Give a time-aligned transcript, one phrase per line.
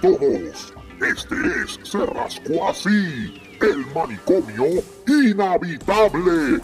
[0.00, 0.74] todos.
[1.00, 6.60] Este es Se Rascó Así, el manicomio inhabitable.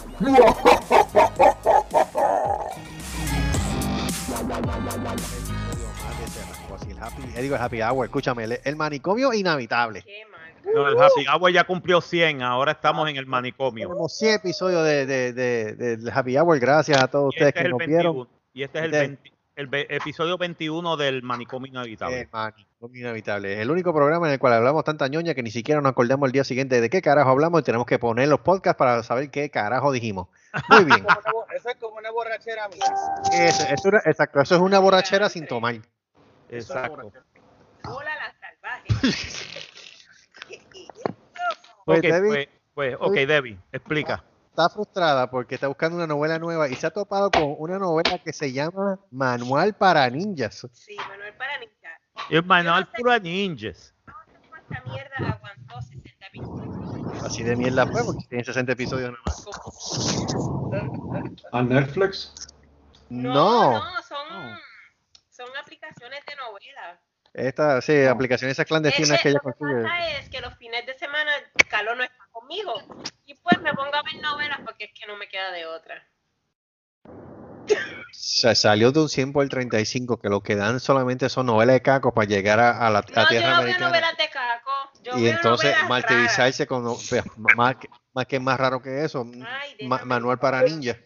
[6.89, 10.01] el happy, eh, digo el happy hour, escúchame, el, el manicomio inhabitable.
[10.03, 10.41] Qué mal.
[10.73, 13.87] No, el Happy Hour ya cumplió 100, ahora estamos en el manicomio.
[13.87, 17.49] Tenemos 100 episodios de, de, de, de- del happy hour, gracias a todos Y ustedes
[17.49, 18.15] este, es que el nos vieron.
[18.15, 22.21] 21, y este es el, Este- 20 el episodio 21 del manicomio inhabitable.
[22.21, 23.53] El manicomio inhabitable.
[23.53, 26.27] Es el único programa en el cual hablamos tanta ñoña que ni siquiera nos acordamos
[26.27, 29.29] el día siguiente de qué carajo hablamos y tenemos que poner los podcasts para saber
[29.31, 30.27] qué carajo dijimos.
[30.69, 31.05] Muy bien.
[31.55, 32.83] Eso es como una borrachera mía.
[33.31, 35.75] Eso, eso es una- exacto, eso es una borrachera sin tomar.
[36.49, 37.11] Exacto.
[37.85, 39.15] Hola, la salvaje.
[41.85, 44.23] Pues, ok, Debbie- pues, pues, ok, Debbie, explica.
[44.55, 48.19] Está frustrada porque está buscando una novela nueva y se ha topado con una novela
[48.23, 50.65] que se llama Manual para Ninjas.
[50.71, 51.99] Sí, Manuel para ninja.
[52.29, 53.93] Es manual pura ninjas.
[54.07, 57.21] No sé cómo esta mierda aguantó 60 episodios.
[57.25, 59.45] Así de mierda fue porque tiene 60 episodios nada más.
[61.51, 62.33] ¿A Netflix?
[63.09, 64.57] No, no, son,
[65.31, 67.01] son aplicaciones de novela.
[67.33, 69.83] esta, sí, aplicaciones esas clandestinas Es que ella lo que consigue.
[69.83, 71.31] pasa es que los fines de semana
[71.69, 72.73] Carlos no está conmigo.
[73.45, 76.03] Pues me pongo a ver novelas porque es que no me queda de otra.
[78.11, 81.75] Se salió de un 100 por el 35, que lo que dan solamente son novelas
[81.75, 83.87] de cacos para llegar a, a la, a No, yo tierra no veo americana.
[83.89, 84.71] novelas de caco.
[85.03, 86.97] Yo Y veo entonces martirizarse con no-
[87.55, 90.97] más, que, más que más raro que eso, Ay, ma- manual para ninjas.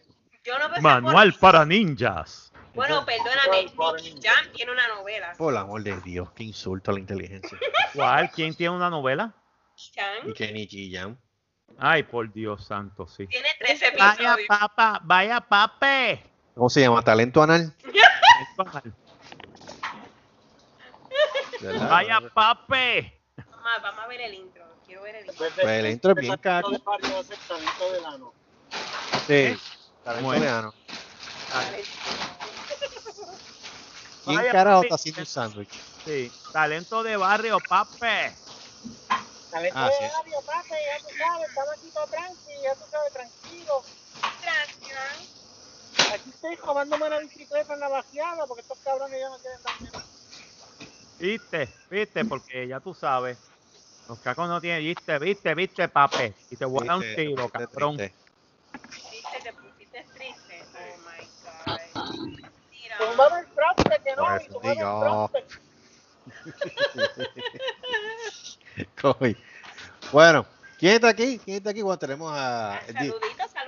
[0.42, 2.50] Yo no veo Manual para ninjas.
[2.74, 5.34] Bueno, perdóname, Nicky Jam tiene una novela.
[5.36, 7.58] Por el amor de Dios, qué insulto a la inteligencia.
[7.94, 8.30] ¿Cuál?
[8.30, 9.34] ¿Quién tiene una novela?
[9.94, 11.18] Jam Y que Nicky Jam.
[11.78, 13.26] Ay, por Dios santo, sí.
[13.26, 14.48] tiene 13 Vaya episodios.
[14.48, 16.22] papa, vaya pape.
[16.54, 17.02] ¿Cómo se llama?
[17.02, 17.74] Talento anal.
[21.88, 23.20] Vaya pape.
[23.50, 24.64] Mamá, vamos a ver el intro.
[24.86, 25.36] Quiero ver el intro.
[25.54, 28.32] Pues el intro es bien talento de hace talento de lano.
[29.26, 29.58] Sí.
[30.04, 30.40] Talento Bueno.
[30.42, 30.74] veano.
[31.54, 31.84] Vale.
[34.24, 35.70] ¿Quién Vaya, carajo está haciendo un sándwich?
[36.04, 38.34] Sí, talento de barrio, pape.
[39.50, 40.04] Talento Ah, sí.
[40.04, 43.82] barrio, papi, ya tú sabes, estamos aquí todo tranqui, ya tú sabes, tranquilo.
[44.42, 45.40] Gracias.
[46.12, 49.90] Aquí estoy robándome una bicicleta en la vaciada porque estos cabrones ya no quieren darme
[51.18, 53.36] Viste, viste, porque ya tú sabes.
[54.08, 56.34] Los cacos no tienen, viste, viste, viste, pape.
[56.48, 57.96] Y te voy a dar un tiro, cabrón.
[57.96, 60.64] Triste, te pusiste triste.
[60.74, 61.78] Oh my god.
[62.70, 62.98] Tira.
[62.98, 65.30] Tumbar el traste que no, y tumbar el digo.
[70.12, 70.44] Bueno,
[70.78, 71.40] ¿quién está aquí?
[71.44, 71.82] ¿Quién está aquí?
[71.82, 72.80] Bueno, tenemos a Ah,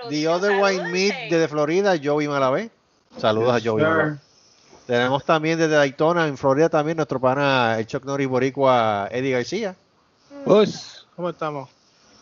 [0.09, 2.69] The, Other Wine Meat desde Florida, Joey Malavé.
[3.17, 3.89] Saludos Yes, a Joey sir.
[3.91, 4.17] Malavé.
[4.87, 9.75] Tenemos también desde Daytona, en Florida, también nuestro pana, el Chuck Norris Boricua, Eddie García.
[10.43, 11.69] Pues, ¿cómo estamos?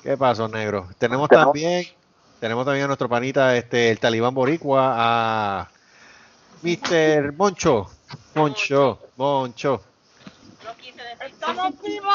[0.03, 0.87] ¿Qué pasó, negro?
[0.99, 1.85] Tenemos también,
[2.39, 5.69] tenemos también a nuestro panita, este, el Talibán Boricua, a
[6.61, 7.33] Mr.
[7.33, 7.89] Moncho.
[8.35, 9.81] Moncho, Moncho.
[10.63, 11.25] No quise decir.
[11.25, 12.13] ¡Estamos vivos!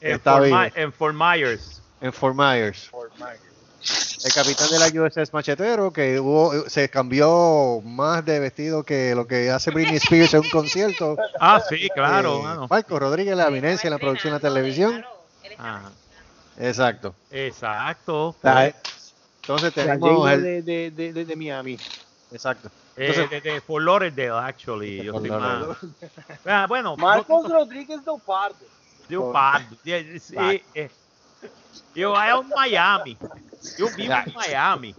[0.00, 0.58] En Está Fort, vivo.
[0.58, 1.82] My- en Fort Myers.
[2.00, 2.90] en Fort Myers.
[4.24, 9.26] El capitán de la USS Machetero, que hubo, se cambió más de vestido que lo
[9.26, 11.16] que hace Britney Spears en un concierto.
[11.40, 12.66] Ah, sí, claro, Eh.
[12.68, 15.04] Marco Rodríguez, la eminencia en la producción de la televisión.
[16.58, 17.14] Exacto.
[17.30, 18.36] exacto.
[19.42, 21.78] Entonces La tenemos el, de, de, de, de, de Miami.
[22.30, 22.68] exacto.
[22.96, 25.02] Eh, Entonces- de, de Fort Lauderdale, actually.
[25.04, 25.64] Yo soy más.
[26.44, 28.18] Ah, bueno, Marcos no- no- Rodríguez do
[29.10, 29.26] Pardo.
[29.26, 29.76] yo pardo.
[29.84, 30.90] Eh, eh, eh,
[31.94, 33.16] Yo voy a Miami.
[33.78, 34.94] Yo vivo en Miami.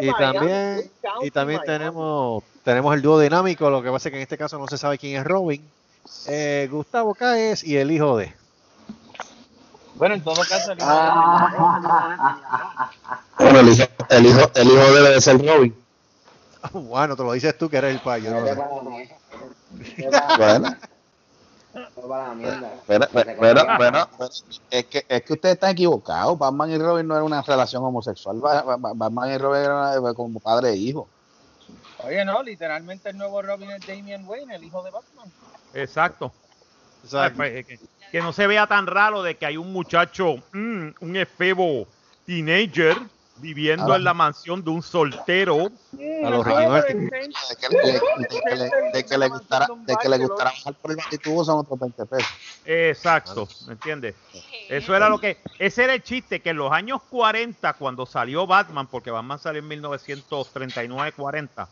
[0.00, 0.90] Y también,
[1.22, 4.58] y también tenemos, tenemos el dúo dinámico, lo que pasa es que en este caso
[4.58, 5.62] no se sabe quién es Robin.
[6.26, 8.34] Eh, Gustavo Cáez y el hijo de.
[9.94, 10.88] Bueno, en todo caso, el hijo
[13.38, 15.74] Bueno, el hijo, el hijo, el hijo debe de ser Robin.
[16.72, 18.32] Bueno, te lo dices tú que eres el payo.
[18.32, 18.40] ¿no?
[20.36, 20.76] Bueno,
[22.86, 24.08] pero, pero, pero, pero,
[24.70, 26.38] es, que, es que ustedes están equivocados.
[26.38, 28.38] Batman y Robin no era una relación homosexual.
[28.40, 31.08] Ba- ba- ba- Batman y Robin eran como padre e hijo.
[32.04, 35.32] Oye, no, literalmente el nuevo Robin es Damian Wayne, el hijo de Batman.
[35.74, 36.32] Exacto.
[37.02, 37.36] Exacto.
[37.36, 37.78] Pues, que,
[38.10, 41.86] que no se vea tan raro de que hay un muchacho, mm, un efebo
[42.24, 42.96] teenager,
[43.40, 45.70] viviendo en la mansión de un soltero.
[46.24, 47.08] A los Ricky Martin.
[47.08, 50.74] De que, le- de que le, de que le gustara, de que le gustara bajar
[50.74, 52.26] por el batitubo son otros 20 pesos.
[52.64, 54.14] Exacto, ¿me entiendes?
[54.68, 58.46] Eso era lo que, ese era el chiste, que en los años 40, cuando salió
[58.46, 61.68] Batman, porque Batman salió en 1939-40,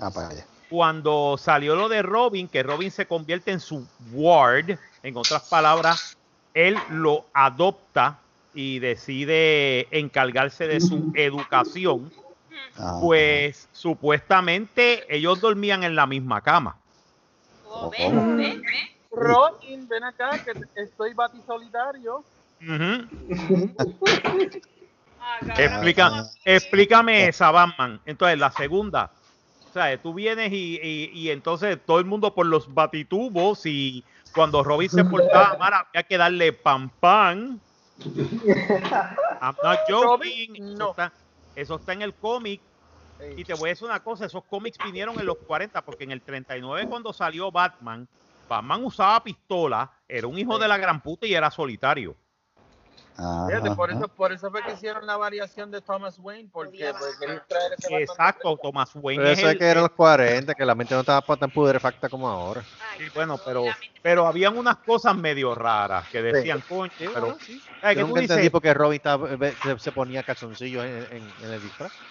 [0.00, 0.44] Ah, para allá.
[0.68, 6.16] cuando salió lo de Robin, que Robin se convierte en su ward, en otras palabras,
[6.52, 8.23] él lo adopta
[8.54, 12.10] y decide encargarse de su educación,
[12.76, 16.76] Ah, pues supuestamente ellos dormían en la misma cama.
[17.66, 18.62] Oh, ven, ven, ven.
[19.12, 20.52] Robin, ven acá, que
[20.82, 21.14] estoy.
[25.18, 28.00] Haga- Explica, explícame esa, Batman.
[28.04, 29.12] Entonces, la segunda.
[29.68, 34.04] O sea, tú vienes y, y- y entonces todo el mundo por los batitubos y
[34.32, 37.60] cuando Robin se portaba mal había que darle pam pam.
[39.40, 40.02] I'm not joking.
[40.02, 40.90] Robin, Eso, no.
[40.90, 41.12] está,
[41.54, 42.60] eso está en el cómic.
[43.36, 46.10] Y te voy a decir una cosa, esos cómics vinieron en los 40 porque en
[46.10, 48.08] el 39 cuando salió Batman,
[48.48, 52.16] Batman usaba pistola, era un hijo de la gran puta y era solitario.
[53.16, 56.92] Ajá, fíjate, por eso, por eso fue que hicieron la variación de Thomas Wayne, porque
[56.98, 57.16] pues,
[57.48, 60.64] traer ese Exacto, Thomas Wayne Pero es eso es el- que eran los 40, que
[60.64, 62.66] la mente no estaba tan pudrefacta como ahora.
[62.78, 63.64] Ay, Sí, bueno, pero,
[64.02, 67.62] pero habían unas cosas medio raras que decían, coño, Sí, pero bueno, sí.
[67.80, 68.50] ¿sabes Yo tú nunca entendí dices?
[68.52, 72.02] por qué Robin estaba- eh, se, se ponía calzoncillos en, en- en el disfraz.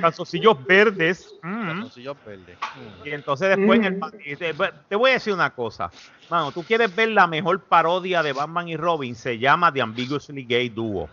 [0.00, 1.34] Calzoncillos verdes.
[1.42, 2.58] mm, Calzoncillos verdes.
[2.74, 3.06] Mm.
[3.06, 4.00] Y entonces después en el
[4.38, 4.54] te,
[4.88, 5.92] te voy a decir una cosa.
[6.28, 10.44] Mano, tú quieres ver la mejor parodia de Batman y Robin, se llama The Ambiguously
[10.44, 11.10] Gay Duo.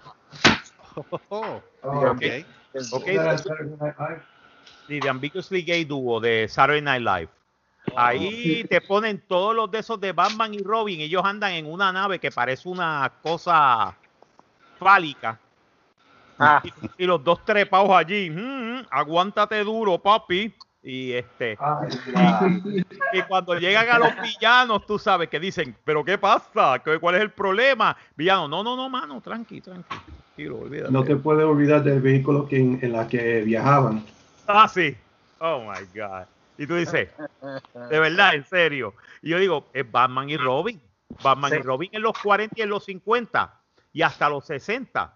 [1.29, 2.05] Oh, Ok.
[2.11, 2.23] ok.
[2.91, 3.07] Ok,
[4.87, 7.29] Sí, The Ambiguously Gay Duo de Saturday Night Live.
[7.95, 10.99] Ahí te ponen todos los de esos de Batman y Robin.
[11.01, 13.97] Ellos andan en una nave que parece una cosa
[14.79, 15.39] fálica.
[16.43, 16.61] Ah.
[16.63, 18.29] Y, y los dos trepados allí.
[18.29, 20.53] "Mm, mm, aguántate duro, papi.
[20.85, 21.57] Y este.
[23.13, 26.79] Y cuando llegan a los villanos, tú sabes que dicen, ¿pero qué pasa?
[26.83, 27.95] ¿Qué- ¿Cuál es el problema?
[28.15, 29.95] Villano, no, no, no, mano, tranqui, tranqui.
[30.35, 30.91] Tranquilo, olvídate.
[30.91, 34.03] No te puedes olvidar del vehículo que en, en la que viajaban.
[34.47, 34.95] Ah, sí.
[35.39, 36.23] Oh my God.
[36.57, 37.09] Y tú dices,
[37.89, 38.93] de verdad, en serio.
[39.21, 40.81] Y yo digo, es Batman y Robin.
[41.23, 41.57] Batman Sí.
[41.57, 43.53] y Robin en los 40 y en los 50
[43.93, 45.13] y hasta los 60.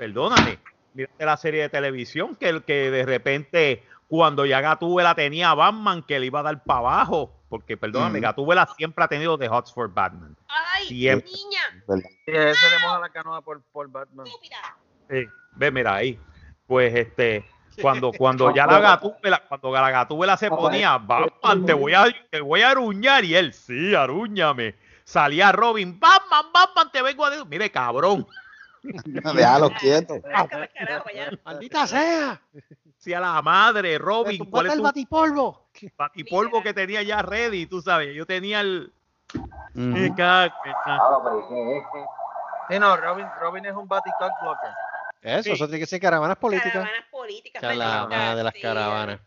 [0.00, 0.58] Perdóname.
[0.94, 5.54] Mírate la serie de televisión que, el que de repente, cuando ya Gatúbela tenía a
[5.54, 7.36] Batman, que le iba a dar para abajo.
[7.50, 8.22] Porque, perdóname, Mm.
[8.22, 10.34] Gatúbela siempre ha tenido The Hots for Batman.
[10.48, 11.30] Ay, Siempre.
[11.30, 14.26] niña, Y a ese le moja la canoa por, por Batman.
[14.26, 14.56] estúpida.
[15.10, 15.26] Sí,
[15.56, 16.18] ve, mira ahí.
[16.66, 17.44] Pues este,
[17.82, 22.40] cuando, cuando ya la gatúbela, cuando la gatúbela se ponía, Batman, te voy a, te
[22.40, 24.76] voy a aruñar, y él, sí, arúñame.
[25.04, 28.26] Salía Robin, Batman, Batman, te vengo a decir, mire, cabrón,
[29.04, 30.14] Déjalo quieto.
[31.44, 32.40] ¡Maldita sea!
[32.98, 35.68] si a la madre, Robin, ¿cuál es el tu batipolvo!
[35.96, 37.66] batipolvo que tenía ya ready?
[37.66, 38.92] Tú sabes, yo tenía el...
[39.74, 40.52] La-
[42.68, 44.70] Sí, no, Robin, Robin es un Baticock blocker.
[45.22, 45.50] Eso, Sí.
[45.52, 46.72] eso tiene que ser caravanas políticas.
[46.72, 47.60] Caravanas políticas.
[47.60, 49.20] Caravana maldita de las caravanas.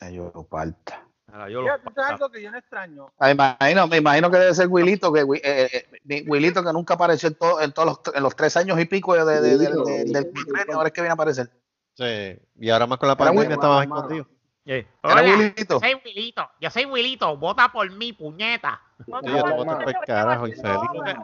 [0.00, 1.06] Ay, yo falta.
[1.32, 3.06] Ahora, yo lo- Fíjate, ¿tú sabes algo que yo no extraño?
[3.18, 6.72] Ah, Me imagino, me imagino que debe ser Wilito, que eh, eh, eh, Wilito que
[6.72, 9.40] nunca apareció en, todo- en todos los, en los tres años y pico de, de-
[9.40, 11.50] de- de- de- del cuatrenio, ahora es que viene a aparecer.
[11.94, 12.38] Sí.
[12.60, 14.26] Y ahora más con la pandemia escondido.
[15.02, 15.80] Hola, Wilito.
[15.80, 18.80] soy Wilito, yo soy Wilito, vota por mí, puñeta.
[19.06, 20.46] Yo te voto por el carajo.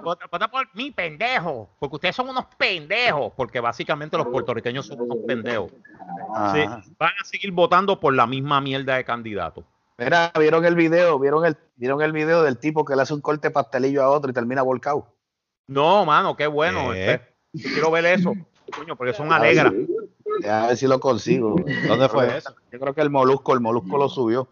[0.02, 1.70] Vota, vota por mí, pendejo.
[1.78, 3.32] Porque ustedes son unos pendejos.
[3.36, 5.70] Porque básicamente los puertorriqueños son unos pendejos.
[5.70, 6.82] Sí, Ajá.
[6.98, 9.64] van a seguir votando por la misma mierda de candidato.
[9.98, 13.20] Mira, vieron el video, vieron el, vieron el video del tipo que le hace un
[13.20, 15.12] corte pastelillo a otro y termina volcado.
[15.66, 16.92] No, mano, qué bueno.
[16.92, 17.12] ¿Qué?
[17.14, 18.32] este, yo quiero ver eso.
[18.76, 19.72] Coño, porque son alegras.
[20.48, 21.56] A ver si lo consigo.
[21.86, 22.54] ¿Dónde fue eso?
[22.70, 24.48] Yo creo que el molusco, el molusco lo subió.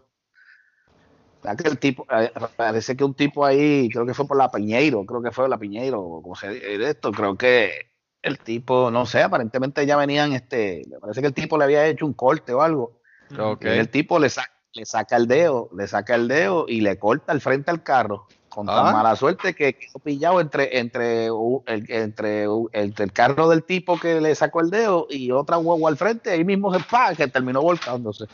[1.44, 4.50] ¿Verdad que el tipo, eh, parece que un tipo ahí, creo que fue por la
[4.50, 8.90] Piñeiro, creo que fue la Piñeiro, o como se dice esto, creo que el tipo,
[8.90, 12.14] no sé, aparentemente ya venían, este, me parece que el tipo le había hecho un
[12.14, 13.00] corte o algo.
[13.38, 13.64] Ok.
[13.64, 16.98] Y el tipo le, sa- le saca el dedo, le saca el dedo y le
[16.98, 18.26] corta el frente al carro.
[18.48, 18.92] Con tan Ah.
[18.92, 24.34] mala suerte que quedó pillado entre, entre, el, entre, el carro del tipo que le
[24.34, 28.24] sacó el dedo y otra huevo al frente, ahí mismo se pa, que terminó volcándose.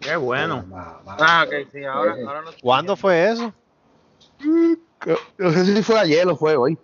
[0.00, 0.64] Qué bueno.
[1.06, 3.52] Ah, ok, sí, ahora, ahora no ¿Cuándo fue eso?
[5.38, 6.78] No sé si fue ayer o fue hoy.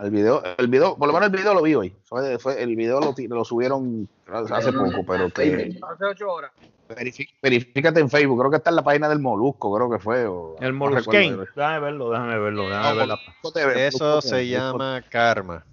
[0.00, 1.96] El video, el video, por lo menos el video lo vi hoy.
[2.04, 4.08] Fue, fue- el video lo, lo subieron
[4.50, 6.52] hace poco, pero que Hace ocho horas.
[6.88, 10.26] Verifi- verifícate en Facebook, creo que está en la página del Molusco, creo que fue.
[10.26, 11.46] o- El no recuerdo.
[11.54, 12.68] Déjame verlo, déjame verlo.
[12.68, 13.16] Déjame No, verlo.
[13.16, 15.64] Molusco TV, Eso Molusco se TV, llama karma.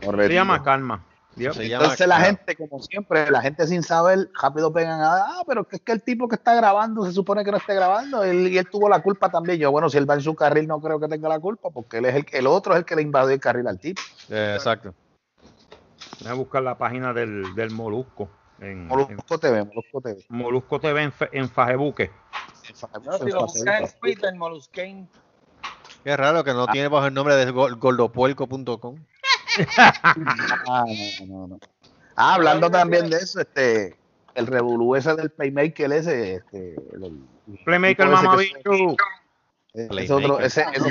[0.00, 1.04] Se llama Calma.
[1.34, 1.56] Dios.
[1.56, 2.26] Se llama Entonces la karma.
[2.26, 5.92] gente, como siempre, la gente sin saber, rápido pegan a, ah, pero que es que
[5.92, 8.88] el tipo que está grabando se supone que no esté grabando él, y él tuvo
[8.88, 9.58] la culpa también.
[9.58, 11.98] Yo, bueno, si él va en su carril, no creo que tenga la culpa, porque
[11.98, 14.02] él es el, el otro es el que le invadió el carril al tipo.
[14.30, 14.94] Eh, exacto.
[16.18, 18.28] Déjame buscar la página del, del Molusco.
[18.60, 20.24] En, en Molusco TV, Molusco TV.
[20.28, 22.10] Molusco TV en, en Fajebuque.
[23.04, 24.34] No, si lo buscas en Twitter.
[26.04, 26.72] Qué raro que no Ah.
[26.72, 28.96] tiene bajo el nombre de gordopuerco.com.
[30.68, 31.58] Ah, no, no, no.
[32.16, 33.96] Ah, hablando también de eso, este,
[34.34, 38.60] el revolú ese del Playmaker ese, este, el- el Playmaker mamabicho.
[38.72, 38.96] se-
[39.74, 40.12] ese Playmaker.
[40.12, 40.88] otro, ese, ese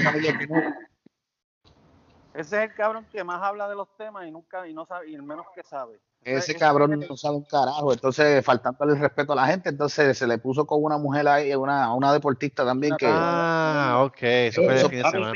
[2.33, 5.09] Ese es el cabrón que más habla de los temas y nunca y no sabe
[5.09, 5.99] y el menos que sabe.
[6.35, 10.27] Ese cabrón no sabe un carajo, entonces faltándole el respeto a la gente, entonces se
[10.27, 14.21] le puso con una mujer ahí, una, una deportista también que Ah, ok.
[14.21, 15.33] Eso fue el fin de semana.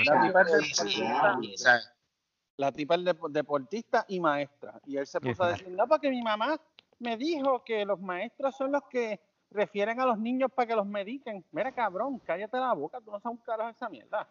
[2.57, 4.79] La tipa es deportista, y maestra.
[4.85, 6.59] Y él se puso a decir, no, porque mi mamá
[6.99, 9.19] me dijo que los maestros son los que
[9.49, 11.43] refieren a los niños para que los mediquen.
[11.51, 14.27] Mira, cabrón, cállate la boca, tú no sabes un carajo de esa mierda.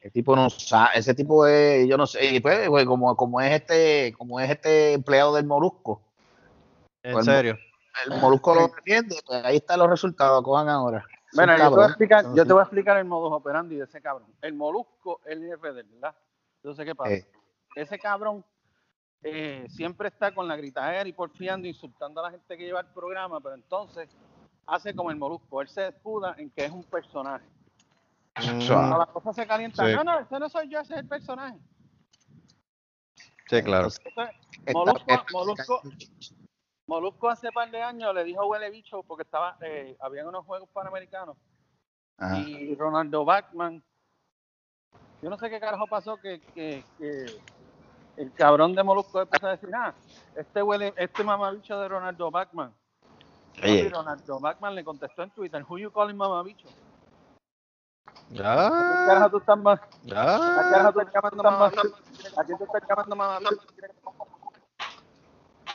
[0.00, 3.40] El tipo no sabe, ese tipo es, yo no sé, y pues, pues, como, como
[3.40, 6.02] es este, como es este empleado del Molusco,
[7.02, 7.56] En Pues, serio.
[8.06, 11.04] el Molusco lo defiende, pues ahí están los resultados, cojan ahora.
[11.34, 13.76] Bueno, yo te, voy a explicar, yo Entonces, te voy a explicar el modus operandi
[13.76, 14.32] de ese cabrón.
[14.40, 16.16] El molusco es el jefe de él, ¿verdad?
[16.62, 17.12] Yo sé qué pasa.
[17.12, 17.30] Eh.
[17.74, 18.44] Ese cabrón
[19.22, 22.86] eh, siempre está con la gritadera y porfiando, insultando a la gente que lleva el
[22.86, 24.08] programa, pero entonces
[24.66, 25.60] hace como el molusco.
[25.60, 27.44] Él se escuda en que es un personaje.
[28.40, 29.94] Mm, Cuando la cosa se calienta, Sí.
[29.94, 31.58] no, no, ese no soy yo, ese es el personaje.
[33.48, 33.88] sí, claro.
[34.14, 34.36] Entonces,
[34.72, 35.82] Molusco, Molusco,
[36.86, 40.68] Molusco hace par de años le dijo huele bicho porque estaba, eh, habían unos juegos
[40.70, 41.36] panamericanos
[42.18, 42.38] Ajá.
[42.38, 43.82] y Ronaldo Bachman.
[45.22, 47.26] Yo no sé qué carajo pasó que, que, que
[48.16, 49.92] el cabrón de Molusco empezó a decir, ah,
[50.36, 52.72] este huele, este mamabicho de Ronaldo Bachman.
[53.62, 53.80] Oye.
[53.80, 56.68] Y Ronaldo Bachman le contestó en Twitter, who you calling mamabicho?
[58.30, 61.82] ¿A ¿Qué Ya, carajo tú estás ma- ¿A qué tú estás llamando mamabicho?
[62.36, 63.56] ¿A quién tú estás llamando mamabicho?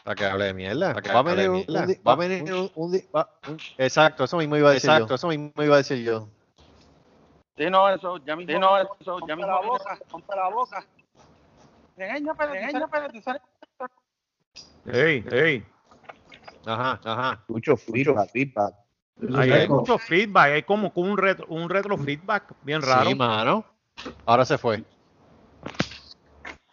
[0.03, 0.93] Para que hable de mierda.
[0.93, 1.79] Para que Va a venir un, mierda.
[1.81, 4.73] un di- va a venir un, un di- va- un- Exacto, eso mismo iba a
[4.73, 5.15] decir Exacto, yo.
[5.15, 6.27] Eso mismo iba a decir yo.
[7.57, 8.51] Sí, no, eso, ya mismo.
[8.53, 9.51] Sí, no, eso, ya mismo.
[9.51, 9.99] la boca,
[10.35, 10.85] la boca.
[11.95, 13.41] Regaña, pero, regaña, pero, tú sabes.
[14.85, 15.65] Ey, ey.
[16.65, 17.43] Ajá, ajá.
[17.47, 18.73] Mucho feedback, feedback.
[19.35, 23.09] Ahí hay mucho feedback, hay como un retro, un retro feedback bien raro.
[23.09, 23.65] Sí, mano.
[24.25, 24.83] Ahora se fue.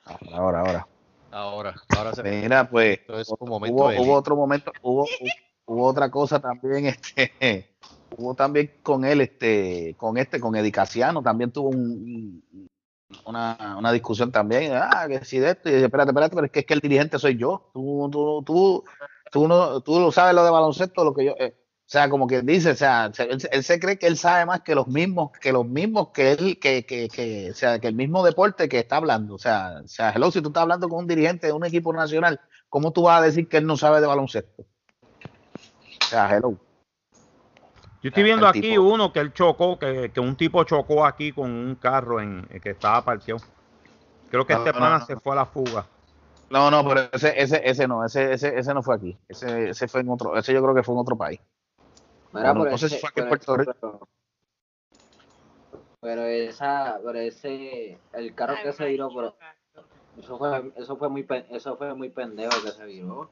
[0.04, 0.88] Ahora, ahora, ahora.
[1.30, 2.40] Ahora, ahora se fue.
[2.42, 3.00] Mira, pues,
[3.40, 5.32] momento hubo, otro momento, hubo, hu-
[5.66, 7.76] hubo otra cosa también, este,
[8.16, 12.68] hubo también con él, este, con este, con Edicaciano, también tuvo un- un-
[13.24, 16.52] una, una discusión también, ah, que si de esto, y dice, espérate, espérate, pero es
[16.52, 18.84] que, es que el dirigente soy yo, tú, tú, tú,
[19.30, 21.54] tú no, tú lo sabes lo de baloncesto, lo que yo, eh,
[21.92, 24.46] sea, como que dice, o sea, se- él, se- él se cree que él sabe
[24.46, 27.88] más que los mismos, que los mismos que él, que, que, que, o sea, que
[27.88, 29.34] el mismo deporte que está hablando.
[29.34, 31.92] O sea, o sea, hello, si tú estás hablando con un dirigente de un equipo
[31.92, 34.62] nacional, ¿cómo tú vas a decir que él no sabe de baloncesto?
[34.62, 36.56] O sea, hello.
[38.02, 41.04] Yo estoy viendo El aquí tipo- uno que él chocó, que, que un tipo chocó
[41.04, 43.40] aquí con un carro en, que estaba parqueado.
[44.30, 45.06] Creo que No, este no, pana no.
[45.06, 45.86] se fue a la fuga.
[46.50, 49.16] No, no, pero ese, ese, ese no, ese, ese, ese no fue aquí.
[49.28, 51.40] Ese, ese fue en otro, ese yo creo que fue en otro país.
[52.32, 53.74] Mira, Bueno, pero no sé si fue aquí en Puerto Rico.
[53.80, 54.00] Pero,
[56.00, 59.36] pero esa, pero ese, el carro que se viró, pero
[60.18, 63.30] eso fue, eso fue muy, eso fue muy pendejo que se viró.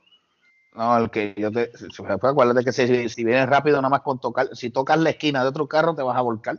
[0.74, 4.02] No, el que yo te, si- pues, acuérdate que si, si vienes rápido nada más
[4.02, 6.58] con tocar, si tocas la esquina de otro carro te vas a volcar.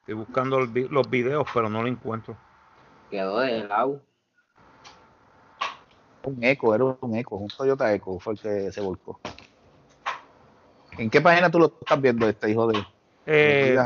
[0.00, 2.36] Estoy buscando los videos, pero no lo encuentro.
[3.10, 4.00] Quedó de lado.
[6.24, 9.20] Un eco, era un eco, un Toyota Eco fue el que se volcó.
[10.98, 12.84] ¿En qué página tú lo estás viendo este hijo de?
[13.26, 13.76] Eh,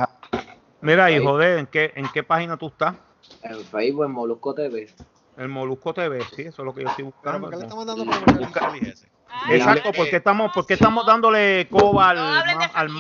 [0.81, 2.97] mira, hijo de, ¿en qué, ¿en qué página tú estás?
[3.43, 4.95] En Facebook, en Molusco TV.
[5.37, 7.41] El Molusco TV, sí, eso es lo que yo estoy buscando.
[7.41, 8.95] ¿por qué le estamos dando por el
[9.51, 12.19] Exacto, porque estamos, porque estamos dándole coba al,
[12.75, 12.91] al.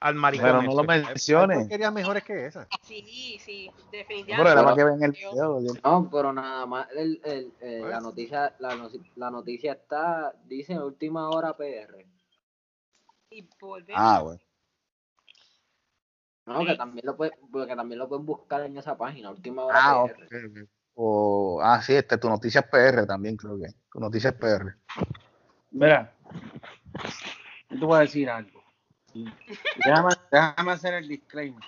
[0.00, 0.46] Al maricón.
[0.46, 1.58] pero no lo menciones.
[1.58, 2.68] porquerías mejores que esa.
[2.82, 4.52] Sí, sí, Pero definitivamente.
[4.52, 5.60] era para que vean el video.
[5.82, 8.02] No, pero nada más, el, el, el- la Pues.
[8.02, 12.06] noticia, la, la noticia está, dice última hora PR.
[13.30, 14.02] Y volvemos.
[14.02, 14.40] Ah, bueno.
[16.46, 19.78] No, que también lo puede, porque también lo pueden buscar en esa página, última hora
[19.82, 20.66] Ah, ok, PR.
[20.96, 23.68] O, ah, sí, este, tu noticias PR también creo que.
[23.92, 24.74] Tu noticias PR.
[25.72, 26.12] Mira,
[27.70, 28.62] yo te voy a decir algo.
[29.84, 31.62] Déjame, déjame hacer el disclaimer.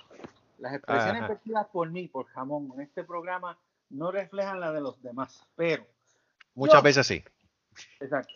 [0.59, 1.29] Las expresiones Ajá.
[1.29, 3.59] vertidas por mí, por jamón, en este programa
[3.91, 5.47] no reflejan la de los demás.
[5.55, 5.87] Pero,
[6.55, 7.23] Muchas Yo- veces sí.
[8.01, 8.33] exacto.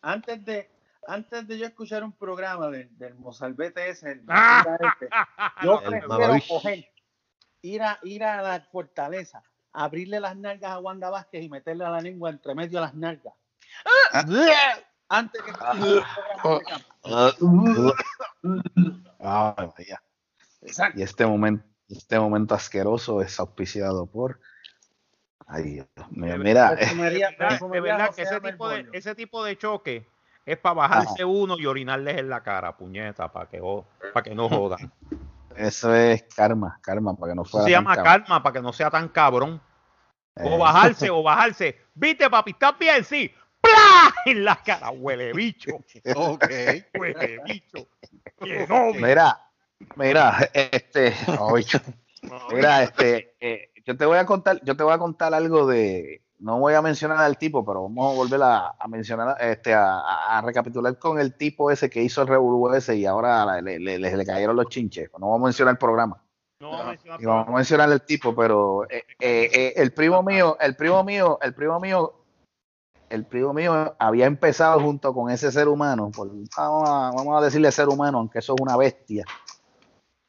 [0.00, 0.70] Antes de,
[1.06, 5.08] antes de yo escuchar un programa del, del Mozalbete ese, el Ah, este,
[5.62, 6.88] yo El prefiero coger,
[7.60, 9.42] ir a, ir a la fortaleza,
[9.74, 12.94] abrirle las nalgas a Wanda Vázquez y meterle a la lengua entre medio de las
[12.94, 13.34] nalgas
[15.10, 15.52] Antes que
[19.18, 20.02] Ay, vaya.
[20.62, 20.98] Exacto.
[20.98, 24.40] Y este momento, este momento asqueroso es auspiciado por.
[25.46, 26.38] Ay, Dios mío.
[26.38, 28.88] Mira, eh, De verdad que ese tipo de, Melbourne.
[28.98, 30.06] ese tipo de choque
[30.46, 33.60] es para bajarse uno y orinarles en la cara, puñeta, para que,
[34.14, 34.92] para que no jodan.
[35.56, 37.64] eso es karma, karma, para que no fuera.
[37.64, 39.60] se llama calma, para que no sea tan cabrón.
[40.36, 41.76] O Eh, bajarse, o bajarse.
[41.94, 42.52] ¿Viste, papi?
[42.52, 43.04] ¿Estás bien?
[43.04, 43.34] Sí.
[44.24, 45.72] En la cara, huele bicho.
[46.16, 46.44] Ok.
[46.94, 47.86] Huele bicho.
[48.68, 49.38] No, Mira,
[49.96, 51.64] mira, este, ay,
[52.52, 56.22] mira, este, eh, yo te voy a contar, yo te voy a contar algo de,
[56.38, 60.40] no voy a mencionar al tipo, pero vamos a volver a, a mencionar, este, a,
[60.44, 64.16] recapitular con el tipo ese que hizo el revolú ese y ahora le, le- le-
[64.16, 65.10] le cayeron los chinches.
[65.18, 66.22] No vamos a mencionar el programa.
[66.60, 69.92] No vamos a mencionar Y vamos a mencionar el tipo, pero eh, eh, eh, el
[69.92, 72.19] primo mío, el primo mío, el primo mío,
[73.10, 77.44] el primo mío había empezado junto con ese ser humano, por- vamos, a, vamos a
[77.44, 79.24] decirle ser humano, aunque eso es una bestia.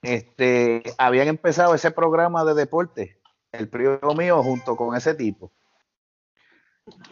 [0.01, 3.21] Este, habían empezado ese programa de deporte,
[3.51, 5.51] el primo mío junto con ese tipo.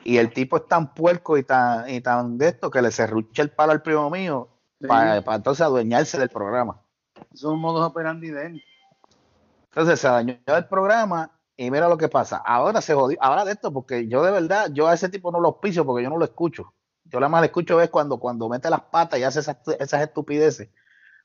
[0.04, 3.44] Y el tipo es tan puerco y tan, y tan de esto que le serrucha
[3.44, 4.50] el palo al primo mío
[4.82, 4.88] Sí.
[4.88, 6.82] para, entonces adueñarse del programa.
[7.34, 8.64] Son modos operandi de él.
[9.66, 11.32] Entonces se dañó el programa
[11.62, 12.38] y mira lo que pasa.
[12.38, 15.42] Ahora se jodió, ahora de esto, porque yo de verdad, yo a ese tipo no
[15.42, 16.74] lo auspicio porque yo no lo escucho.
[17.04, 20.02] Yo nada más lo escucho es cuando, cuando mete las patas y hace esas, esas
[20.02, 20.70] estupideces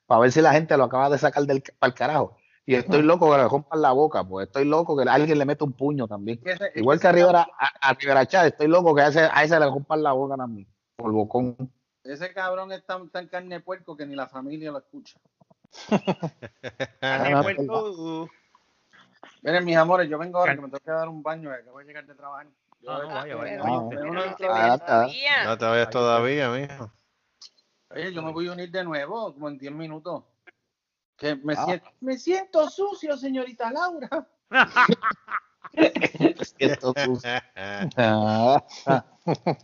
[0.05, 2.37] para ver si la gente lo acaba de sacar del para el carajo.
[2.65, 5.63] Y estoy loco que le rompan la boca, pues estoy loco que alguien le mete
[5.63, 6.41] un puño también.
[6.43, 9.41] Ese- Igual que a Rivera, a, a Rivera Chávez, estoy loco que a ese, a
[9.43, 10.67] ese le rompan la boca también.
[10.97, 11.71] Por bocón.
[12.03, 15.17] Ese cabrón es tan, tan carne de puerco que ni la familia lo escucha.
[16.99, 18.29] Carne Ah, puerco.
[19.41, 21.79] Miren, mis amores, yo vengo ahora que me tengo que dar un baño, que acabo
[21.79, 22.47] de llegar de trabajar.
[22.81, 23.61] Yo- Ah, no, vaya, vaya.
[23.63, 25.43] Ah, te vayas ah, todavía.
[25.45, 26.91] No te vayas todavía, mijo.
[27.89, 30.23] Oye, yo me voy a unir de nuevo, como en 10 minutos.
[31.17, 31.65] Que me, Ah.
[31.65, 34.27] siento, me siento sucio, señorita Laura.
[36.59, 37.19] Esto tú-
[37.97, 38.63] Ah,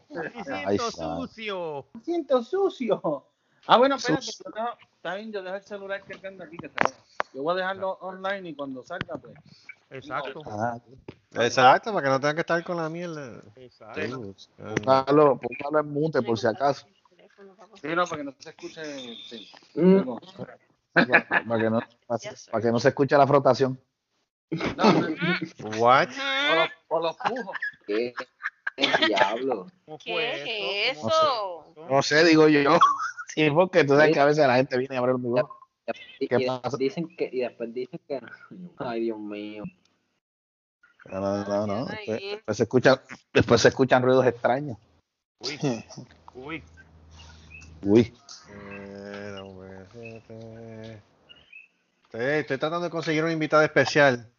[0.09, 1.85] Me siento sucio.
[1.93, 3.27] Me siento sucio.
[3.67, 4.45] Ah, bueno, espérate, Sucio.
[4.45, 6.57] yo dejo- está bien, yo dejo el celular cargando aquí.
[6.57, 6.73] Que va.
[7.33, 9.33] Yo voy a dejarlo online y cuando salga, pues.
[9.89, 10.41] Exacto.
[10.47, 10.77] ah,
[11.33, 13.41] Exacto, para que no tengan que estar con la mierda.
[13.55, 14.33] Exacto.
[14.59, 16.87] Ah, póngalo, póngalo en mute por si acaso.
[17.81, 18.83] Sí, no, para que no se escuche.
[19.27, 19.49] Sí.
[19.75, 20.01] Mm.
[20.93, 22.19] Para, para que no, para,
[22.51, 23.79] para que no se escuche la frotación.
[24.51, 25.07] No, no,
[25.79, 26.09] What?
[26.09, 27.57] o los, o los pujos.
[27.87, 28.13] ¿Qué?
[28.75, 29.67] ¿Qué diablo?
[29.85, 30.03] ¿Cómo fue
[30.43, 31.65] ¿Qué es eso?
[31.75, 32.77] ¿Cómo- No sé, digo yo.
[33.33, 35.15] Sí, porque tú sabes que a veces la gente viene a abrir.
[36.19, 36.61] Y, ¿Qué y pasa?
[36.63, 38.21] después dicen que, y después dicen que
[38.77, 39.63] ay Dios mío.
[41.05, 41.85] No, no, no.
[41.85, 43.01] Después, después se escuchan,
[43.33, 44.77] después se escuchan ruidos extraños.
[45.39, 45.59] Uy,
[46.33, 46.63] uy.
[47.83, 48.13] Uy.
[48.49, 51.01] Eh, pues, este-
[52.03, 54.29] Estoy, estoy tratando de conseguir un invitado especial.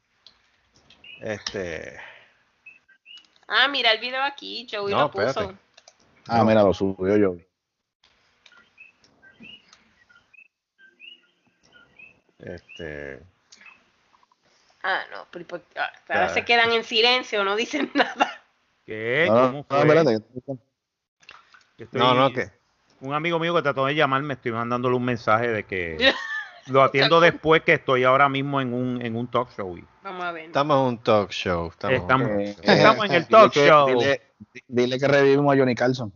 [1.21, 1.97] Este.
[3.49, 5.27] Ah, mira el video aquí, Joey No, lo puso.
[5.27, 5.57] espérate.
[6.29, 7.37] Ah, mira, lo subió yo.
[12.43, 13.21] Este.
[14.83, 15.79] Ah, no, pero ¿por qué?
[15.79, 16.29] Ah, ahora Ah.
[16.29, 18.43] se quedan en silencio, no dicen nada.
[18.85, 19.27] ¿Qué?
[19.29, 20.59] No, no, estoy-
[21.93, 22.51] No, no, que.
[23.01, 25.97] Un amigo mío que trató de llamarme, estoy mandándole un mensaje de que
[26.67, 29.77] lo atiendo después que estoy ahora mismo en un, en un talk show.
[29.79, 30.47] y- Vamos a ver.
[30.47, 31.69] Estamos en un talk show.
[31.69, 33.87] Estamos, Estamos, Eh, estamos en el dile talk que- show.
[33.89, 34.23] Dile,
[34.67, 36.13] dile que revivimos a Johnny Carlson.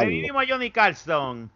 [0.00, 1.50] Revivimos a Johnny Carlson.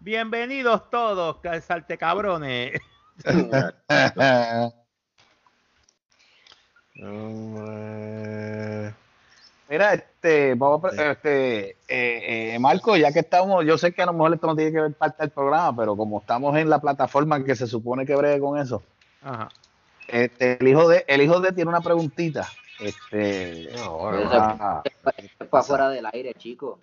[0.00, 2.80] Bienvenidos todos, salte cabrones.
[9.68, 14.02] Mira, este, vamos a, pre- este, eh, eh, Marco, ya que estamos, yo sé que
[14.02, 16.68] a lo mejor esto no tiene que ver parte del programa, pero como estamos en
[16.68, 18.82] la plataforma que se supone que bregue con eso,
[19.22, 19.48] Ajá.
[20.08, 22.48] este, el hijo de, el hijo de tiene una preguntita.
[22.80, 24.82] Este, No, ah,
[25.50, 26.80] para fuera del aire, chico.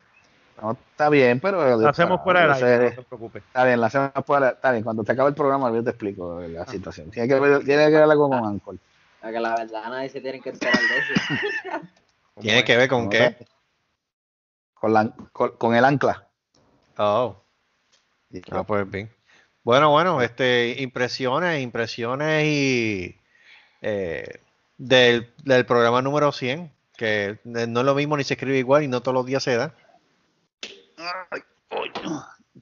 [0.62, 3.44] No, está bien, pero Lo hacemos fuera del aire, no te preocupes.
[3.44, 6.40] Está bien, la hacemos fuera, está bien, cuando te acabe el programa yo te explico
[6.42, 7.12] la situación.
[7.12, 8.78] Tiene que ver, tiene que ver algo con Anchor.
[9.22, 11.82] A que la verdad nadie se tiene que enterar de eso.
[12.42, 13.36] ¿Tiene que ver con qué?
[14.74, 16.28] Con, la, con, con el ancla.
[16.98, 17.36] Oh.
[18.52, 19.10] Ah, pues bien.
[19.64, 23.20] Bueno, bueno, este, impresiones, impresiones y
[23.82, 24.40] eh,
[24.78, 28.88] del, del programa número 100, que no es lo mismo ni se escribe igual y
[28.88, 29.76] no todos los días se da.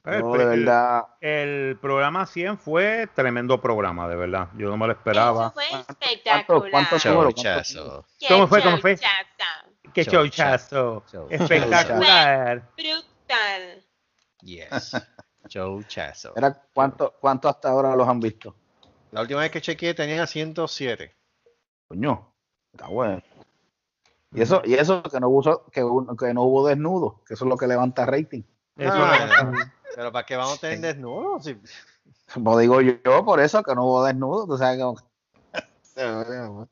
[0.04, 1.04] Eh, No, de verdad.
[1.20, 4.48] El programa 100 fue tremendo programa, de verdad.
[4.56, 5.46] Yo no me lo esperaba.
[5.46, 6.70] Eso fue ¿Cuántos espectacular.
[6.70, 8.06] ¿Cuántos Chauchazo.
[8.18, 8.62] Qué ¿Cómo fue?
[8.62, 8.96] ¿Cómo fue?
[8.96, 9.92] chauchazo.
[9.94, 11.04] ¡Qué showchazo!
[11.10, 12.62] Show- Espectacular.
[12.76, 13.84] Brutal.
[14.42, 14.92] Yes.
[16.36, 18.54] Era, ¿cuánto, ¿Cuánto hasta ahora los han visto?
[19.12, 21.14] La última vez que chequeé tenía 107.
[21.88, 22.34] Coño,
[22.72, 23.22] está bueno.
[24.36, 25.80] Y eso, y eso que no hubo, que,
[26.18, 28.42] que no hubo desnudo, que eso es lo que levanta rating.
[28.76, 29.52] Eso Ah,
[29.94, 31.44] pero ¿para qué vamos a tener desnudos?
[31.44, 31.58] Si-
[32.34, 34.84] Como digo yo, por eso que no hubo desnudo, tú sabes que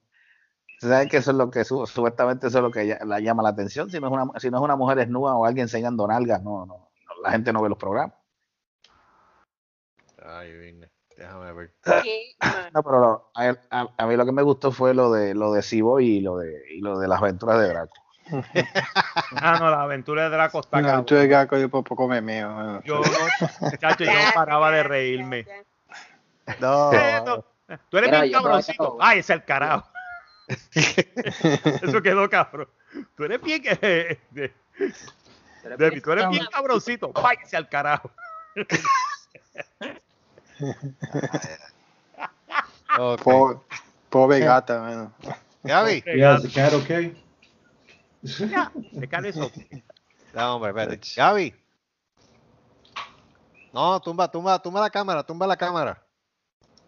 [0.81, 3.43] Tú sabes que eso es lo que su- supuestamente eso es lo que la llama
[3.43, 3.91] la atención.
[3.91, 6.67] Si no es una, si no es una mujer desnuda o alguien enseñando nalgas, no,
[6.67, 8.19] no, no, la gente no ve los programas.
[10.23, 10.91] Ay, vine.
[11.17, 11.71] Déjame ver.
[12.75, 15.53] No, pero lo- a, a- a mí lo que me gustó fue lo de lo
[15.53, 17.93] de Cibo y lo de y lo de las aventuras de Draco.
[19.37, 21.07] Ah, no, la aventura de Draco está No, cabrón.
[21.07, 22.53] tú de Gaco, yo por poco me mío.
[22.55, 22.83] bueno.
[22.85, 25.47] Yo no, chacho, yo paraba de reírme.
[26.61, 26.93] No.
[26.93, 27.45] Eh, no,
[27.89, 28.97] Tú eres todavía cabroncito.
[29.01, 29.89] Ay, es el carajo.
[30.75, 32.69] Eso quedó cabrón.
[33.17, 33.63] Tú eres bien.
[33.65, 34.53] eh, de-
[35.79, 37.13] Debbie, tú eres bien cabroncito.
[37.13, 38.11] Váyase al carajo.
[42.99, 43.23] Ok.
[43.23, 43.59] Pobre,
[44.09, 45.13] pobre gata, bueno.
[45.63, 46.03] Gaby.
[46.07, 47.17] Yeah, is the cat okay?
[48.93, 49.51] Dejar eso.
[50.33, 51.01] No, hombre, espérate.
[51.17, 51.55] Gaby.
[53.73, 56.01] No, tumba, tumba, tumba la cámara, tumba la cámara.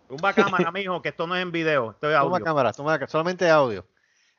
[0.09, 3.09] Tumba cámara, mijo, que esto no es en video, esto es Tumba cámara, tumba la
[3.09, 3.85] solamente audio.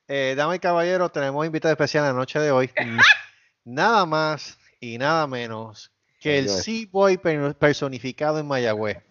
[0.08, 2.72] Eh, damas y caballeros, tenemos invitado especial en la noche de hoy.
[3.66, 6.64] nada más y nada menos que el Dios.
[6.64, 9.04] Sea Boy per- personificado en Mayagüez.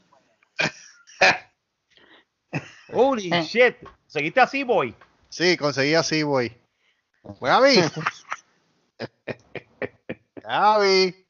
[2.93, 3.77] Holy shit.
[4.07, 4.95] ¿Seguiste así, boy?
[5.29, 6.57] Sí, conseguí a Sea Boy.
[7.41, 7.77] Gaby.
[10.37, 11.27] Gaby.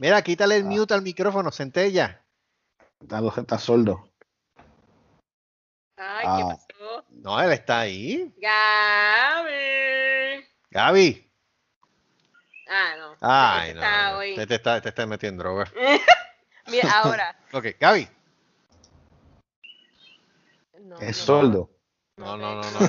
[0.00, 2.20] Mira, quítale el mute al micrófono, centella.
[3.00, 4.08] Está, está sordo.
[5.96, 6.36] Ay, Ah.
[6.36, 6.42] ¿qué
[6.74, 7.04] pasó?
[7.10, 8.34] No, él está ahí.
[8.38, 10.44] Gaby.
[10.70, 11.30] Gaby.
[12.68, 13.16] Ah, no.
[13.20, 13.80] Ay, no.
[13.80, 14.18] está no.
[14.18, 15.70] Te, te está, te está metiendo droga.
[16.72, 17.36] Mira, ahora.
[17.52, 18.08] Ok, Gaby.
[20.80, 21.70] No, Es no, sordo.
[22.16, 22.80] No, no, no, no.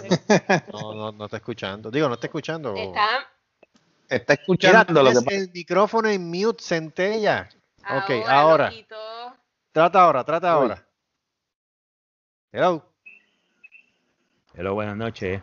[0.71, 1.91] No, no, no está escuchando.
[1.91, 2.73] Digo, no está escuchando.
[2.75, 3.27] Está
[4.09, 5.35] Está escuchando lo que pasa.
[5.37, 7.49] el micrófono en mute, centella.
[7.89, 8.65] Ok, ahora.
[8.69, 8.95] loquito.
[9.71, 10.61] Trata ahora, trata Uy.
[10.61, 10.87] ahora.
[12.51, 12.83] Hello.
[14.53, 15.41] Hello, buenas noches.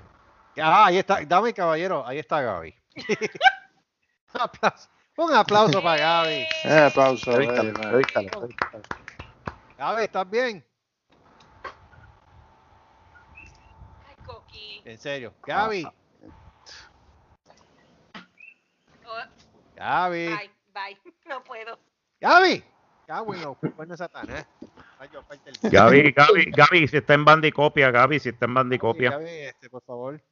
[0.58, 1.24] Ah, ahí está.
[1.24, 2.06] Dame, caballero.
[2.06, 2.74] Ahí está Gaby.
[4.34, 4.88] Aplauso,
[5.24, 6.46] un aplauso para Gaby.
[6.64, 7.40] Eh, aplauso.
[7.40, 8.48] Eh, revístalo.
[9.78, 10.64] Gaby, ¿estás bien?
[14.08, 14.82] Ay, Coqui.
[14.84, 15.34] En serio.
[15.46, 15.86] Gaby.
[19.06, 19.22] Oh,
[19.76, 20.28] Gaby.
[20.28, 20.98] bye, bye.
[21.26, 21.78] No puedo.
[22.20, 22.64] Gaby.
[23.06, 23.56] Gaby, no.
[23.76, 24.46] Bueno, Satanás.
[25.62, 29.10] El- Gaby, Gaby, Gaby, si está en bandicopia, Gaby, si está en bandicopia.
[29.12, 30.22] Gaby, este, por favor.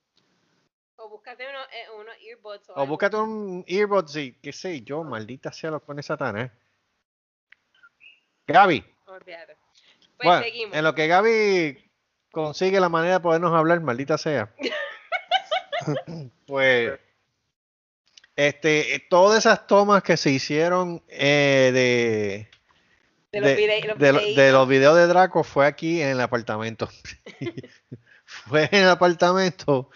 [1.08, 2.68] O búscate unos eh, unos earbuds.
[2.74, 6.50] O, búscate un earbud, sí, qué sé yo, maldita sea lo pone Satanás.
[8.46, 9.56] Gaby, Olvídate.
[10.16, 10.76] Pues bueno, seguimos.
[10.76, 11.90] en lo que Gaby
[12.30, 14.52] consigue la manera de podernos hablar, maldita sea.
[16.46, 16.98] pues,
[18.36, 22.50] este, eh, todas esas tomas que se hicieron eh, de,
[23.32, 24.36] de los, de- los de, lo- videitos.
[24.44, 26.88] de los videos de Draco fue aquí en el apartamento.
[28.24, 29.90] fue en el apartamento.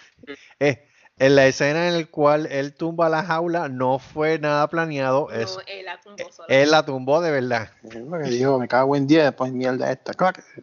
[0.58, 0.88] eh,
[1.26, 5.28] en la escena en la cual él tumba la jaula no fue nada planeado.
[5.30, 6.46] No, es, él la tumbó sola.
[6.48, 7.70] él la tumbó de verdad.
[7.82, 10.12] Porque dijo, me cago en 10, después mierda esta.
[10.14, 10.62] Claro que-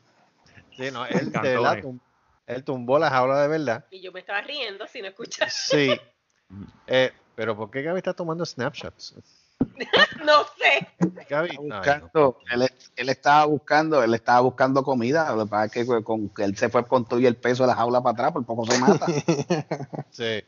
[0.78, 1.54] Sí, no, él, de Cantones.
[1.62, 2.00] verdad tum-
[2.48, 3.86] él tumbó la jaula de verdad.
[3.92, 5.54] Y yo me estaba riendo si no escuchas.
[5.54, 5.92] Sí.
[6.88, 9.14] Eh, pero ¿por qué Gaby está tomando snapshots?
[10.26, 10.88] no sé.
[11.30, 11.62] Gaby, Está ay, no.
[11.62, 15.32] buscando, él, él estaba buscando, él estaba buscando comida.
[15.36, 17.36] Lo que pasa es que con- con, que él se fue con todo y el
[17.36, 19.06] peso de la jaula para atrás, por poco se mata.
[20.10, 20.44] Sí.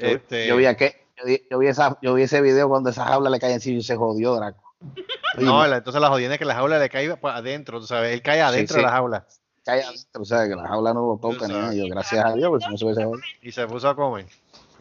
[0.00, 2.90] Yo- Este, Yo vi que yo vi, yo vi esa, yo vi ese video cuando
[2.90, 4.62] esa jaula le cae encima y se jodió Draco.
[5.38, 8.12] No, la- entonces la jodida es que la jaula le cae por adentro, tú sabes,
[8.14, 8.80] él cae adentro sí.
[8.80, 9.26] de la jaula
[9.64, 11.74] cae adentro, o sea que la jaula no lo toca ni nada.
[11.74, 13.20] Yo, gracias a Dios, porque si no se hubiese jodido.
[13.42, 14.26] y se puso a comer.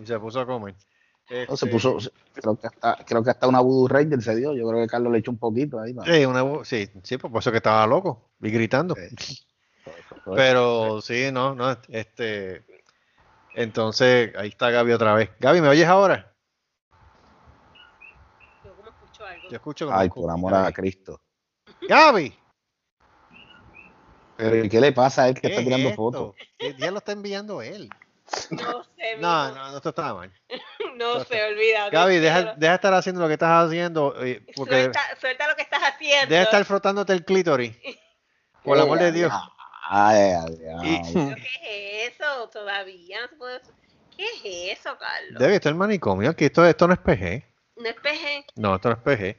[0.02, 0.74] Y se puso a comer.
[1.30, 1.98] No, se Este, puso,
[2.34, 4.54] creo que hasta, creo que hasta una Voodoo Ranger se dio.
[4.56, 5.94] Yo creo que Carlos le echó un poquito ahí.
[5.94, 6.04] ¿no?
[6.06, 8.96] Sí, una, sí, pues por eso que estaba loco y gritando.
[10.36, 12.64] Pero sí, no, no, este.
[13.54, 15.30] Entonces, ahí está Gaby otra vez.
[15.40, 16.34] Gaby, ¿me oyes ahora?
[18.64, 19.50] Yo como escucho algo.
[19.50, 19.98] Yo escucho como.
[19.98, 21.22] Ay, por amor a Cristo.
[21.88, 22.38] Gaby,
[24.38, 25.98] Pero ¿y qué le pasa a él que ¿qué está es tirando esto?
[26.02, 26.36] fotos?
[26.58, 27.90] ¿Qué día lo está enviando él?
[28.52, 30.32] No sé, No, no, no, esto está mal.
[30.96, 31.96] No sé, olvídate.
[31.96, 34.16] Gaby, deja, deja estar haciendo lo que estás haciendo.
[34.24, 36.30] eh, Porque Suelta, suelta lo que estás haciendo.
[36.30, 37.76] deja estar frotándote el clítoris.
[38.64, 39.34] Por el amor de Dios.
[39.92, 41.02] Ay, ay, ay.
[41.14, 42.48] ¿Pero ¿Qué es eso?
[42.50, 43.62] Todavía no se puede-
[44.16, 45.40] ¿Qué es eso, Carlos?
[45.40, 46.30] Debe estar el manicomio.
[46.30, 47.44] Aquí esto, esto no es PG.
[47.78, 48.46] No es PG.
[48.56, 49.38] No, esto no es PG.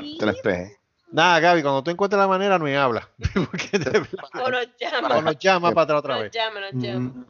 [0.00, 0.16] Sí.
[0.20, 0.72] Tres pejes.
[1.10, 3.08] Nada, Gaby, cuando tú encuentres la manera, no me hablas.
[4.44, 5.16] O nos llama.
[5.16, 6.32] o nos llama para atrás otra Nos vez.
[6.32, 7.00] llama, nos llama.
[7.00, 7.26] Mm,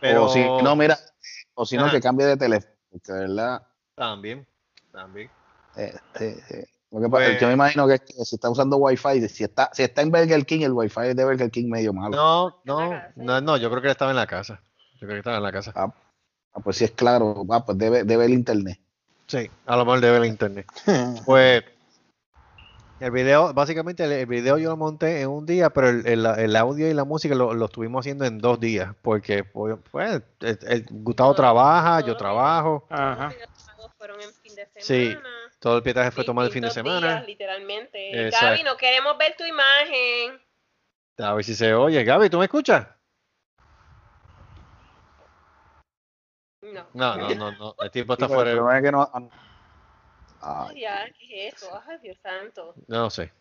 [0.00, 0.98] Pero O si no, mira,
[1.54, 2.72] o si no, que cambie de teléfono.
[3.06, 3.62] Verdad,
[3.94, 4.46] También,
[4.90, 5.30] también.
[5.76, 8.76] eh, eh, eh, lo que Pues- pasa, yo me imagino que, que si está usando
[8.76, 11.92] Wi-Fi, si está, si está en Burger King, el Wi-Fi es de Burger King medio
[11.92, 12.16] malo.
[12.16, 14.60] No, no, no, no, yo creo que estaba en la casa.
[14.94, 15.72] Yo creo que estaba en la casa.
[15.74, 15.92] Ah,
[16.62, 18.80] pues si es claro, ah, pues debe, debe el internet.
[19.26, 20.66] Sí, a lo mejor debe el internet.
[21.26, 21.64] Pues
[22.98, 26.24] el video, básicamente el, el video yo lo monté en un día, pero el, el-
[26.24, 30.22] el audio y la música lo, lo estuvimos haciendo en dos días, porque pues, pues,
[30.40, 33.34] el, el Gustavo trabaja, yo trabajo, Ajá.
[33.76, 34.80] Los fueron en fin de semana.
[34.80, 35.14] Sí,
[35.66, 37.08] todo el pietaje fue tomado el fin de semana.
[37.08, 38.26] días, literalmente.
[38.28, 38.46] Exacto.
[38.50, 40.40] Gaby, no queremos ver tu imagen.
[41.18, 42.04] A ver si se oye.
[42.04, 42.86] Gaby, ¿tú me escuchas?
[46.62, 46.86] No.
[46.94, 47.74] No, no, no, no.
[47.80, 48.52] El tipo está Sí, pero fuera.
[48.52, 49.30] problema es que no-
[50.40, 51.82] ah, Ay, ya, ¿qué es eso?
[51.84, 52.74] Ay, Dios santo.
[52.86, 53.32] No sé.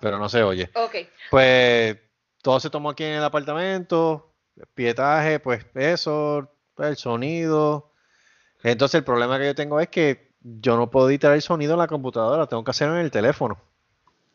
[0.00, 0.68] Pero no se oye.
[0.74, 0.96] Ok.
[1.30, 1.96] Pues
[2.42, 4.34] todo se tomó aquí en el apartamento,
[4.74, 7.92] pietaje, pues eso, el sonido.
[8.64, 10.27] Entonces el problema que yo tengo es que
[10.60, 13.58] yo no puedo editar el sonido en la computadora, tengo que hacerlo en el teléfono.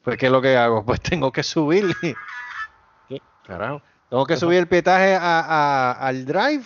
[0.04, 0.86] Pues ¿qué es lo que hago?
[0.86, 1.96] Pues tengo que subir.
[3.08, 3.82] ¿Qué carajo?
[4.10, 6.64] Tengo que subir el pietaje a- a- al drive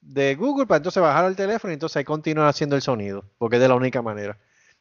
[0.00, 3.56] de Google para entonces bajar al teléfono y entonces ahí continuar haciendo el sonido, porque
[3.56, 4.38] es de la única manera.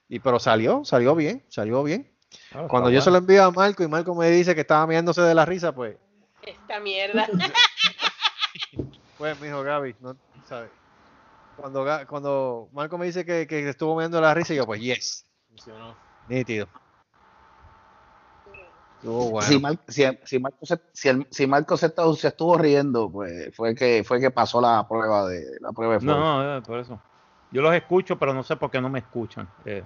[0.09, 2.11] Y pero salió, salió bien, salió bien.
[2.53, 5.21] Ah, Cuando yo se lo envío a Marco y Marco me dice que estaba mirándose
[5.21, 5.97] de la risa, pues,
[6.41, 7.25] Esta mierda.
[9.17, 10.15] pues, mijo Gaby, no
[10.47, 10.69] sabes.
[11.55, 15.25] Cuando, cuando Marco me dice que, que estuvo mirando de la risa, yo, pues, yes.
[15.49, 15.95] Funcionó.
[16.27, 16.67] Nítido.
[18.97, 19.47] Estuvo bueno.
[19.47, 23.09] si, Mar- si, si Marco, se, si, el- si Marco se, estuvo- se estuvo riendo,
[23.11, 26.17] pues fue que fue que pasó la prueba de la prueba de fuego.
[26.19, 26.97] No, no, por eso.
[27.51, 29.47] Yo los escucho, pero no sé por qué no me escuchan.
[29.65, 29.83] Eh,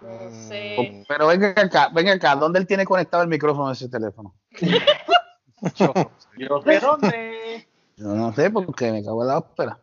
[0.00, 1.04] No sé.
[1.06, 4.34] Pero venga acá, venga acá, ¿dónde él tiene conectado el micrófono de ese teléfono?
[5.76, 5.92] Yo-
[6.38, 7.68] Yo sé dónde.
[7.96, 9.78] Yo no sé porque me cago en la ópera.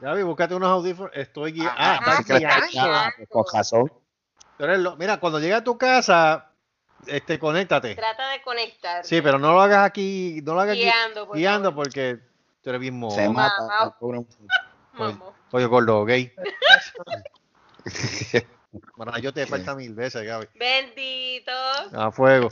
[0.00, 1.10] Gaby, búscate unos audífonos.
[1.14, 1.72] Estoy guiando.
[1.76, 2.66] Ah, Ah, estás guiando.
[4.78, 6.52] lo- Mira, cuando llegue a tu casa,
[7.06, 7.94] este, conéctate.
[7.94, 9.04] Trata de conectar.
[9.04, 11.84] Sí, pero no lo hagas aquí, no lo hagas aquí Guiando, por guiando favor.
[11.84, 12.18] porque
[12.62, 13.94] tú eres bien Se mata.
[15.52, 16.32] Oye, gordo, gay.
[18.96, 20.46] Bueno, yo te falta mil veces, Gaby.
[20.54, 21.50] Bendito.
[21.94, 22.50] A fuego.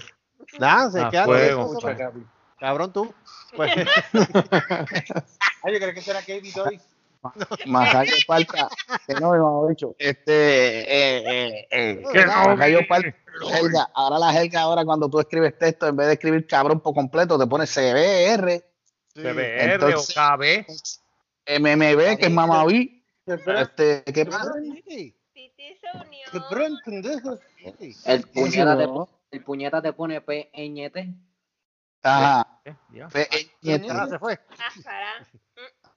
[0.58, 1.78] Nada, se A queda fuego.
[2.58, 3.14] Cabrón tú.
[3.56, 3.72] Pues,
[5.62, 6.82] Ay, yo creo que será Katie Toys.
[7.66, 8.68] Majayo Parta,
[9.06, 9.94] que no me lo dicho.
[9.98, 13.14] Este, eh, eh, eh, Que no, Majayo Parta,
[13.58, 16.94] Helga, ahora la Helga, ahora cuando tú escribes texto, en vez de escribir cabrón por
[16.94, 18.64] completo, te pones CBR,
[19.14, 20.66] CBR entonces- o KB.
[21.46, 23.04] MMB, que es mamaví.
[23.26, 24.52] Este, ¿qué pasa?
[28.04, 28.88] El puñeta, te,
[29.36, 31.14] el puñeta te pone P ñete.
[32.02, 32.60] Ajá.
[32.64, 33.28] Eh,
[33.64, 34.38] eh, ah, se fue.
[34.58, 35.26] Ájara.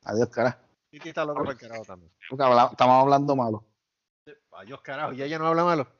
[0.03, 0.57] Adiós, carajo.
[0.89, 2.11] Titi está loco por el carajo también.
[2.29, 3.63] Porque habla- Estamos hablando malo.
[4.53, 5.13] Adiós, carajo.
[5.13, 5.87] Y ella no habla malo.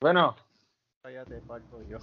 [0.00, 0.36] Bueno,
[1.04, 1.98] Ya te parto yo.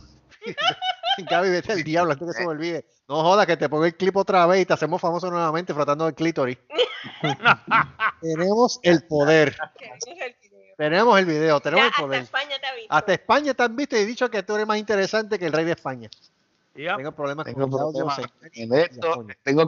[1.29, 2.85] Gaby, vete al diablo antes que se me olvide.
[3.07, 6.05] No jodas que te pongo el clip otra vez y te hacemos famoso nuevamente frotando
[6.07, 6.57] el clítoris.
[8.21, 9.55] tenemos el poder.
[9.77, 10.75] Queremos el video.
[10.77, 12.21] Tenemos el video, Ya, tenemos el hasta poder.
[12.23, 12.93] España te ha visto.
[12.93, 15.65] Hasta España te han visto y dicho que tú eres más interesante que el rey
[15.65, 16.09] de España.
[16.73, 18.07] Tengo problemas Tengo con audio,
[18.53, 19.65] esto, tengo,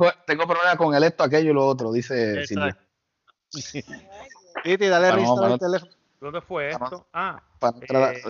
[0.47, 2.77] problemas con el esto, aquello y lo otro, dice Silvia.
[4.63, 5.91] Titi, dale restore al teléfono.
[6.19, 7.07] ¿Dónde fue esto?
[7.13, 7.77] Ah, Para
[8.13, 8.21] Eh.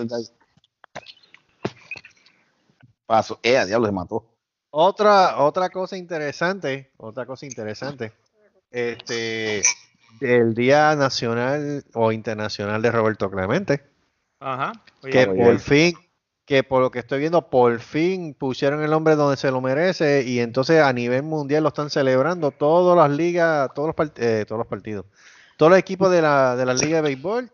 [3.06, 3.38] Paso.
[3.42, 4.24] Eh, a diablo, se mató.
[4.70, 8.14] Otra, otra cosa interesante, otra cosa interesante,
[8.70, 9.60] este,
[10.20, 13.84] el Día Nacional o Internacional de Roberto Clemente,
[14.40, 14.72] ajá.
[15.02, 15.44] Oye, que Oye.
[15.44, 15.94] por fin,
[16.52, 20.22] que por lo que estoy viendo, por fin pusieron el nombre donde se lo merece
[20.26, 24.44] y entonces a nivel mundial lo están celebrando todas las ligas, todos los, part- eh,
[24.46, 25.06] todos los partidos,
[25.56, 27.50] todos los equipos de la, de la Liga de Béisbol.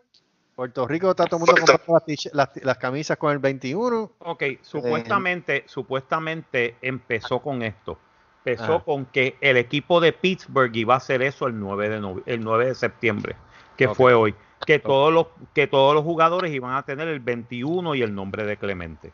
[0.53, 4.11] Puerto Rico está todo el mundo comprando las, t- las, las camisas con el 21.
[4.19, 7.97] Ok, supuestamente, supuestamente empezó con esto.
[8.43, 8.83] Empezó Ajá.
[8.83, 12.41] con que el equipo de Pittsburgh iba a hacer eso el 9 de, nove- el
[12.41, 13.37] 9 de septiembre,
[13.77, 14.35] que fue hoy.
[14.65, 18.43] Que, todos los, que todos los jugadores iban a tener el 21 y el nombre
[18.45, 19.11] de Clemente.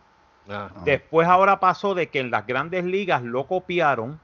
[0.50, 4.20] Ah, Después ahora pasó de que en las grandes ligas lo copiaron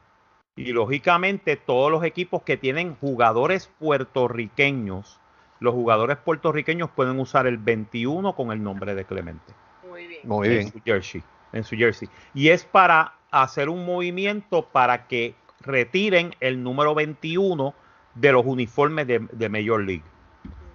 [0.56, 5.20] y lógicamente todos los equipos que tienen jugadores puertorriqueños,
[5.60, 9.54] los jugadores puertorriqueños pueden usar el 21 con el nombre de Clemente
[9.88, 10.22] Muy bien.
[10.24, 10.72] muy en bien.
[10.72, 12.10] su jersey, en su jersey.
[12.34, 17.74] Y es para hacer un movimiento para que retiren el número 21
[18.16, 20.04] de los uniformes de, de Major League,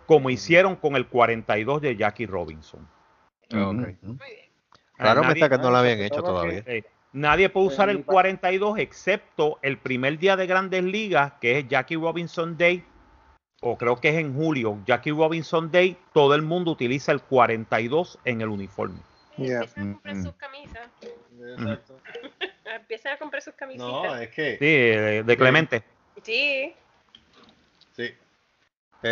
[0.07, 2.89] como hicieron con el 42 de Jackie Robinson.
[3.53, 4.19] Ujú.
[4.97, 6.63] Claro, me Nadie- está que no lo habían hecho todavía.
[6.67, 11.69] eh, nadie puede usar el 42 excepto el primer día de Grandes Ligas, que es
[11.69, 12.83] Jackie Robinson Day,
[13.61, 18.19] o creo que es en julio, Jackie Robinson Day, todo el mundo utiliza el 42
[18.25, 19.01] en el uniforme.
[19.37, 19.63] Yeah.
[19.77, 20.23] Empiezan a comprar Mm.
[20.25, 20.91] sus camisas.
[22.65, 24.21] Empiezan a comprar sus No, camisitas.
[24.23, 24.53] es que.
[24.59, 25.83] Sí, de, de Clemente.
[26.23, 26.75] Sí.
[27.93, 28.15] Sí.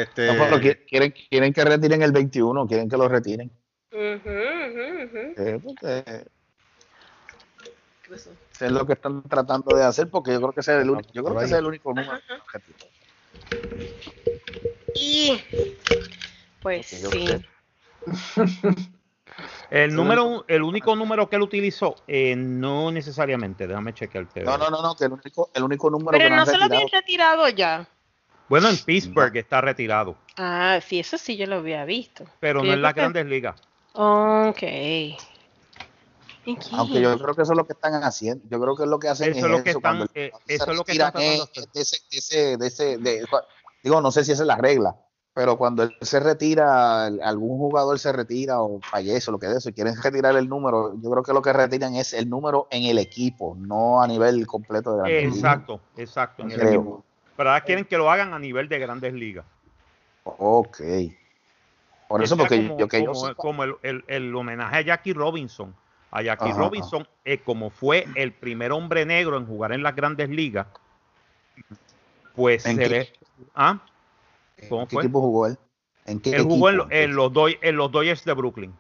[0.03, 0.27] Este.
[0.27, 3.51] No, pero qui- quieren, quieren que retiren el 21, quieren que lo retiren.
[3.93, 5.61] Eh,
[8.61, 11.11] es lo que están tratando de hacer, porque yo creo que ese es el único,
[11.13, 12.21] yo creo que ese es el único número.
[12.43, 12.79] objetivo.
[14.95, 15.41] Y
[16.63, 17.27] pues sí.
[17.27, 17.41] sé.
[19.71, 24.43] El número, el único número que él utilizó, eh, no necesariamente, déjame chequearte.
[24.43, 26.65] No, no, no, no, que el único, el único número Pero que no se lo
[26.65, 27.89] habían retirado ya.
[28.49, 32.25] Bueno, en Pittsburgh está retirado, Ah, sí, eso sí yo lo había visto.
[32.41, 33.61] pero no en las grandes ligas.
[33.93, 34.63] Ok.
[36.73, 38.45] Aunque yo creo que eso es lo que están haciendo.
[38.51, 40.71] Yo creo que es lo que hacen Eso es lo que están- eh, se eso
[40.71, 41.13] es lo que están
[43.83, 44.97] digo, no sé si esa es la regla,
[45.33, 49.53] pero cuando él se retira, algún jugador se retira o fallece o lo que es
[49.57, 52.67] eso, y quieren retirar el número, yo creo que lo que retiran es el número
[52.71, 55.27] en el equipo, no a nivel completo de la liga.
[55.29, 56.43] Exacto, exacto.
[56.43, 56.75] en el Creo.
[56.81, 57.05] equipo.
[57.37, 59.45] Pero ahora quieren que lo hagan a nivel de grandes ligas.
[60.25, 60.81] Ok.
[62.09, 64.77] Por eso, sea porque como, yo que yo como- sepa- como el, el- el homenaje
[64.77, 65.75] a Jackie Robinson.
[66.11, 69.97] A Jackie Ajá, Robinson, eh, como fue el primer hombre negro en jugar en las
[69.97, 70.69] grandes ligas,
[72.37, 73.13] pues ¿En se qué- le...
[73.55, 73.81] ¿Ah?
[74.69, 75.03] ¿Cómo ¿En qué fue?
[75.03, 75.59] equipo jugó él?
[76.07, 78.75] ¿En qué Él jugó en, equipo, en los Doy- en los Dodgers de Brooklyn.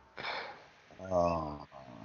[1.11, 1.59] Ah,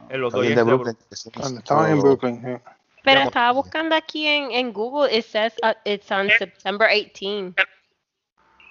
[0.10, 1.18] En los Dodgers de Brooklyn, Brooklyn.
[1.18, 2.48] sí, Cuando estaban en Brooklyn.
[2.48, 2.62] eh.
[3.10, 7.56] Pero Digamos- estaba buscando aquí en, en Google, it says uh, it's on September 18.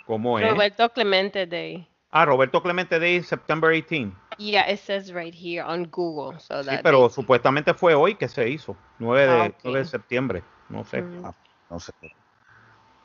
[0.07, 0.49] ¿Cómo es?
[0.49, 1.89] Roberto Clemente Day.
[2.13, 4.13] Ah, Roberto Clemente Day, September 18.
[4.39, 6.39] Yeah, it says right here on Google.
[6.39, 9.55] So Sí, that pero supuestamente fue hoy que se hizo, 9 de, Ah, ok.
[9.65, 11.03] 9 de septiembre, no sé.
[11.03, 11.23] Mm.
[11.71, 11.93] no sé.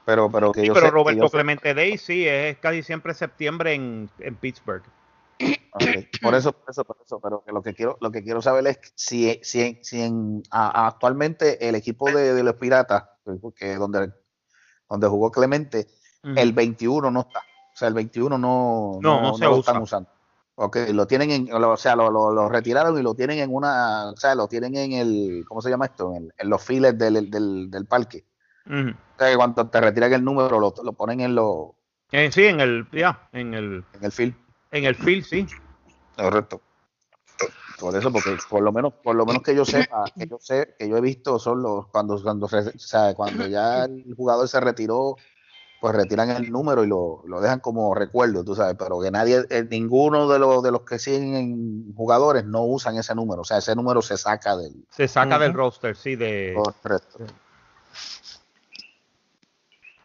[0.06, 2.84] Pero, pero que Sí, yo pero sé- que Roberto sé- Clemente Day sí, es casi
[2.84, 4.84] siempre septiembre en, en Pittsburgh.
[6.22, 8.68] Por eso, por eso, por eso, pero que lo que quiero, lo que quiero saber
[8.68, 13.04] es si, si, si en- a- actualmente el equipo de, de los piratas,
[13.56, 14.12] que donde,
[14.90, 15.88] donde jugó Clemente,
[16.24, 17.40] el 21 no está.
[17.40, 19.72] O sea, el 21 no, No, no se lo usa.
[19.72, 20.10] están usando.
[20.56, 24.12] Ok, lo tienen en, o sea, lo, lo- lo retiraron y lo tienen en una,
[24.12, 26.14] o sea, lo tienen en el, ¿cómo se llama esto?
[26.16, 28.26] En, en los files del, del, del parque.
[28.68, 31.76] O sea, que cuando te retiran el número, lo, lo ponen en, lo,
[32.12, 34.36] Eh, sí, en el, ya, en el, en el fil.
[34.72, 35.48] en el field, sí.
[36.16, 36.62] Correcto.
[37.80, 40.76] Por eso, porque por lo menos, por lo menos que yo sepa, que yo sé,
[40.78, 44.60] que yo he visto son los cuando, cuando, o sea, cuando ya el jugador se
[44.60, 45.18] retiró,
[45.82, 49.44] pues retiran el número y lo, lo dejan como recuerdo, tú sabes, pero que nadie,
[49.50, 53.44] eh, ninguno de los de los que siguen en jugadores no usan ese número, o
[53.44, 56.56] sea, ese número se saca del Se saca del roster, sí, de...
[56.56, 57.26] correcto.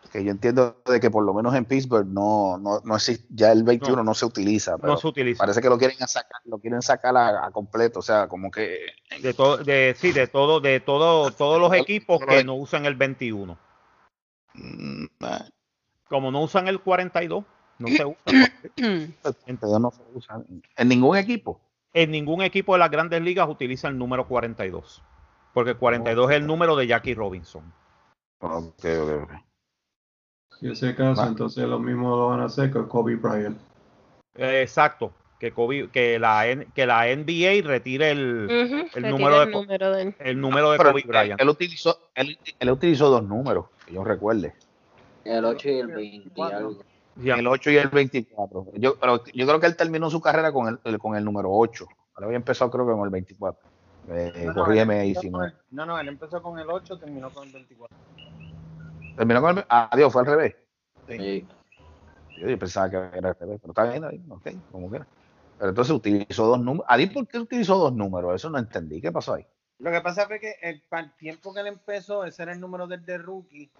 [0.08, 3.52] Que yo entiendo de que por lo menos en Pittsburgh no, no, no existe, ya
[3.52, 5.38] el 21 no, se utiliza, pero no se utiliza.
[5.40, 8.78] parece que lo quieren sacar, lo quieren sacar a, a completo, o sea, como que
[9.22, 12.94] De todo, de, sí, de todo, de todo, todos los equipos que no usan el
[12.94, 13.58] 21.
[14.54, 15.44] mm, ah,
[16.08, 17.44] Como no usan el 42,
[17.78, 18.52] no se usa.
[19.46, 20.42] entonces no se usa
[20.76, 21.60] en ningún equipo.
[21.92, 25.02] En ningún equipo de las grandes ligas utiliza el número 42.
[25.54, 27.72] Porque 42 es el número de Jackie Robinson.
[28.40, 29.47] Ok, ok, ok.
[30.60, 31.28] Si ese caso, Va.
[31.28, 33.56] entonces lo mismo lo van a hacer con Kobe Bryant.
[34.36, 35.12] Eh, exacto.
[35.38, 36.44] Que, Kobe- que, la,
[36.74, 40.40] que la NBA retire el, Ujú, el retira número de el co- número del- el
[40.40, 41.40] número de Pero Kobe Bryant.
[41.40, 44.54] él utilizó, él, él utilizó dos números, que yo recuerde.
[45.24, 46.82] El 8 y el 20 y algo.
[47.16, 47.34] Ya.
[47.36, 48.66] El 8 y el 24.
[48.74, 51.50] Yo, pero yo creo que él terminó su carrera con el, el- con el número
[51.52, 51.86] 8.
[52.14, 53.60] Ahora había empezado creo que con el 24.
[54.10, 55.46] Eh, No, no, corrígeme él ahí empezó si con no.
[55.46, 57.96] el- no, no, él empezó con el 8, terminó con el 24.
[59.18, 59.64] Terminó con el...
[59.68, 60.54] Adiós, fue al revés.
[61.08, 61.46] Sí.
[62.38, 65.06] Yo, yo pensaba que era al revés, pero está bien ahí, ok, como quiera.
[65.58, 66.86] Pero entonces utilizó dos números.
[66.88, 68.36] ¿Adi por qué utilizó dos números?
[68.36, 69.00] Eso no entendí.
[69.00, 69.44] ¿Qué pasó ahí?
[69.80, 72.60] Lo que pasa fue que el, para el tiempo que él empezó, ese era el
[72.60, 73.70] número del de rookie.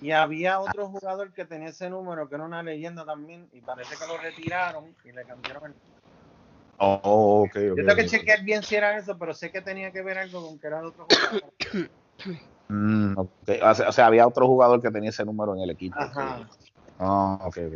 [0.00, 3.94] Y había otro jugador que tenía ese número, que era una leyenda también, y parece
[3.96, 5.74] que lo retiraron y le cambiaron el
[6.78, 7.54] Oh, oh, ok, ok.
[7.54, 8.08] Yo tengo que ok.
[8.08, 10.80] chequear bien si era eso, pero sé que tenía que ver algo con que era
[10.80, 11.90] de otro jugador.
[12.68, 13.30] Mm, ok.
[13.62, 15.98] o, sea, o sea, había otro jugador que tenía ese número en el equipo.
[15.98, 16.48] Ajá.
[16.98, 17.74] Ah, ok, ok.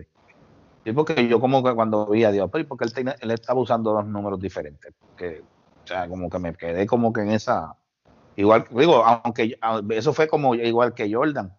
[0.85, 3.31] Sí, porque yo como que cuando vi a Dios, pero ¿y porque él, tenía- él
[3.33, 4.95] estaba usando dos números diferentes?
[5.01, 7.77] Porque, o sea, como que me quedé como que en esa...
[8.37, 11.53] Igual, digo, aunque a- eso fue como igual que Jordan.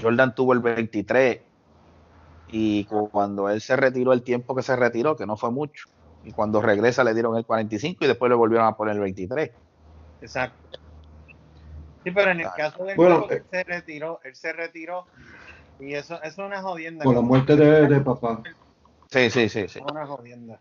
[0.00, 1.40] Jordan tuvo el 23
[2.46, 5.84] y cu- cuando él se retiró el tiempo que se retiró, que no fue mucho,
[6.22, 9.50] y cuando regresa le dieron el 45 y después le volvieron a poner el 23.
[10.20, 10.78] Exacto.
[12.04, 13.36] Sí, pero en el caso del Bueno, juego, eh.
[13.36, 15.06] él se retiró, él se retiró
[15.80, 17.04] y eso, eso es una jodienda.
[17.04, 18.42] Por la muerte de, de papá.
[19.10, 19.78] Sí, sí, sí, sí.
[19.78, 20.60] Es una jodienda.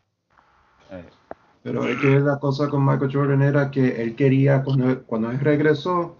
[1.63, 5.39] Pero es que la cosa con Michael Jordan era que él quería, cuando, cuando él
[5.39, 6.15] regresó,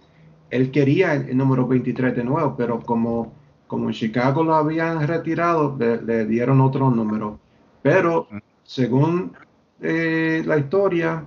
[0.50, 3.32] él quería el, el número 23 de nuevo, pero como,
[3.66, 7.38] como en Chicago lo habían retirado, le, le dieron otro número.
[7.82, 8.28] Pero
[8.62, 9.32] según
[9.80, 11.24] eh, la historia,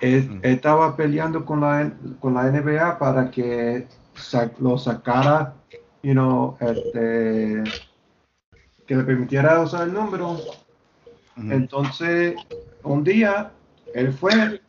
[0.00, 3.86] él, él estaba peleando con la, con la NBA para que
[4.58, 5.54] lo sacara,
[6.02, 7.64] you know, este,
[8.86, 10.38] que le permitiera usar el número.
[11.36, 12.34] Entonces,
[12.82, 13.52] un día,
[13.94, 14.60] él fue,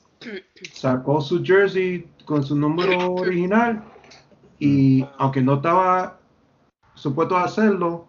[0.74, 3.84] sacó su jersey con su número original
[4.60, 6.20] y aunque no estaba
[6.94, 8.06] supuesto a hacerlo,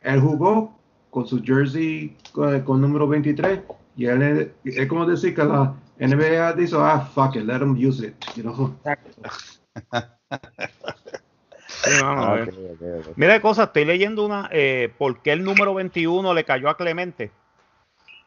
[0.00, 0.74] él jugó
[1.10, 3.60] con su jersey con, con número 23
[3.96, 8.06] y él es como decir que la NBA dice, ah, fuck it, let him use
[8.06, 8.14] it.
[8.36, 8.74] you know.
[11.68, 12.54] Sí, vamos a ver.
[13.16, 16.76] Mira qué cosa, estoy leyendo una, eh, por qué el número 21 le cayó a
[16.76, 17.30] Clemente.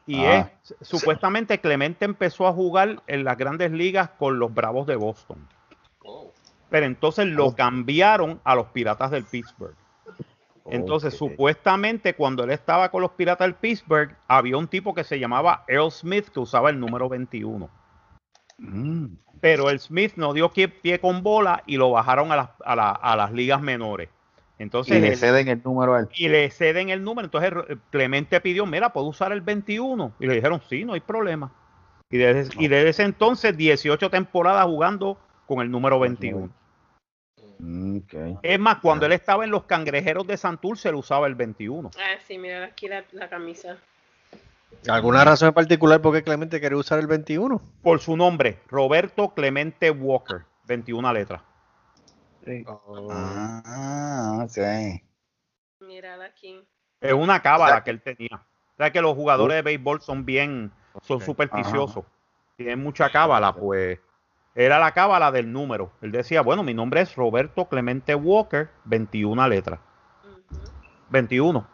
[0.06, 0.52] Y Ah.
[0.64, 5.46] es, supuestamente Clemente empezó a jugar en las grandes ligas con los Bravos de Boston.
[6.70, 9.76] Pero entonces lo cambiaron a los Piratas del Pittsburgh.
[10.70, 15.20] Entonces, supuestamente cuando él estaba con los Piratas del Pittsburgh, había un tipo que se
[15.20, 17.70] llamaba Earl Smith que usaba el número 21.
[18.58, 19.06] Mm.
[19.42, 22.76] Pero el Smith no dio pie, pie con bola y lo bajaron a las, a
[22.76, 24.10] la- a las ligas menores.
[24.58, 26.10] Entonces, Y le él- ceden el número a él.
[26.14, 27.26] y le ceden el número.
[27.26, 27.54] Entonces
[27.90, 30.12] Clemente pidió, mira, ¿puedo usar el 21?
[30.20, 31.52] Y le dijeron, sí, no hay problema.
[32.12, 36.50] Y desde, y desde ese entonces, 18 temporadas jugando con el número 21.
[37.60, 38.00] Mm.
[38.42, 41.92] Es más, cuando él estaba en los cangrejeros de Santurce, él usaba el 21.
[41.98, 43.78] Ah, sí, mira aquí la, la camisa.
[44.88, 47.62] ¿Alguna razón en particular por qué Clemente quería usar el 21?
[47.84, 51.42] Por su nombre, Roberto Clemente Walker, 21 letras.
[52.68, 55.02] Ah, ok.
[55.82, 56.64] Mírala aquí.
[57.02, 58.36] Es una cábala que él tenía.
[58.38, 61.24] O sea que los jugadores de béisbol son bien, son Ok.
[61.24, 62.06] supersticiosos.
[62.56, 64.00] Tienen mucha cábala, pues.
[64.56, 65.92] Era la cábala del número.
[66.02, 69.80] Él decía, bueno, mi nombre es Roberto Clemente Walker, 21 letras.
[70.24, 70.62] Ujú.
[71.10, 71.68] 21.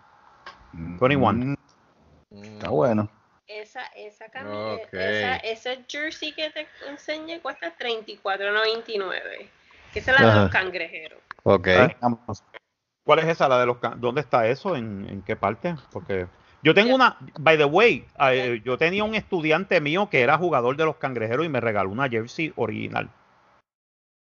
[0.73, 1.55] 21.
[2.29, 3.09] Mm, Está bueno.
[3.47, 4.93] Esa, esa camisa, Ok.
[4.93, 9.49] esa, esa jersey que te enseñé cuesta $34.99.
[9.93, 11.19] Que esa es la de los cangrejeros.
[11.43, 11.67] Ok.
[12.01, 12.43] Vamos.
[13.05, 13.47] ¿Cuál es esa?
[13.47, 14.75] La de los ¿Dónde está eso?
[14.75, 15.75] ¿En, en qué parte?
[15.91, 16.27] Porque
[16.65, 20.75] yo tengo una, by the way, eh, yo tenía un estudiante mío que era jugador
[20.75, 23.07] de los cangrejeros y me regaló una jersey original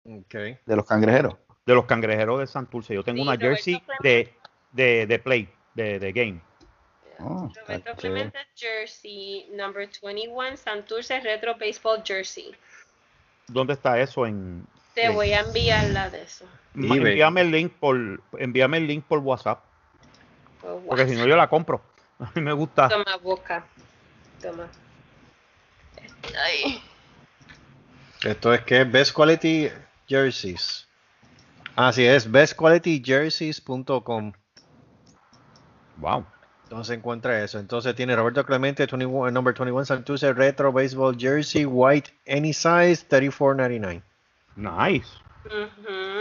[0.04, 0.34] Ok.
[0.66, 1.36] De los cangrejeros.
[1.66, 2.94] de los cangrejeros de Santurce.
[2.96, 4.34] Yo tengo Sí, una Roberto jersey de,
[4.72, 6.42] de, de play, de, de game.
[7.20, 7.96] Oh, está Roberto.
[7.98, 12.56] Clemente Jersey, number 21, Santurce Retro Baseball Jersey.
[13.48, 14.26] ¿Dónde está eso?
[14.26, 14.66] En,
[14.96, 16.46] Te voy a enviar la de eso.
[16.74, 19.60] Envíame el link por, envíame el link por WhatsApp,
[20.62, 21.82] Por porque si no yo la compro.
[22.22, 22.88] A mí me gusta.
[22.88, 23.66] Toma, boca.
[24.42, 24.68] Toma.
[26.46, 26.82] Ay.
[28.24, 29.72] Esto es que Best Quality
[30.08, 30.88] Jerseys.
[31.76, 34.34] Así es, bestqualityjerseys.com.
[35.98, 36.26] Wow.
[36.64, 37.60] Entonces encuentra eso.
[37.60, 43.06] Entonces tiene Roberto Clemente, 21, el number 21 Santurce Retro Baseball Jersey, White, any size,
[43.10, 44.04] $34.99.
[44.56, 45.08] Nice.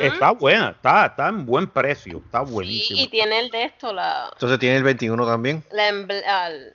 [0.00, 3.00] Está buena, está, está en buen precio, está Sí, buenísimo.
[3.00, 5.62] y tiene el de esto, la, Entonces tiene el 21 también.
[5.72, 6.72] la emble- al-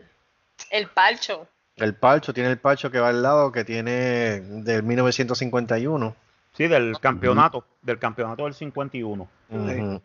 [0.69, 1.47] el palcho.
[1.75, 6.15] El palcho, tiene el palcho que va al lado, que tiene del 1951.
[6.53, 9.27] Sí, del campeonato, del campeonato del 51.
[9.49, 10.01] Ujú.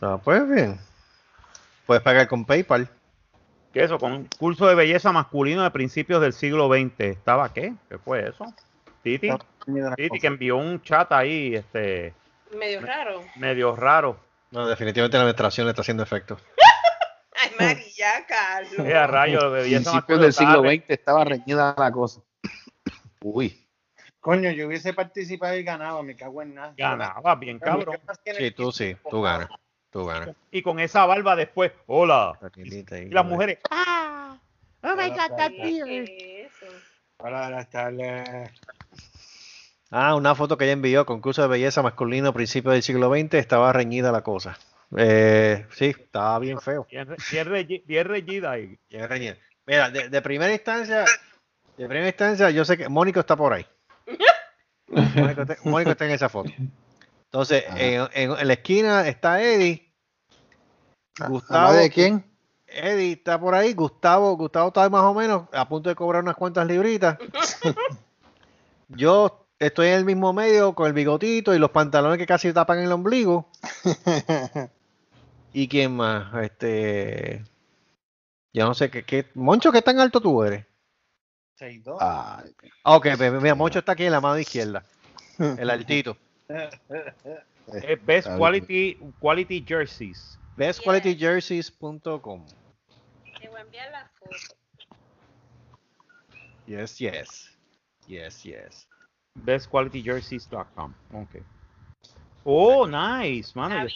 [0.00, 0.80] Ah, pues bien.
[1.86, 2.88] Puedes pagar con PayPal.
[3.72, 3.98] ¿Qué eso?
[3.98, 7.00] Con un curso de belleza masculino de principios del siglo XX.
[7.10, 7.74] ¿Estaba qué?
[7.88, 8.44] ¿Qué fue eso?
[9.06, 9.30] Titi,
[9.96, 12.12] Titi que envió un chat ahí, este,
[12.58, 13.24] Medio raro.
[13.36, 14.18] medio raro.
[14.50, 16.40] No, definitivamente la administración le está haciendo efecto.
[17.36, 18.84] Ay, María, Carlos.
[18.84, 22.20] Eh, a rayos de Principios del siglo XX estaba reñida la cosa.
[23.22, 23.64] Uy.
[24.18, 26.74] Coño, yo hubiese participado y ganado, me cago en nada.
[26.76, 27.98] Ganaba bien cabrón.
[28.36, 29.48] Sí, tú sí, tú ganas.
[29.90, 30.34] Tú ganas.
[30.50, 32.36] Y con esa barba después, hola.
[32.56, 34.36] Y las mujeres, ah,
[34.82, 35.86] oh my god, that beard.
[35.86, 36.72] ¿Qué es eso?
[37.18, 38.50] Hola, buenas tardes.
[39.90, 43.72] Ah, una foto que ella envió, concurso de belleza masculino, principio del siglo XX, estaba
[43.72, 44.58] reñida la cosa.
[44.96, 46.86] Eh, sí, estaba bien feo.
[46.90, 48.78] Bien, bien, bien reñida ahí.
[48.90, 49.36] Bien reñida.
[49.66, 51.04] Mira, de, de primera instancia,
[51.76, 53.66] de primera instancia, yo sé que Mónico está por ahí.
[54.88, 56.52] Mónico está, Mónico está en esa foto.
[57.24, 59.92] Entonces, en, en- en la esquina está Eddie.
[61.28, 61.60] Gustavo.
[61.68, 62.24] ¿Mamá de quién?
[62.66, 63.72] Eddie está por ahí.
[63.74, 67.16] Gustavo, Gustavo está más o menos a punto de cobrar unas cuantas libritas.
[68.88, 72.78] Yo estoy en el mismo medio con el bigotito y los pantalones que casi tapan
[72.80, 73.48] el ombligo.
[75.52, 76.34] ¿Y quién más?
[76.42, 77.44] Este.
[78.52, 79.04] Yo no sé qué.
[79.04, 80.66] qué Moncho, ¿qué tan alto tú eres?
[81.58, 81.96] 6'2".
[82.00, 82.44] Ah,
[82.84, 84.84] ok, pues, mira, Moncho está aquí en la mano izquierda.
[85.38, 86.16] El altito.
[87.66, 90.38] Es Best Quality, quality Jerseys.
[90.56, 92.46] BestQualityJerseys.com.
[93.40, 94.36] Te voy a enviar la foto.
[96.66, 97.50] Yes, yes.
[98.06, 98.88] Yes, yes.
[99.44, 100.92] bestqualityjerseys.com.
[101.12, 101.36] Ok.
[102.44, 103.86] Oh, nice, mano.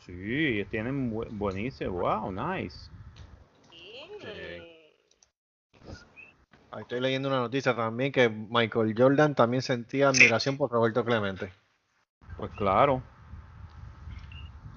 [0.00, 2.00] Sí, tienen bu- buenísimo.
[2.00, 2.88] Wow, nice.
[3.70, 4.62] Sí.
[6.70, 11.52] Ahí estoy leyendo una noticia también que Michael Jordan también sentía admiración por Roberto Clemente.
[12.36, 13.02] Pues claro.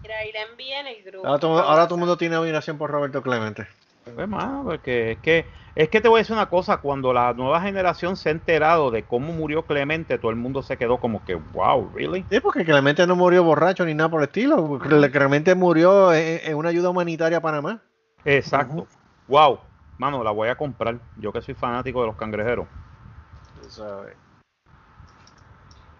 [0.01, 1.27] Mira, ahí la envié en el grupo.
[1.27, 3.67] Ahora todo, ahora todo el mundo tiene admiración por Roberto Clemente.
[4.15, 5.45] Pues, mano, porque es que,
[5.75, 8.91] es que te voy a decir una cosa, cuando la nueva generación se ha enterado
[8.91, 12.25] de cómo murió Clemente, todo el mundo se quedó como que, wow, really?
[12.29, 14.79] Sí, porque Clemente no murió borracho ni nada por el estilo.
[14.79, 17.81] Clemente murió en, en una ayuda humanitaria a Panamá.
[18.25, 18.87] Exacto.
[19.27, 19.59] Wow,
[19.97, 20.99] mano, la voy a comprar.
[21.15, 22.67] Yo que soy fanático de los cangrejeros.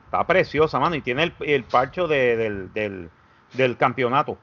[0.05, 3.09] Está preciosa, mano, y tiene el, el parcho de- del, del,
[3.53, 4.37] del campeonato.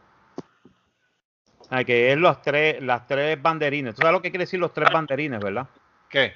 [1.71, 3.95] Ah, que es los tres, las tres banderines.
[3.95, 5.67] ¿Tú sabes lo que quiere decir los tres banderines, verdad?
[6.09, 6.33] ¿Qué?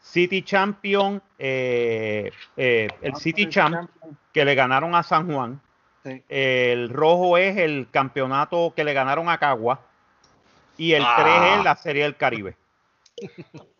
[0.00, 3.90] City Champion, eh, eh, el City Champ
[4.32, 5.60] que le ganaron a San Juan.
[6.04, 6.22] Sí.
[6.28, 9.80] El rojo es el campeonato que le ganaron a Cagua.
[10.76, 11.56] Y el 3 Ah.
[11.58, 12.56] es la Serie del Caribe.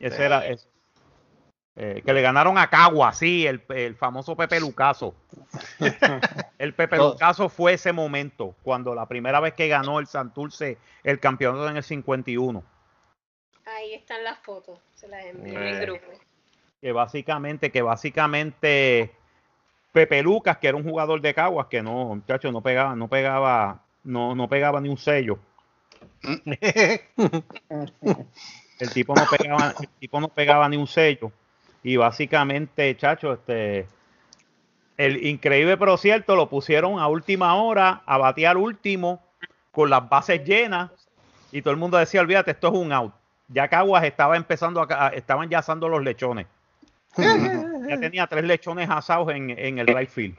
[0.00, 0.66] Ese era ese.
[1.78, 5.14] Eh, que le ganaron a Cagua, sí, el, el famoso Pepe Lucaso.
[6.58, 6.96] El Pepe.
[6.96, 11.76] Lucaso fue ese momento, cuando la primera vez que ganó el Santurce el campeonato en
[11.76, 12.64] el 51.
[13.66, 14.78] Ahí están las fotos.
[14.94, 16.06] Se las envié en el grupo.
[16.80, 19.12] que básicamente, que básicamente
[19.92, 23.82] Pepe Lucas, que era un jugador de Caguas, que no, muchacho, no pegaba, no pegaba,
[24.02, 25.38] no, no pegaba ni un sello.
[28.78, 31.32] El tipo no pegaba, el tipo no pegaba ni un sello.
[31.86, 33.86] Y básicamente, chacho, este
[34.96, 39.22] el increíble pero cierto, lo pusieron a última hora, a batear último,
[39.70, 40.90] con las bases llenas,
[41.52, 43.14] y todo el mundo decía, olvídate, esto es un out.
[43.46, 46.48] Ya Caguas estaba empezando a, estaban ya asando los lechones.
[47.16, 50.36] ya tenía tres lechones asados en, en el right field.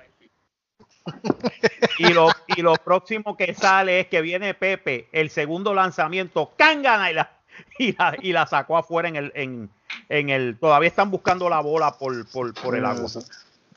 [1.97, 2.27] Y lo,
[2.57, 7.36] y lo próximo que sale es que viene Pepe, el segundo lanzamiento, cángana y la,
[7.79, 9.69] y la, y la sacó afuera en el, en,
[10.09, 10.57] en el.
[10.59, 13.09] Todavía están buscando la bola por, por, por el agua.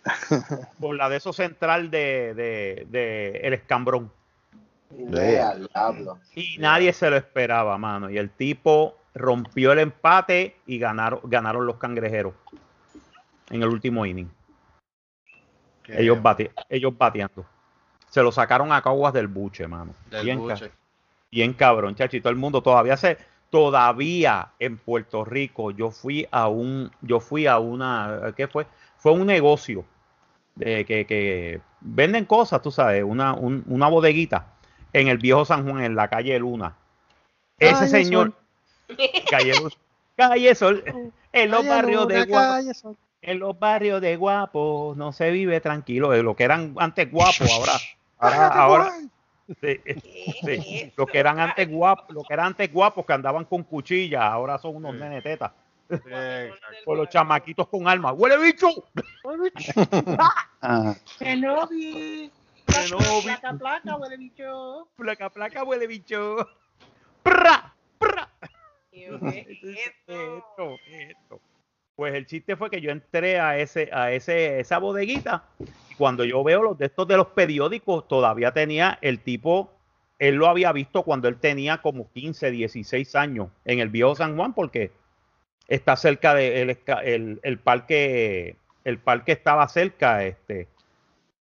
[0.81, 4.11] Por la de eso central de, de, de el escambrón.
[6.35, 8.09] Y nadie se lo esperaba, mano.
[8.09, 12.33] Y el tipo rompió el empate y ganaron, ganaron los cangrejeros
[13.51, 14.31] en el último inning.
[15.87, 17.45] Ellos, bate- ellos bateando.
[18.09, 19.95] Se lo sacaron a Caguas del buche, mano.
[20.11, 20.70] Del bien, ca- buche.
[21.31, 22.16] bien cabrón, chacho.
[22.16, 23.18] Y todo el mundo todavía se,
[23.51, 28.66] todavía en Puerto Rico, yo fui a un, yo fui a una, ¿qué fue?
[28.96, 29.84] Fue un negocio
[30.55, 34.46] de que, que venden cosas, tú sabes, una, un- una bodeguita
[34.92, 36.76] en el viejo San Juan, en la calle Luna.
[37.59, 38.32] Ese señor,
[40.16, 40.82] calle Sol,
[41.32, 42.53] en los Calle barrios de Guapo,
[43.22, 47.51] en los barrios de Guapo no se vive tranquilo, de lo que eran antes guapos,
[47.53, 47.72] ahora,
[48.18, 48.92] ahora, ahora,
[49.61, 49.80] sí,
[50.44, 54.22] sí, los que eran antes guapos, los que eran antes guapos que andaban con cuchillas,
[54.22, 55.53] ahora son unos nene tetas.
[56.84, 58.14] Con los chamaquitos con armas.
[58.16, 58.68] ¡Huele bicho!
[60.61, 60.96] Ajá.
[61.18, 62.30] Kenobi.
[62.64, 63.24] Kenobi.
[63.24, 64.88] Placa, placa, huele bicho.
[64.94, 66.48] Placa, placa, huele bicho.
[67.24, 67.74] ¡Pra!
[67.98, 68.30] ¡Pra!
[68.92, 69.64] ¿Qué es
[70.07, 71.40] Esto, esto.
[72.01, 75.44] Pues el chiste fue que yo entré a ese, a ese, esa bodeguita
[75.90, 79.70] y cuando yo veo los de estos de los periódicos, todavía tenía el tipo,
[80.18, 84.34] él lo había visto cuando él tenía como 15, 16 años en el viejo San
[84.34, 84.92] Juan, porque
[85.68, 90.68] está cerca de el, el parque, el parque estaba cerca, este,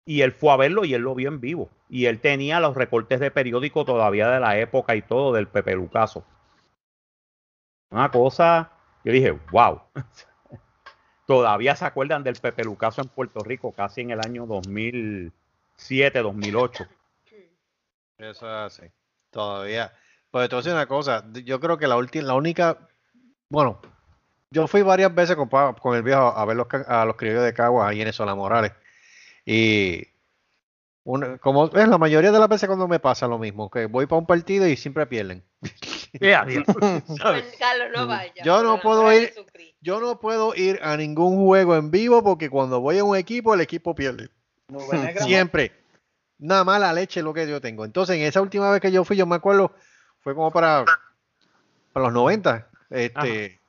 [0.06, 1.70] y él fue a verlo y él lo vio en vivo.
[1.88, 5.76] Y él tenía los recortes de periódico todavía de la época y todo del Pepe
[5.76, 6.26] Lucaso.
[7.92, 8.72] Una cosa,
[9.04, 9.82] yo dije, wow.
[11.28, 16.88] Todavía se acuerdan del Pepe Lucaso en Puerto Rico, casi en el año 2007, 2008.
[18.18, 18.84] Eso es así.
[19.30, 19.92] Todavía.
[20.32, 21.26] Pues te voy a decir una cosa.
[21.44, 22.78] Yo creo que la última, la única,
[23.50, 23.82] bueno,
[24.52, 27.54] Yo fui varias veces con, con el viejo a ver los, a los criollos de
[27.54, 28.72] Caguas ahí en Sola Morales.
[29.46, 30.08] Y
[31.42, 34.20] como es la mayoría de las veces cuando me pasa lo mismo, que voy para
[34.20, 35.44] un partido y siempre pierden.
[36.20, 36.64] Eh, adiós.
[37.22, 37.46] ¿sabes?
[37.60, 38.44] Carlos, no vaya.
[38.44, 39.34] Yo no puedo ir-.
[39.82, 43.54] Yo no puedo ir a ningún juego en vivo porque cuando voy a un equipo,
[43.54, 44.30] el equipo pierde.
[45.22, 45.72] Siempre.
[46.40, 47.86] Nada más la leche es lo que yo tengo.
[47.86, 49.74] Entonces, en esa última vez que yo fui, yo me acuerdo,
[50.20, 50.86] fue como para,
[51.94, 52.68] para los 90.
[52.92, 53.60] Este,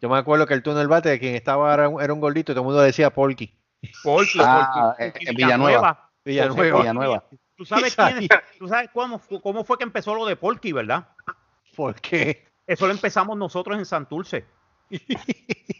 [0.00, 2.52] yo me acuerdo que el túnel bate de quien estaba era un, era un gordito
[2.52, 3.54] y todo el mundo decía Polky.
[4.02, 6.10] Polky, Ah, Polky, Polky en Villanueva.
[6.24, 6.78] Villanueva.
[6.80, 7.24] Villanueva.
[7.56, 8.28] ¿Tú sabes quién es?
[8.58, 11.08] ¿Tú sabes cómo, cómo fue que empezó lo de Polky, verdad?
[11.76, 12.44] ¿Por qué?
[12.66, 14.44] Eso lo empezamos nosotros en Santurce.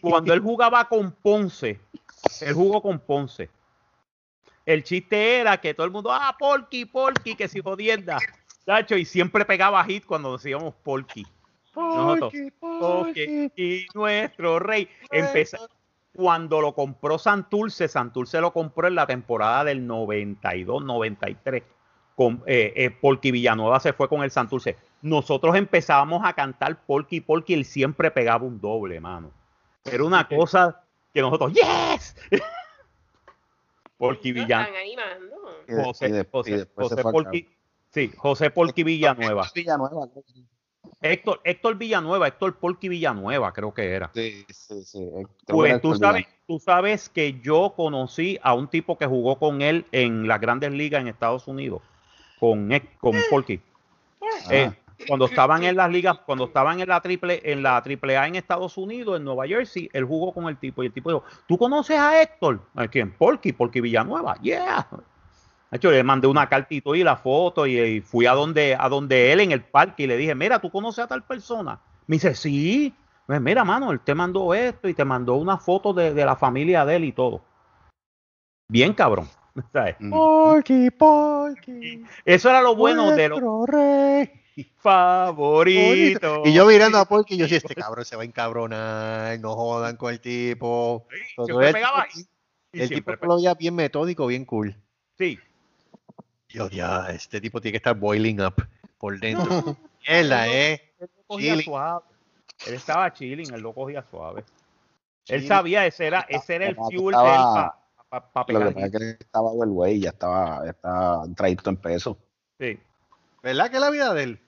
[0.01, 1.79] Cuando él jugaba con Ponce,
[2.41, 3.49] él jugó con Ponce.
[4.65, 8.17] El chiste era que todo el mundo, ah, Polky, Polky, que si jodienda.
[8.65, 10.73] Tacho, y siempre pegaba hit cuando decíamos.
[11.75, 14.89] Nosotros, Polky, y nuestro rey.
[15.11, 15.59] Empeza-
[16.15, 21.63] cuando lo compró Santurce, Santurce lo compró en la temporada del 92, 93.
[22.15, 22.89] Con, eh, eh,
[23.31, 24.77] Villanueva se fue con el Santurce.
[25.05, 29.29] Nosotros empezábamos a cantar Polky, Polky, él siempre pegaba un doble, mano.
[29.83, 30.81] Era una cosa
[31.13, 32.15] que nosotros, ¡Yes!
[33.99, 34.79] Polky Lo Villanueva.
[35.67, 37.47] José, José, José Polky,
[37.91, 39.47] sí, José Polky Villanueva.
[39.53, 40.07] Villanueva.
[41.01, 44.09] Héctor, Héctor Villanueva, Héctor Polky Villanueva, creo que era.
[44.11, 45.03] Sí, sí, sí.
[45.03, 49.61] eh, Pues tú sabes, tú sabes que yo conocí a un tipo que jugó con
[49.61, 51.83] él en las grandes ligas en Estados Unidos,
[52.39, 52.67] con,
[52.99, 53.61] con Polky.
[54.49, 54.71] Eh,
[55.07, 58.35] cuando estaban en las ligas, cuando estaban en la triple, en la triple A en
[58.35, 61.57] Estados Unidos, en Nueva Jersey, él jugó con el tipo y el tipo dijo, ¿tú
[61.57, 62.61] conoces a Héctor?
[62.75, 63.11] ¿A quién?
[63.11, 64.87] Polky, Polky Villanueva, yeah.
[65.71, 68.87] De hecho, le mandé una cartito y la foto y, y fui a donde, a
[68.87, 71.79] donde él en el parque y le dije, mira, ¿tú conoces a tal persona?
[72.07, 72.93] Me dice, sí.
[73.25, 76.35] Pues mira, mano, él te mandó esto y te mandó una foto de, de la
[76.35, 77.41] familia de él y todo.
[78.69, 79.27] Bien cabrón.
[79.73, 79.95] ¿sabes?
[80.09, 82.03] Polky, Polky.
[82.23, 84.29] Eso era lo bueno de los nuestro rey.
[84.77, 86.41] favoritos.
[86.45, 89.97] Y yo mirando a Polky, yo decía, este cabrón se va a encabronar, no jodan
[89.97, 91.07] con el tipo.
[91.45, 92.07] Siempre el pegaba.
[92.71, 94.75] Y el siempre tipo lo veía bien metódico, bien cool.
[95.17, 95.39] Sí.
[96.49, 98.55] Yo, ya, este tipo tiene que estar boiling up
[98.97, 99.77] por dentro.
[100.07, 100.93] Mierda, eh.
[100.99, 101.65] Él lo cogía Chilling.
[101.65, 102.05] suave.
[102.67, 104.45] Él estaba chilling, él lo cogía suave.
[105.27, 107.41] Él sabía, ese era, ese era el fuel de él
[108.09, 111.77] para Lo que pasa es que él estaba overweight, ya estaba, ya estaba traído en
[111.77, 112.17] peso.
[112.59, 112.79] Sí.
[113.41, 114.39] ¿Verdad que la vida de él?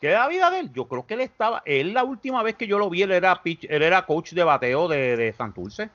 [0.00, 0.72] ¿Qué es la vida de él?
[0.72, 1.62] Yo creo que él estaba.
[1.66, 4.42] Él, la última vez que yo lo vi, él era, pitch- él era coach de
[4.44, 5.90] bateo de, de Santurce.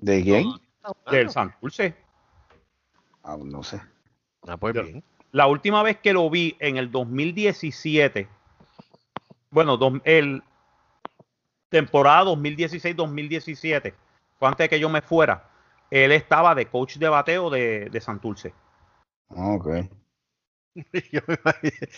[0.00, 0.48] ¿De quién?
[1.12, 1.94] Del Santurce.
[3.22, 3.80] Ah, no sé.
[4.48, 5.04] Ah, pues bien.
[5.30, 8.28] La última vez que lo vi en el 2017,
[9.50, 10.42] bueno, dos- el
[11.68, 13.94] temporada 2016-2017,
[14.38, 15.48] fue antes de que yo me fuera,
[15.90, 18.52] él estaba de coach de bateo de, de Santurce.
[19.30, 19.68] Ah, Ok.
[21.12, 21.88] Yo me imaginé-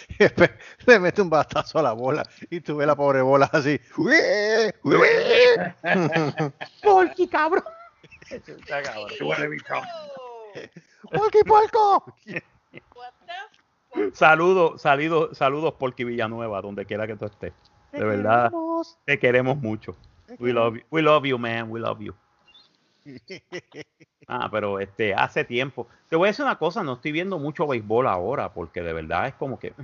[0.86, 3.80] le mete un batazo a la bola y tú ves la pobre bola así.
[6.82, 7.62] ¡Polky, cabrón!
[12.94, 17.52] What the Saludos, saludos, saludos, Polky Villanueva, donde quiera que tú estés.
[17.92, 18.50] De verdad,
[19.04, 19.96] te queremos mucho.
[20.40, 22.12] We love you, we love you, man, we love you.
[24.26, 25.86] Ah, pero este, hace tiempo.
[26.08, 29.26] Te voy a decir una cosa, no estoy viendo mucho béisbol ahora, porque de verdad
[29.28, 29.74] es como que.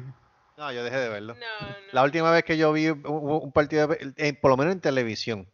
[0.56, 1.34] No, yo dejé de verlo.
[1.34, 1.76] No, no.
[1.92, 4.80] La última vez que yo vi un, un partido, de- en- por lo menos en
[4.80, 5.46] televisión,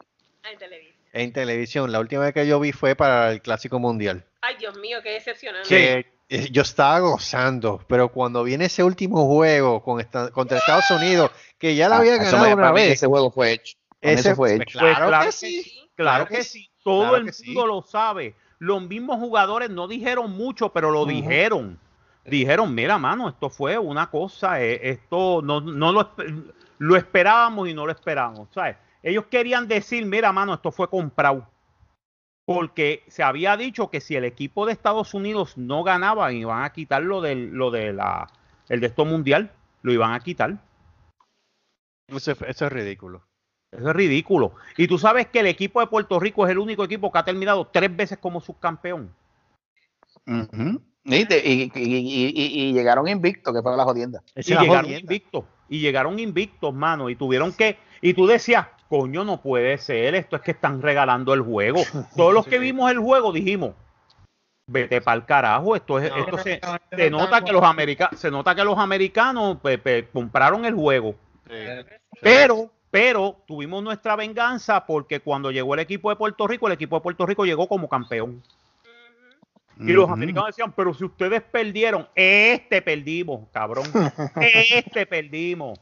[0.44, 0.96] Ay, en televisión.
[1.12, 4.24] en televisión, la última vez que yo vi fue para el Clásico Mundial.
[4.40, 5.68] Ay, Dios mío, qué decepcionante.
[5.68, 10.88] Que eh, yo estaba gozando, pero cuando viene ese último juego con esta- contra Estados
[10.92, 13.50] Unidos, que ya la Ah, había ganado me- una para mí vez, Ese juego fue
[13.52, 13.76] hecho.
[14.00, 14.78] Ese fue pues, hecho.
[14.78, 15.90] claro, claro que que sí.
[15.96, 17.54] Claro que sí, todo claro el mundo sí.
[17.54, 18.34] lo sabe.
[18.58, 21.78] Los mismos jugadores no dijeron mucho, pero lo dijeron.
[22.24, 26.10] Dijeron, mira, mano, esto fue una cosa, eh, esto no, no lo,
[26.78, 28.76] lo esperábamos y no lo esperábamos, ¿sabes?
[29.02, 31.46] Ellos querían decir, mira, mano, esto fue comprado.
[32.44, 36.72] Porque se había dicho que si el equipo de Estados Unidos no ganaba, iban a
[36.72, 38.28] quitar lo del, lo de la,
[38.68, 40.56] el de esto mundial, lo iban a quitar.
[42.08, 43.22] Eso, es- eso es ridículo.
[43.72, 44.52] Eso es ridículo.
[44.76, 47.24] Y tú sabes que el equipo de Puerto Rico es el único equipo que ha
[47.24, 49.12] terminado tres veces como subcampeón.
[51.04, 54.22] Y, te- y- y- y- y- y llegaron invictos, que fue la jodienda.
[54.50, 55.00] Y la llegaron jodienda.
[55.00, 55.44] invictos.
[55.68, 57.08] Y llegaron invictos, mano.
[57.10, 57.78] Y tuvieron que.
[58.00, 60.14] Y tú decías, coño, no puede ser.
[60.14, 61.80] Esto es que están regalando el juego.
[62.16, 63.74] Todos los que vimos el juego dijimos.
[64.68, 66.60] Vete para el carajo, esto es, esto se,
[66.96, 71.14] se nota que los americanos, se nota que los americanos pe- pe- compraron el juego.
[72.20, 76.96] Pero, Pero tuvimos nuestra venganza porque cuando llegó el equipo de Puerto Rico, el equipo
[76.96, 78.42] de Puerto Rico llegó como campeón.
[79.78, 83.84] Y los americanos decían, pero si ustedes perdieron, este perdimos, cabrón.
[84.40, 85.78] Este perdimos.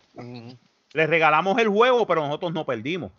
[0.93, 3.13] Les regalamos el juego, pero nosotros no perdimos.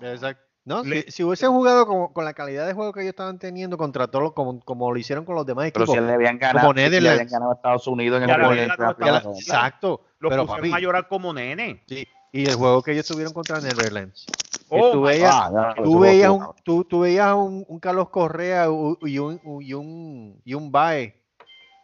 [0.00, 0.42] Exacto.
[0.64, 3.38] No, Le- si, si hubiesen jugado con, con la calidad de juego que ellos estaban
[3.38, 6.00] teniendo contra todos los- como, como lo hicieron con los demás Pero equipos.
[6.02, 8.48] si le habían ganado, como si le habían ganado a Estados Unidos en el la-
[8.48, 9.22] primera ronda.
[9.38, 10.00] exacto.
[10.18, 11.84] Los pero pusieron papi, a llorar como nene.
[11.86, 14.26] sí, y el juego que ellos tuvieron contra Netherlands.
[14.68, 18.66] Oh, tú veías, Ah, ya, tú veías, un, tú, tú veías un, un Carlos Correa
[18.66, 21.22] y un, y un, y un Bae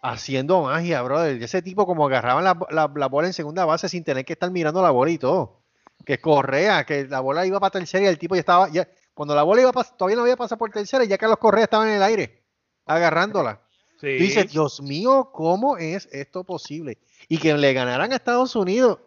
[0.02, 1.40] haciendo magia, brother.
[1.42, 4.50] Ese tipo como agarraban la, la- la bola en segunda base sin tener que estar
[4.50, 5.60] mirando la bola y todo.
[6.04, 9.34] Que Correa, que la bola iba para tercera y el tipo ya estaba, ya, cuando
[9.36, 11.88] la bola iba pas- todavía no había pasado por tercera y ya Carlos Correa estaba
[11.88, 12.42] en el aire
[12.86, 13.60] agarrándola.
[14.00, 14.16] Sí.
[14.18, 16.98] Tú dices, Dios mío, ¿cómo es esto posible?
[17.28, 18.98] Y que le ganaran a Estados Unidos,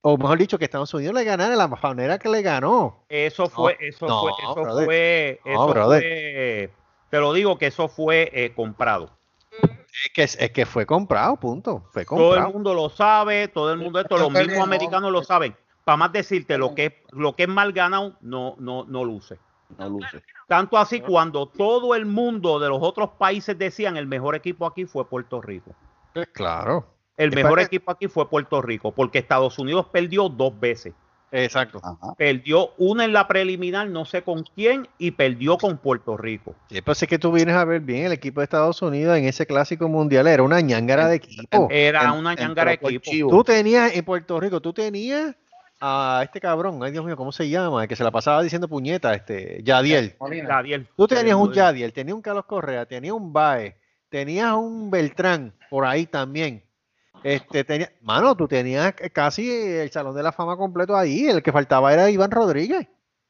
[0.00, 3.04] o mejor dicho, que Estados Unidos le ganara de la manera que le ganó.
[3.08, 4.84] Eso fue, eso no, fue, eso brother.
[4.84, 6.70] fue, eso fue,
[7.10, 9.10] te lo digo que eso fue eh, comprado.
[10.04, 11.84] Es que, es que fue comprado, punto.
[11.92, 12.52] Fue Todo el comprado.
[12.52, 15.56] mundo lo sabe, todo el mundo esto, los mismos americanos lo saben.
[15.84, 19.38] Para más decirte, lo que es, lo que es mal ganado no, no, no luce.
[19.76, 20.22] No luce.
[20.46, 24.84] Tanto así cuando todo el mundo de los otros países decían el mejor equipo aquí
[24.84, 25.72] fue Puerto Rico.
[26.14, 26.86] Pues claro.
[27.18, 30.94] El mejor equipo aquí fue Puerto Rico, porque Estados Unidos perdió dos veces.
[31.30, 31.78] Exacto.
[31.84, 32.14] Ajá.
[32.16, 36.54] Perdió una en la preliminar, no sé con quién, y perdió con Puerto Rico.
[36.70, 39.26] Sí, pues es que tú vienes a ver bien el equipo de Estados Unidos en
[39.26, 40.26] ese clásico mundial.
[40.26, 41.68] Era una ñangara de equipo.
[41.70, 43.10] Era En- una ñangara de equipo.
[43.10, 43.30] Chivo.
[43.30, 45.34] Tú tenías en Puerto Rico, tú tenías
[45.80, 47.82] a este cabrón, ay Dios mío, ¿cómo se llama?
[47.82, 50.16] El que se la pasaba diciendo puñeta, este, Yadiel.
[50.18, 50.88] Yadiel.
[50.96, 51.74] Tú tenías un Yadiel.
[51.74, 53.76] Yadiel, tenías un Carlos Correa, tenías un Bae,
[54.08, 56.64] tenías un Beltrán por ahí también.
[57.22, 61.26] Este, tenía, mano, tú tenías casi el Salón de la Fama completo ahí.
[61.28, 62.86] El que faltaba era Iván Rodríguez.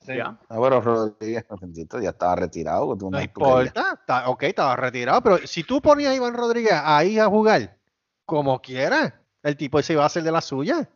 [0.07, 0.39] Ya.
[0.49, 2.97] Ah, bueno, Rodríguez bendito, ya estaba retirado.
[2.97, 6.73] tú No no- importa, está- ok, estaba retirado, pero si tú ponías a Iván Rodríguez
[6.83, 7.77] ahí a jugar,
[8.25, 10.89] como quiera, el tipo se iba a hacer de la suya.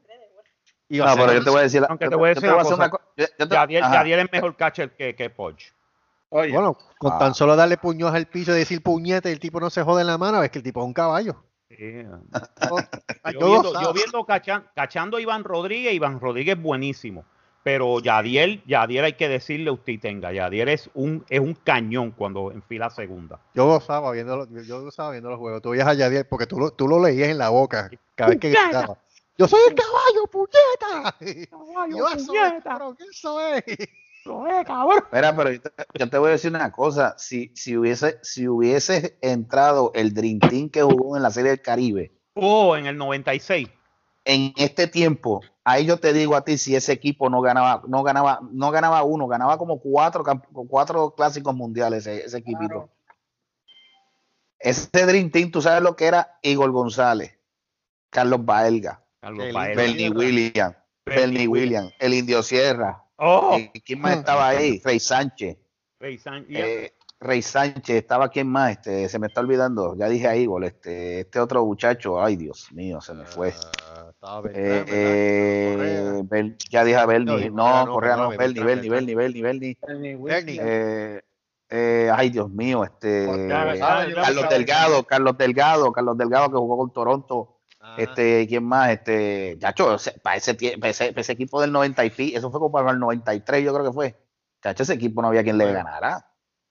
[0.88, 2.50] Iba a No, pero yo te voy a decir, Aunque yo te voy a decir
[2.50, 2.90] una cosa.
[3.16, 3.26] yo-
[3.84, 3.94] ajá.
[3.94, 5.62] Yadiel es mejor catcher que, que Poch.
[6.30, 7.18] Oye, Bueno, con Ah.
[7.18, 10.06] tan solo darle puños al piso y decir puñete, el tipo no se jode en
[10.06, 11.44] la mano, es que el tipo es un caballo.
[12.70, 12.78] Oh,
[13.32, 13.86] Yo viendo, saben.
[13.88, 17.24] yo viendo cachan- cachando a Iván Rodríguez, Iván Rodríguez es buenísimo.
[17.64, 20.32] Pero Yadiel, Yadiel hay que decirle usted tenga.
[20.32, 23.38] Yadiel es un, es un cañón cuando enfila segunda.
[23.54, 25.62] Yo gozaba viendo, los- yo- gozaba viendo los juegos.
[25.62, 28.40] Tú veías a Yadier porque tú lo, tú lo leías en la boca cada vez
[28.40, 28.98] que gritaba.
[29.38, 31.16] Yo soy el caballo, puñeta.
[31.90, 33.64] Yo, eso es, cabrón, eso es.
[35.12, 37.14] Mira, pero yo te, yo te voy a decir una cosa.
[37.18, 41.62] Si, si, hubiese, si hubiese entrado el Dream Team que jugó en la Serie del
[41.62, 43.68] Caribe Oh, en el 96.
[44.24, 48.02] en este tiempo, ahí yo te digo a ti si ese equipo no ganaba, no
[48.02, 50.24] ganaba, no ganaba uno, ganaba como cuatro,
[50.68, 52.88] cuatro clásicos mundiales ese, ese equipito.
[54.58, 57.36] Ese Dream Team, tú sabes lo que era Igor González,
[58.10, 59.60] Carlos Baelga, Carlos lindo.
[59.60, 63.01] Bernie Williams, Bernie Williams, el Indio Sierra.
[63.24, 64.80] Oh, Eh, ¿Quién más estaba ahí?
[64.84, 65.56] Rey Sánchez.
[66.00, 66.18] Rey
[66.48, 70.34] y- Eh, Rey Sánchez, estaba quién más, este, se me está olvidando, ya dije a
[70.34, 73.54] Igor, este, este otro muchacho, ay Dios mío, se me fue.
[73.94, 78.28] Ah, estaba Eh, eh, Bel- ya dije a No, Bernie, no, Correa no, Correa no,
[78.30, 80.58] perdóname, Bernie, Bernie, Bernie, Bernie, Bernie, Bernie.
[80.60, 81.20] eh,
[81.70, 84.48] eh, ay Dios mío, este, Carlos.
[84.50, 87.51] Delgado, Carlos Delgado, Carlos Delgado que jugó con Toronto,
[87.84, 88.90] Ah, este, ¿quién más?
[88.90, 92.50] Este, Chacho, ese- para ese, para ese, para ese equipo del 90 y pi- eso
[92.50, 94.16] fue como para el 93, yo creo que fue.
[94.62, 96.24] Chacho, ese equipo no había quien le ganara.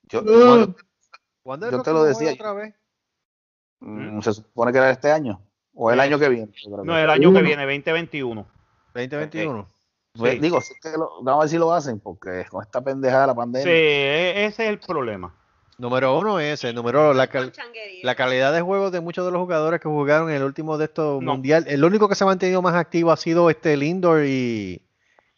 [0.03, 0.76] Yo, ¿Cuándo-
[1.43, 2.32] ¿Cuándo es yo te lo decía.
[2.34, 2.74] otra vez?
[3.82, 5.41] mm, se supone que era este año,
[5.74, 6.51] o el año que viene.
[6.84, 8.47] no, el año que viene, 2021.
[8.93, 9.68] 2021.
[10.14, 10.39] Pues, sí.
[10.39, 13.22] Digo, si es que lo- vamos a ver si lo hacen, porque con esta pendejada
[13.22, 13.74] de la Sí, pandemia.
[13.74, 15.36] e- ese es el problema.
[15.82, 16.73] Número uno es ese.
[16.73, 17.51] Número la, cal-
[18.03, 20.86] la calidad de juego de muchos de los jugadores que jugaron en el último de
[20.86, 21.34] estos No.
[21.34, 21.65] mundial.
[21.67, 24.86] El único que se ha mantenido más activo ha sido este Lindor y,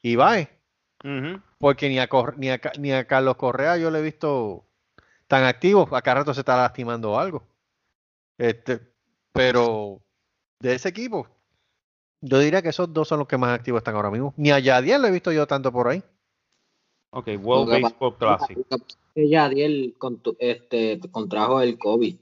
[0.02, 0.50] y Bae.
[1.60, 4.66] Porque ni a, Cor- ni, a, ni a Carlos Correa yo le he visto
[5.28, 5.88] tan activo.
[5.96, 7.44] A cada rato se está lastimando algo.
[8.38, 8.82] Este,
[9.32, 10.02] pero
[10.60, 11.26] de ese equipo,
[12.20, 14.34] yo diría que esos dos son los que más activos están ahora mismo.
[14.36, 16.04] Ni a Yadier lo he visto yo tanto por ahí.
[17.12, 18.58] Ok, World Baseball Classic.
[19.16, 22.16] Que Yadiel contu- este, contrajo el COVID.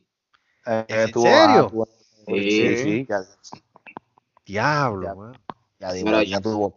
[0.66, 1.28] Eh, ¿En serio?
[1.28, 1.88] ah, tuvo-
[2.28, 2.52] Sí.
[2.52, 3.22] sí, sí, ya,
[4.46, 5.16] Diablo, Ya.
[5.16, 5.34] man.
[5.80, 6.76] ya Pero ya ya- tuvo.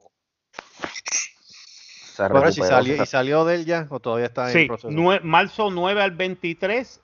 [2.17, 4.89] Ahora si salió, y salió de él ya o todavía está en Sí, proceso.
[4.89, 7.01] nue- marzo 9 al 23,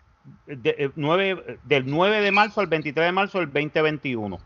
[0.47, 4.39] de- eh, nueve- del 9 de marzo al 23 de marzo del 2021.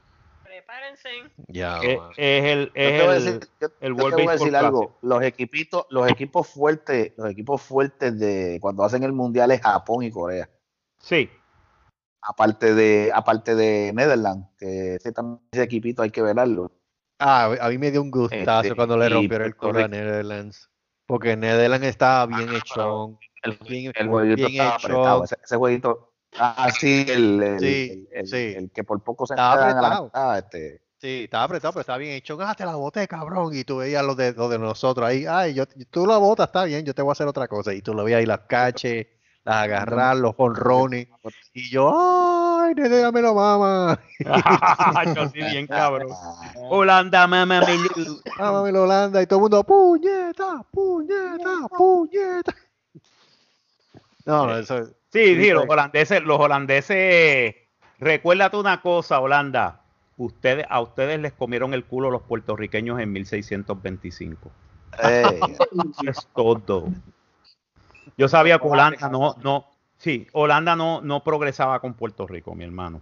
[0.64, 1.08] Prepárense.
[1.48, 2.10] Ya, Es, mano.
[2.16, 4.32] es el, Yo te es voy a el, decir, yo- el yo te voy a
[4.32, 4.98] decir algo.
[5.02, 10.02] Los equipitos, los equipos fuertes, los equipos fuertes de cuando hacen el mundial es Japón
[10.04, 10.48] y Corea.
[10.98, 11.30] Sí,
[12.26, 15.12] Aparte de, aparte de Netherlands, que ese,
[15.52, 16.72] ese equipito hay que verlo.
[17.18, 19.88] Ah, a mí me dio un gustazo Este, cuando le rompieron el culo a.
[19.88, 20.70] Netherlands.
[21.06, 23.18] Porque Netherlands estaba bien hechón.
[23.42, 24.86] El, Bien, el jueguito bien estaba hecho.
[24.86, 25.24] apretado.
[25.24, 26.13] Ese, ese jueguito.
[26.38, 28.54] Ah, sí, el, el, Sí, el- el- sí.
[28.56, 30.04] el que por poco se Estaba la apretado.
[30.06, 32.38] mitad, este, Sí, estaba apretado, pero estaba bien hecho.
[32.40, 33.54] Ah, te la boté, cabrón.
[33.54, 35.26] Y tú veías los de, los de nosotros ahí.
[35.28, 37.74] Ay, yo, tú la botas, está bien, yo te voy a hacer otra cosa.
[37.74, 39.06] Y tú lo veías ahí, las caches,
[39.44, 41.08] las agarrar, los honrones.
[41.56, 41.92] Y yo,
[42.60, 44.00] ay, déjame la mama.
[45.14, 46.08] yo sí, bien cabrón.
[46.70, 49.22] Holanda, mamá, la Holanda.
[49.22, 52.54] Y todo el mundo, puñeta, puñeta, puñeta.
[54.24, 54.88] No, no, eso.
[55.14, 57.54] Sí, sí, los holandeses, los holandeses,
[58.00, 59.80] recuérdate una cosa, Holanda.
[60.16, 64.50] Ustedes, a ustedes les comieron el culo los puertorriqueños en 1625.
[65.04, 65.40] eh,
[66.02, 66.88] Eso es todo.
[68.16, 69.66] Yo sabía que Holanda no, no,
[69.98, 73.00] sí, Holanda no, no progresaba con Puerto Rico, mi hermano.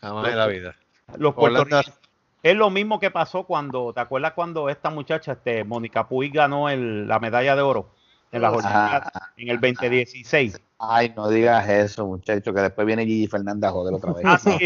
[0.00, 0.76] Jamás en la vida.
[1.18, 1.98] Los puertorriqueños.
[2.44, 6.68] Es lo mismo que pasó cuando, ¿te acuerdas cuando esta muchacha, este, Mónica Puig ganó
[6.68, 7.90] el- la medalla de oro
[8.32, 8.58] en las Ajá.
[8.58, 10.60] Olimpiadas en el 2016?
[10.80, 14.24] ay, no digas eso, muchacho, que después viene Gigi Fernández a joder otra vez.
[14.24, 14.38] Ah.
[14.44, 14.56] Yo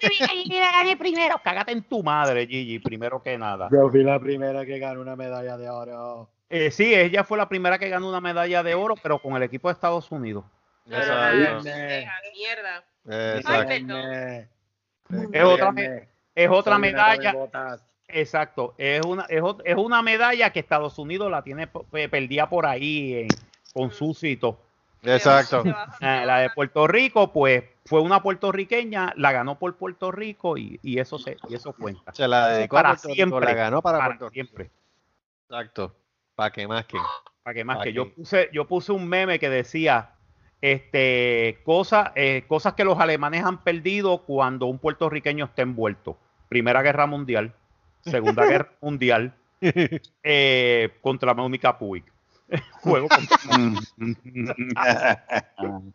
[0.00, 1.40] te dije, Gigi, la gané primero.
[1.42, 3.68] Cágate en tu madre, Gigi, primero que nada.
[3.72, 6.30] Yo fui la primera que ganó una medalla de oro.
[6.48, 9.42] Eh, sí, ella fue la primera que ganó una medalla de oro, pero con el
[9.42, 10.44] equipo de Estados Unidos.
[10.90, 11.64] Ah, Exacto.
[12.34, 12.84] mierda.
[13.38, 13.62] Exacto.
[13.68, 15.34] Ay, perdón.
[15.34, 15.74] Es otra,
[16.34, 17.34] es otra medalla.
[18.12, 23.14] Exacto, es una, es, es una medalla que Estados Unidos la tiene perdida por ahí
[23.14, 23.28] en-
[23.72, 24.60] con Susito.
[25.02, 25.64] Exacto.
[26.00, 30.78] Eh, la de Puerto Rico, pues fue una puertorriqueña, la ganó por Puerto Rico y,
[30.82, 32.12] y eso se, y eso cuenta.
[32.14, 33.46] Se la dedicó Para a Puerto Rico, siempre.
[33.46, 34.32] la ganó para, Para Puerto Rico.
[34.34, 34.70] siempre.
[35.48, 35.94] Exacto.
[36.36, 36.98] Para que más que.
[37.42, 40.10] Para que más Pa' que que- yo puse, yo puse un meme que decía
[40.60, 46.16] este cosas, eh, cosas que los alemanes han perdido cuando un puertorriqueño está envuelto.
[46.48, 47.52] Primera Guerra Mundial,
[48.02, 49.34] Segunda Guerra Mundial,
[50.22, 52.04] eh, contra Mónica Puig.
[52.82, 53.38] Juego contra-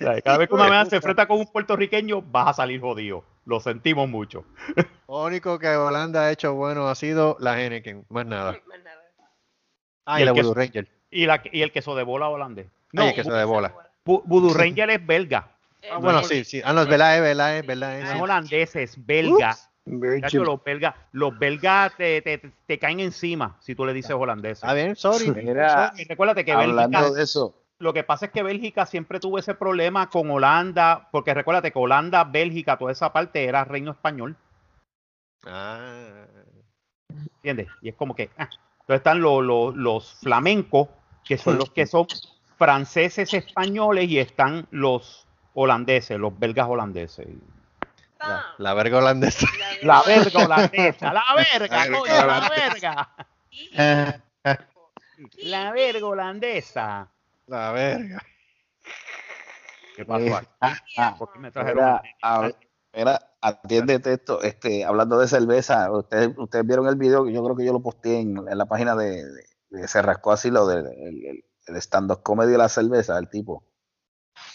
[0.00, 2.80] O sea, Cada vez que una vez se enfrenta con un puertorriqueño, vas a salir
[2.80, 3.24] jodido.
[3.44, 4.44] Lo sentimos mucho.
[5.08, 8.52] Lo único que Holanda ha hecho bueno ha sido la Henneken, más nada.
[8.68, 9.02] Más nada.
[10.06, 10.88] Ah, Y y la Voodoo Ranger.
[11.10, 12.66] Y, la, y el queso de bola holandés.
[12.92, 13.74] No, Ay, el queso de bola.
[14.04, 15.48] Voodoo Ranger es belga.
[15.82, 16.60] Ah, no, bueno, no, sí, sí.
[16.64, 17.22] Ah, no, es verdad, es
[17.66, 18.04] verdad, es.
[18.04, 19.56] No es- holandés, es belga.
[20.20, 24.12] Chacho, los belgas, los belgas te, te, te- te caen encima si tú le dices
[24.12, 24.58] holandés.
[24.58, 25.30] Está bien, sorry.
[25.30, 29.38] Mira, recuérdate que hablando Bélgica, de eso, lo que pasa es que Bélgica siempre tuvo
[29.38, 34.36] ese problema con Holanda, porque recuérdate que Holanda, Bélgica, toda esa parte era reino español,
[35.46, 36.26] Ah.
[37.36, 37.68] ¿entiendes?
[37.80, 38.48] Y es como que, ah.
[38.80, 40.88] entonces están los, los, los flamencos,
[41.24, 42.06] que son los que son
[42.56, 47.26] franceses españoles, y están los holandeses, los belgas holandeses.
[48.20, 49.46] La, la verga holandesa.
[49.82, 53.14] La verga holandesa, la verga, coño, la verga.
[55.42, 57.08] La verga holandesa.
[57.46, 58.22] La verga.
[59.96, 60.80] ¿Qué pasó aquí?
[60.96, 62.02] ah, ¿Por qué me trajeron
[62.94, 67.64] mira, atiéndete esto, este, hablando de cerveza, ustedes, ustedes vieron el video, yo creo que
[67.64, 70.86] yo lo posteé en, en la página de, de- de Se Rascó Así, lo del
[70.86, 73.64] el, el- el stand-up comedy de la cerveza, el tipo.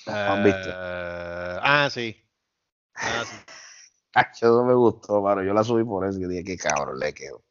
[0.07, 0.70] ¿Lo han visto?
[0.70, 2.23] Eh, ah, sí.
[2.96, 3.36] Ah, sí.
[4.46, 5.44] Eso no me gustó, mano.
[5.44, 7.41] Yo la subí por eso y dije, qué cabrón le quedó.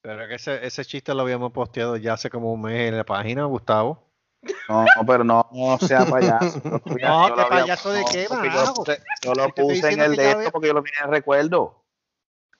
[0.00, 3.04] Pero que ese, ese chiste lo habíamos posteado ya hace como un mes en la
[3.04, 4.08] página, Gustavo.
[4.68, 6.60] No, no, pero no, no sea payaso.
[6.86, 8.74] Yo No, había- ¿qué payaso de qué, porque Yo marajo?
[8.78, 11.10] lo puse, yo lo puse en el que de esto porque yo lo tenía en
[11.12, 11.84] recuerdo.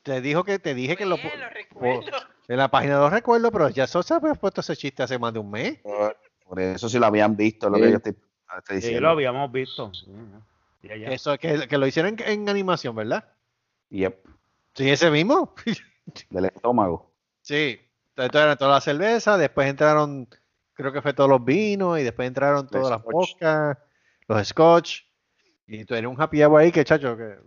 [0.04, 1.40] Te dijo que te dije que lo, Bien,
[1.80, 2.18] lo
[2.48, 5.38] en la página lo recuerdo, pero ya Sosa había puesto ese chiste hace más de
[5.40, 5.78] un mes.
[5.78, 7.90] Por, por eso si lo habían visto, lo que Sí.
[7.90, 8.12] yo estoy,
[8.58, 9.00] estoy Sí, diciendo.
[9.00, 9.90] lo habíamos visto.
[10.82, 13.24] Eso que, que lo hicieron en, en animación, ¿verdad?
[13.90, 14.26] Yep,
[14.74, 15.54] Sí, ese mismo.
[16.30, 17.12] del estómago.
[17.42, 17.78] Sí,
[18.16, 20.28] entonces eran toda la cerveza, después entraron,
[20.72, 23.12] creo que fue todos los vinos, y después entraron todas las scotch.
[23.12, 23.78] vodkas,
[24.28, 25.00] los scotch,
[25.66, 27.38] y tú eres un happy hour ahí que chacho, que,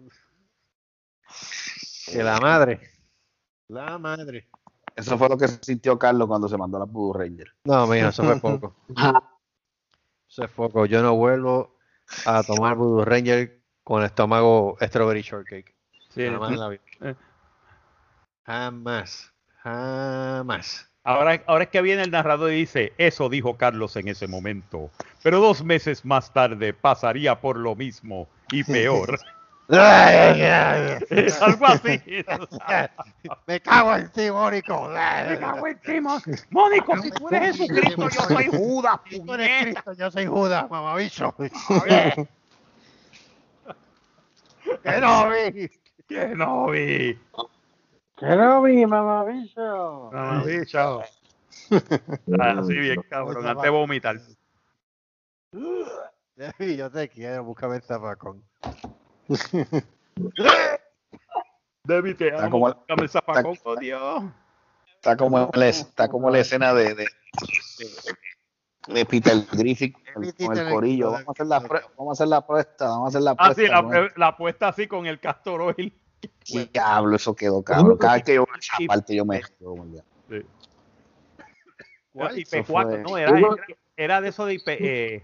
[2.12, 2.80] que la madre,
[3.68, 4.48] la madre.
[4.96, 7.52] Eso fue lo que sintió Carlos cuando se mandó a la Voodoo Ranger.
[7.66, 8.76] No, mira, eso fue poco.
[10.28, 10.86] Eso es poco.
[10.86, 11.75] Yo no vuelvo
[12.26, 15.74] a tomar Voodoo Ranger con estómago strawberry shortcake.
[16.10, 16.82] Sí, Jamás en la vida.
[17.02, 17.16] Eh.
[18.46, 19.34] Jamás.
[19.64, 20.90] Jamás.
[21.04, 24.90] Ahora, ahora es que viene el narrador y dice, eso dijo Carlos en ese momento,
[25.22, 29.20] pero dos meses más tarde pasaría por lo mismo y peor.
[31.42, 32.00] Algo así.
[33.48, 34.90] Me cago en ti, Mónico.
[34.90, 36.00] Me cago en ti,
[36.52, 40.70] Mónico, si tú eres Jesucristo, yo soy Judas, Si tú eres Cristo, yo soy Judas,
[40.70, 41.34] mamabicho.
[44.84, 45.70] Que no vi.
[46.08, 47.20] Que no vi.
[48.18, 50.10] Que no vi, mamabicho.
[50.12, 51.02] Mamabicho.
[52.40, 54.18] Ah, Así bien, cabrón, antes de vomitar.
[56.36, 58.44] Debbie, yo te quiero, búscame el zapacón.
[61.84, 62.76] Debbie, te Está como el-
[63.64, 64.24] oh Dios.
[64.96, 67.06] Está como la, está como la escena de, de,
[68.88, 71.12] de, de Peter Griffin con, el- con el corillo.
[71.12, 73.62] Vamos a hacer la, vamos a hacer la apuesta, vamos a hacer la Ah, apuesta.
[73.62, 73.68] sí,
[74.16, 75.94] la, apuesta así con el castor oil.
[76.74, 77.98] Diablo, eso quedó cabrón.
[77.98, 79.42] Cada vez que yo veo esa parte, yo me.
[79.44, 80.42] Sí.
[82.14, 82.36] ¿Cuál?
[82.36, 83.50] IP4, Eso fue- no, era, era,
[83.96, 84.68] era de eso de IP.
[84.70, 85.24] eh,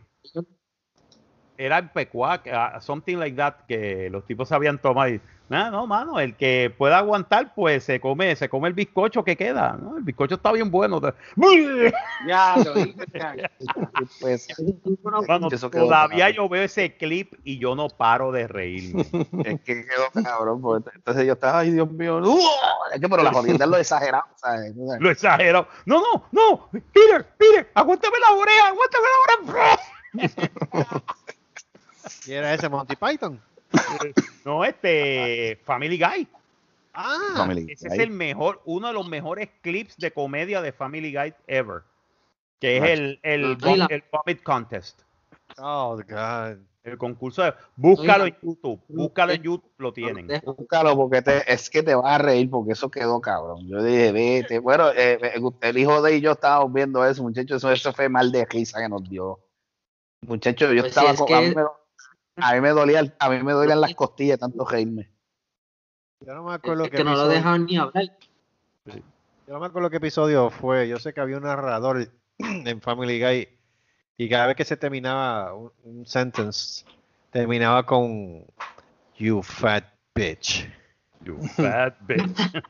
[1.65, 5.09] era IP4, ah, something like that, que los tipos sabían tomar.
[5.09, 9.23] Y, "Nah, no, mano, el que pueda aguantar, pues se come, se come el bizcocho
[9.23, 9.77] que queda.
[9.81, 9.97] ¿no?
[9.97, 11.01] El bizcocho está bien bueno.
[12.27, 12.73] Ya, lo
[14.21, 14.47] Pues,
[15.27, 16.35] Mano, eso quedó todavía cabrón.
[16.35, 19.03] yo veo ese clip y yo no paro de reírme.
[19.45, 20.61] Es que quedó cabrón.
[20.61, 22.17] pues, entonces yo estaba, ay, Dios mío.
[22.19, 22.39] ¡uh!
[22.93, 24.73] Es que, pero la jodienda es lo exagerado, ¿sabes?
[24.79, 25.67] O sea, Lo exagero.
[25.85, 26.69] No, no, no.
[26.93, 29.81] Peter, Peter, aguántame la oreja, aguántame la oreja.
[32.27, 33.39] ¿Y era ese Monty Python?
[34.45, 36.27] No, este Family Guy.
[36.93, 37.97] Ah, Family Ese Guy.
[37.97, 41.83] es el mejor, uno de los mejores clips de comedia de Family Guy ever.
[42.59, 45.01] Que es el, el, la- el Vomit Contest.
[45.57, 46.57] oh, God.
[46.83, 47.53] El concurso de.
[47.75, 48.81] Búscalo en YouTube.
[48.87, 50.27] Búscalo en YouTube, lo tienen.
[50.43, 53.67] Búscalo porque te- es que te vas a reír porque eso quedó cabrón.
[53.67, 54.57] Yo dije, vete.
[54.59, 55.19] Bueno, eh,
[55.61, 57.57] el hijo de y yo estábamos viendo eso, muchachos.
[57.57, 59.39] Eso, eso fue mal de risa que nos dio.
[60.21, 61.65] Muchachos, yo Pues estaba es con- que-
[62.37, 65.09] a, mí me, dolía, el- a mí me dolían las costillas tanto reírme.
[66.21, 68.05] Yo no me acuerdo Es que no lo dejaban ni hablar.
[68.85, 70.87] Yo no me acuerdo qué episodio fue.
[70.87, 73.49] Yo sé que había un narrador en Family Guy
[74.17, 76.85] y cada vez que se terminaba un, un sentence,
[77.31, 78.45] terminaba con
[79.17, 79.83] You fat
[80.15, 80.69] bitch.
[81.25, 82.63] You fat bitch.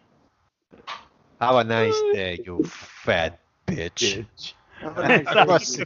[1.39, 4.17] Have a nice day, you fat bitch.
[4.17, 4.55] Bitch.
[4.81, 5.83] Algo así.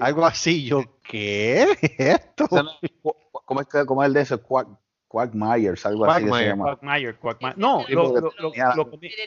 [0.00, 0.64] Algo así.
[0.66, 1.66] Yo, ¿qué?
[1.98, 2.44] ¿Esto?
[2.50, 2.70] O sea, no,
[3.02, 4.42] cu- cu- ¿Cómo es, que, cómo es el de eso?
[4.42, 4.68] Quack,
[5.08, 6.48] Quackmyers, algo así que se Quackmire.
[6.50, 6.64] llama.
[6.76, 7.54] Quagmire, Quagmire.
[7.56, 8.52] No, Sí, lo, lo, lo,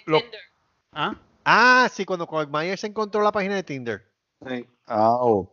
[0.07, 0.21] lo.
[0.93, 1.15] ¿Ah?
[1.45, 4.03] Ah, sí, cuando Quagmire se encontró la página de Tinder.
[4.87, 5.47] Ah, ok.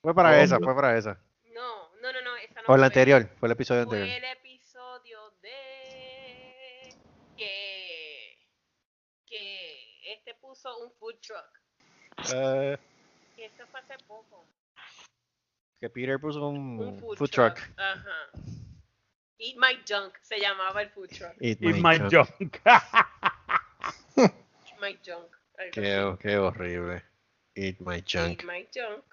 [0.00, 0.64] Fue para Oh, esa, no.
[0.66, 1.18] fue para esa.
[1.52, 4.18] No, no, no, no, esa no O la anterior, fue el episodio Fue anterior.
[4.24, 6.94] el episodio de
[7.36, 8.38] que
[9.26, 11.61] que este puso un food truck.
[12.34, 12.76] Eh,
[13.36, 14.44] Y esto fue hace poco.
[15.80, 17.58] que Peter puso un, Un food, food truck.
[17.76, 18.30] Ajá.
[19.38, 21.32] Eat My Junk se llamaba el food truck.
[21.40, 22.12] Eat Eat my my junk.
[22.12, 22.60] junk.
[24.16, 25.26] Eat My Junk.
[25.72, 27.02] Qué, qué horrible.
[27.54, 28.40] Eat my junk.
[28.40, 29.04] Eat My Junk.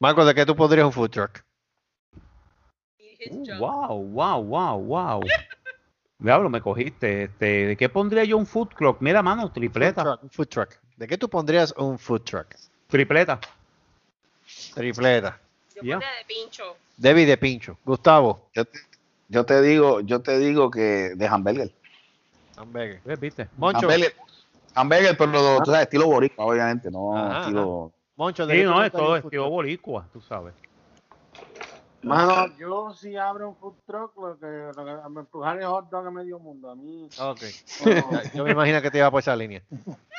[0.00, 1.44] Marco, ¿de qué tú podrías un food truck?
[3.30, 5.20] Uh, wow, wow, wow, wow.
[6.18, 7.24] Diablo, me cogiste.
[7.24, 9.00] Este, ¿De qué pondría yo un food truck?
[9.00, 10.02] Mira, mano, Food tripleta.
[10.02, 10.80] truck, un food truck.
[10.98, 12.56] ¿De qué tú pondrías un food truck?
[12.88, 13.38] Tripleta.
[14.74, 15.38] Tripleta.
[15.76, 16.76] Yo ponía de pincho.
[16.96, 17.78] Debbie de Pincho.
[17.84, 18.50] Gustavo.
[18.52, 18.80] Yo te,
[19.28, 21.72] yo te digo, yo te digo que de hamburger.
[22.56, 23.00] Hamburger.
[23.04, 23.48] ¿Ves, ¿Viste?
[23.56, 23.88] Moncho.
[23.88, 24.12] Hamburger,
[24.74, 27.92] hamburger, pero tú sabes, estilo boricua, obviamente, no Ajá, estilo.
[28.16, 30.52] Moncho, ¿de Sí, no, es todo estilo boricua, tú sabes.
[32.02, 35.90] Mano, yo si abro un food truck, lo que, lo que me empujar es hot
[35.90, 36.70] dog a medio mundo.
[36.70, 37.08] A mí.
[37.20, 37.40] Ok.
[37.86, 38.22] no.
[38.34, 39.62] Yo me imagino que te iba por esa línea.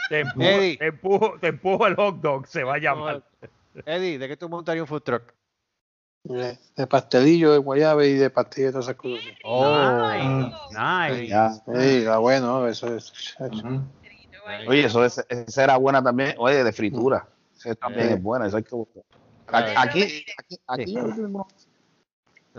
[0.09, 0.77] Te empujo, Eddie.
[0.77, 3.23] te empujo, te empujo el hot dog, se va a llamar.
[3.85, 5.33] Eddie, ¿de qué tú montarías un food truck?
[6.23, 9.25] De, de pastelillo, de guayabe y de pastillas y todas esas cosas.
[9.45, 10.51] Oh.
[10.71, 11.27] Nice.
[11.27, 11.51] Ya.
[11.53, 11.61] Sí,
[11.99, 13.35] está bueno, eso es.
[14.67, 16.35] Oye, eso es, esa era buena también.
[16.37, 17.25] Oye, de fritura.
[17.55, 18.13] Esa también Eh.
[18.15, 19.03] es buena, eso hay que buscar.
[19.45, 19.67] Claro.
[19.77, 20.95] Aquí, aquí, aquí,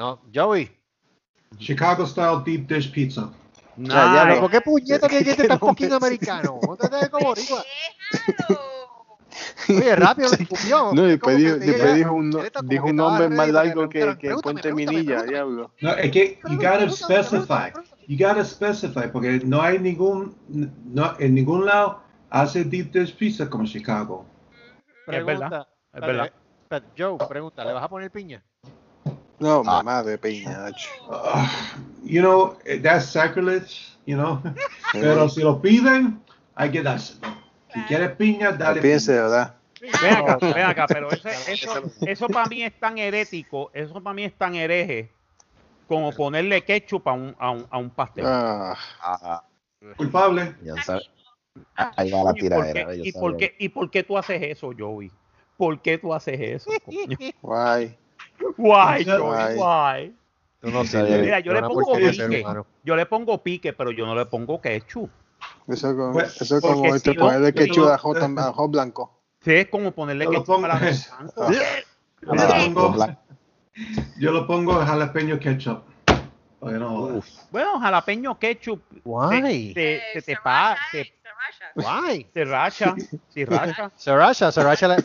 [0.00, 0.70] No, Joey.
[1.58, 3.28] Chicago style deep dish pizza.
[3.76, 3.94] Nice.
[4.24, 6.58] Pero ¿por qué puñeta tiene que ser tan poquito americano?
[6.66, 7.62] No te como boricua.
[9.68, 10.92] Oye, rápido lo escupió.
[10.94, 12.30] No, después que dijo, después llega- dijo un,
[12.64, 15.70] dijo un nombre más largo que, que Puente Minilla, diablo.
[15.82, 17.70] No, es que you gotta specify.
[18.08, 23.50] You gotta specify porque no hay ningún, no, en ningún lado hace deep dish pizza
[23.50, 24.24] como Chicago.
[25.06, 26.32] Es verdad, es verdad.
[26.96, 28.42] Joe, pregunta, ¿le vas a poner piña?
[29.40, 30.88] No, mamá de piña, chacho.
[31.08, 31.46] Uh,
[32.04, 34.40] you know, that's sacrilege, you know.
[34.92, 36.20] Pero si lo piden,
[36.54, 37.26] hay que dárselo.
[37.72, 39.22] Si quieres piña, dale Piense, piña.
[39.22, 39.54] ¿verdad?
[39.80, 44.12] Ven acá, ven acá, pero ese- eso, eso para mí es tan herético, eso para
[44.12, 45.10] mí es tan hereje,
[45.86, 48.26] como ponerle ketchup a un, a un, a un pastel.
[48.26, 49.42] Ah, Ah,
[49.96, 50.54] Culpable.
[50.62, 51.08] ya sabes.
[51.96, 52.94] Ahí va la ¿Y por, tiradera.
[52.94, 53.14] qué, y, sabes.
[53.14, 55.10] por qué, ¿Y por qué tú haces eso, Joey?
[55.56, 56.70] ¿Por qué tú haces eso?
[56.84, 57.16] coño?
[58.56, 59.04] Guay.
[59.56, 60.16] Why?
[60.60, 61.20] Tú no sirves.
[61.22, 62.44] Mira, yo le pongo pique.
[62.84, 65.10] Yo le pongo pique, pero yo no le pongo ketchup.
[65.66, 69.18] Eso, es como- Pues, eso es como este, si ponerle ketchup a ajo, ajo blanco.
[69.42, 71.46] Sí, es como ponerle Yo ketchup pongo- a la blanco.
[72.20, 72.96] Yo lo pongo,
[74.18, 75.82] yo lo pongo jalapeño ketchup.
[76.60, 78.82] Bueno, jalapeño ketchup.
[79.04, 79.72] Why?
[79.72, 80.36] Te, Eh, te,
[80.92, 81.12] te,
[81.52, 82.94] se pa- racha, te, eh, se te racha.
[83.28, 83.90] Sí, racha.
[83.96, 84.96] Sriracha, Sriracha le,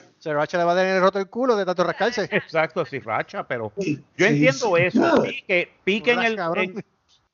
[0.59, 2.23] le va a tener roto el culo de tanto rascarse.
[2.31, 5.21] Exacto, sí, racha, pero Sí, yo sí, entiendo sí, eso.
[5.23, 6.39] Pique, pique en el.
[6.55, 6.83] en-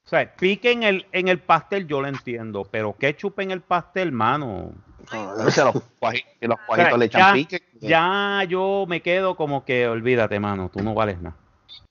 [0.04, 3.62] o sea, pique en el, en el pastel, yo lo entiendo, pero ketchup en el
[3.62, 4.74] pastel, mano.
[5.12, 7.62] No, A veces los, cuaji- y los O sea, cuajitos le ya, echan pique.
[7.80, 11.36] ya yo me quedo como que olvídate, mano, tú no vales nada.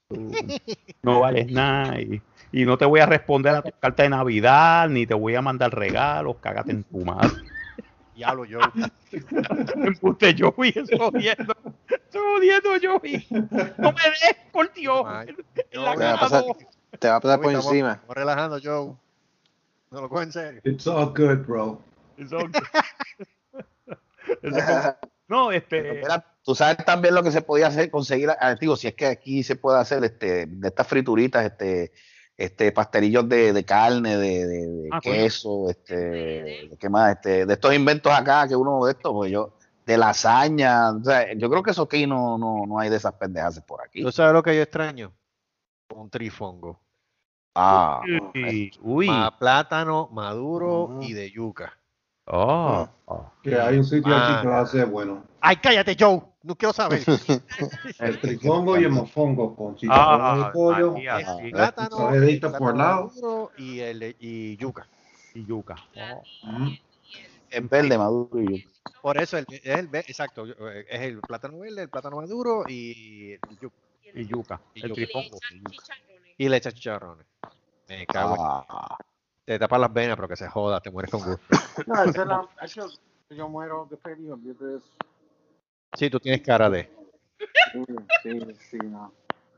[0.09, 0.16] Tú
[1.03, 2.21] no vales nada y,
[2.53, 5.43] y no te voy a responder a tu carta de Navidad, ni te voy a
[5.43, 7.31] mandar regalos, cágate en tu madre.
[8.15, 8.59] Diablo, yo.
[9.77, 11.55] Embuste Joey, estoy jodiendo.
[11.89, 13.27] Estoy jodiendo, Joey.
[13.79, 15.03] No me des, por Dios.
[15.27, 16.57] En la Te va a cara, pasar, no.
[16.99, 17.93] te va a pasar por Estamos- encima.
[17.93, 18.95] estamos relajando, Joe.
[19.91, 20.61] No lo cojo en serio.
[20.65, 21.81] It's all good, bro.
[22.19, 22.45] Eso es
[24.43, 24.97] como-
[25.29, 25.83] No, este.
[25.95, 28.31] Mira, tú sabes también lo que se podía hacer, conseguir,
[28.61, 31.93] digo, si es que aquí se puede hacer este, de estas frituritas, este,
[32.41, 37.12] este pastelillos de, de carne, de, de- de Ah, queso, este, de- ¿qué más?
[37.16, 39.53] Este, de estos inventos acá, que uno de estos, pues yo,
[39.86, 43.12] de lasaña, o sea, yo creo que eso aquí no, no, no hay de esas
[43.14, 44.03] pendejas por aquí.
[44.03, 45.12] ¿Tú sabes lo que yo extraño?
[45.95, 46.80] Un trifongo.
[47.55, 48.01] Ah,
[48.34, 49.07] Uy, uy.
[49.09, 51.03] Ma- plátano maduro Mm.
[51.03, 51.76] y de yuca.
[52.33, 53.26] Oh, oh.
[53.43, 54.35] Que hay un sitio Ah.
[54.35, 55.24] aquí que lo hace bueno.
[55.41, 56.22] ¡Ay, cállate, Joe!
[56.43, 57.03] No quiero saber.
[57.99, 61.51] El trifongo y el mofongo con chicharrón Ah, de pollo, así.
[61.51, 61.97] plátano,
[62.59, 63.07] por lado.
[63.09, 64.87] maduro y, el, y yuca.
[65.35, 65.76] Y yuca.
[65.97, 66.22] Oh.
[66.45, 66.68] Mm.
[67.51, 68.70] es verde, maduro y yuca.
[69.03, 73.33] Por eso el- es el exacto, eh, es el plátano verde, el plátano maduro y
[73.33, 73.76] el yuca.
[74.14, 74.61] Y yuca.
[74.74, 74.95] Y El yuca.
[74.95, 75.39] trifongo.
[76.39, 77.26] Y le chicharrones.
[77.89, 78.97] Me cago en- Ah,
[79.51, 81.43] Te tapas las venas, pero que se joda, te mueres con gusto.
[81.89, 82.49] No, esa es la.
[82.69, 82.87] Yo,
[83.31, 84.87] yo muero de feliz, olvídate de eso.
[85.95, 86.89] Sí, tú tienes cara de.
[87.73, 87.85] Sí,
[88.23, 89.13] sí, sí, no.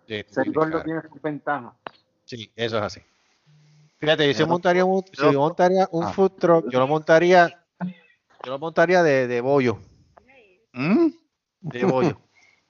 [0.09, 1.75] Sí, Ser tienes gordo tiene sus ventajas.
[2.25, 3.01] Sí, eso es así.
[3.99, 6.13] Fíjate, yo si Yo- montaría un, si yo- montaría un Ah.
[6.15, 7.63] food truck, yo lo montaría,
[8.47, 9.79] yo lo montaría de, de bollo,
[10.73, 11.09] ¿Mm?
[11.61, 12.19] de bollo.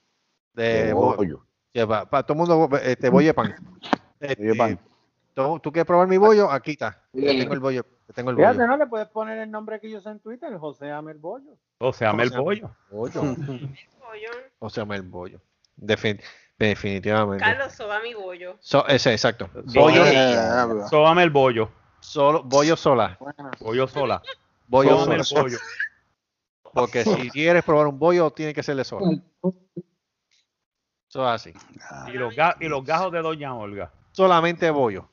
[0.55, 1.15] De, De bollo.
[1.73, 1.87] bollo.
[2.09, 3.55] para todo el mundo, este, bollo de pan.
[4.19, 4.77] Este, de pan.
[5.33, 6.49] ¿Tú, tú quieres probar mi bollo?
[6.51, 7.01] Aquí está.
[7.13, 7.85] Yo tengo el bollo.
[8.07, 8.67] yo tengo el Fíjate, bollo.
[8.67, 8.77] ¿no?
[8.77, 11.57] Le puedes poner el nombre que yo sé en Twitter, José Amer Bollo.
[11.79, 12.43] O sea, ¿Cómo el se llama?
[12.43, 12.75] pollo.
[12.91, 13.21] Bollo.
[13.21, 13.63] Pollón.
[14.59, 15.41] O se llama el bollo.
[15.77, 16.21] Defin-
[16.57, 17.43] definitivamente.
[17.43, 18.57] Carlos soba mi bollo.
[18.59, 19.49] So- ese, exacto.
[19.73, 20.35] Bollo, Eh.
[20.89, 21.69] Sóbame el bollo.
[21.99, 23.17] solo, bollo sola.
[23.19, 24.21] Bueno, Bollo sola.
[24.67, 25.41] Bollo Sóbame el sola.
[25.43, 25.57] bollo.
[26.73, 29.07] Porque si quieres probar un bollo, tiene que ser de sola.
[31.09, 31.53] Eso es así.
[32.07, 33.91] Y los, ga- y los gajos de Doña Olga.
[34.11, 35.07] Solamente bollo.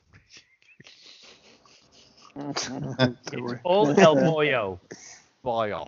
[3.62, 4.80] All el pollo.
[5.43, 5.84] Bollo.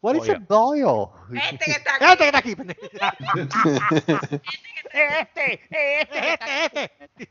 [0.00, 1.12] What is a bollo?
[1.32, 2.04] Este que está aquí.
[2.04, 2.56] Este que está aquí.
[2.56, 2.80] pendejo.
[4.94, 7.30] Este, este, Este, este.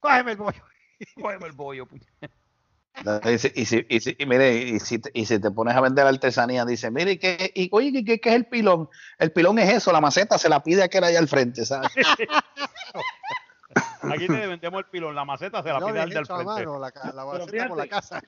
[0.00, 0.62] Cógeme el bollo.
[1.20, 1.88] Cógeme el bollo.
[3.24, 5.76] Y si, y si, y si- y mire, y si, te- y si te pones
[5.76, 8.88] a vender artesanía, dice, mire, ¿y qué, y, oye, ¿qué, qué- qué es el pilón?
[9.18, 11.64] El pilón es eso, la maceta se la pide a que era allá al frente,
[11.64, 11.90] ¿sabes?
[14.02, 15.14] Aquí te vendemos el pilón.
[15.14, 16.44] La maceta se la No, pide al del frente.
[16.44, 18.22] mano, la, la por la casa.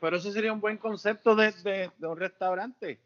[0.00, 3.00] pero eso sería un buen concepto de, de, de un restaurante.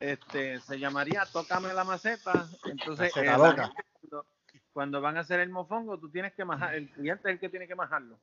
[0.00, 2.48] Este, se llamaría Tócame la maceta.
[2.64, 3.72] Entonces, Maceta eh, loca.
[4.00, 4.26] cuando,
[4.72, 7.48] cuando van a hacer el mofongo, tú tienes que majar, el cliente es el que
[7.48, 8.18] tiene que majarlo.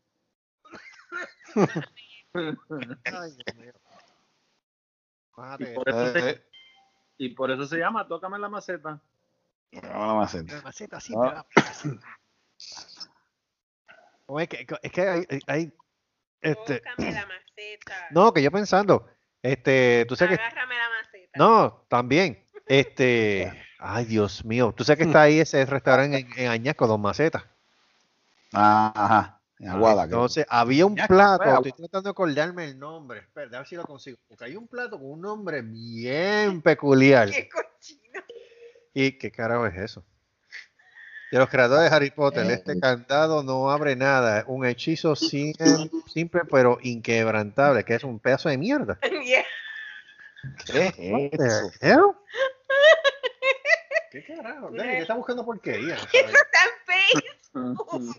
[2.33, 3.73] Ay, Dios mío.
[5.37, 6.45] Májate, Por eso se- Eh,
[7.17, 9.01] y por eso se llama Tócame la maceta.
[9.71, 10.55] Eh, la maceta.
[10.55, 11.45] la maceta sí, Ah.
[11.53, 11.99] pero-
[14.27, 15.73] No, es que, es que hay, hay-
[16.41, 18.07] este, la maceta.
[18.11, 19.07] no, que yo pensando,
[19.41, 21.31] este, tú sabes que, Agárrame la maceta.
[21.37, 26.47] no, también, este, ay Dios mío, tú sabes que está ahí ese restaurante en, en
[26.49, 27.49] Añasco, Don Maceta.
[28.53, 30.05] Ah, Ajá, en Aguada.
[30.05, 30.17] creo.
[30.19, 33.83] Entonces, había un plato, estoy tratando de acordarme el nombre, espera, a ver si lo
[33.83, 37.29] consigo, porque hay un plato con un nombre bien peculiar.
[37.31, 38.04] Qué cochino.
[38.95, 40.03] ¿Y qué carajo es eso?
[41.31, 45.53] De los creadores de Harry Potter, este candado no abre nada, un hechizo sim-
[46.07, 48.97] simple pero inquebrantable, que es un pedazo de mierda.
[49.25, 49.43] Yeah.
[50.65, 50.87] ¿Qué
[51.33, 51.71] es eso?
[51.81, 51.97] ¿Eh?
[54.11, 54.71] ¿Qué carajo?
[54.73, 55.95] ¿qué está buscando porquería?
[55.95, 58.15] Eso es tan Facebook.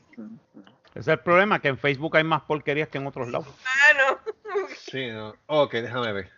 [0.91, 3.47] Ese es el problema, que en Facebook hay más porquerías que en otros lados.
[3.47, 4.19] Mano.
[4.77, 5.37] Sí, no.
[5.47, 6.31] Ok, déjame ver.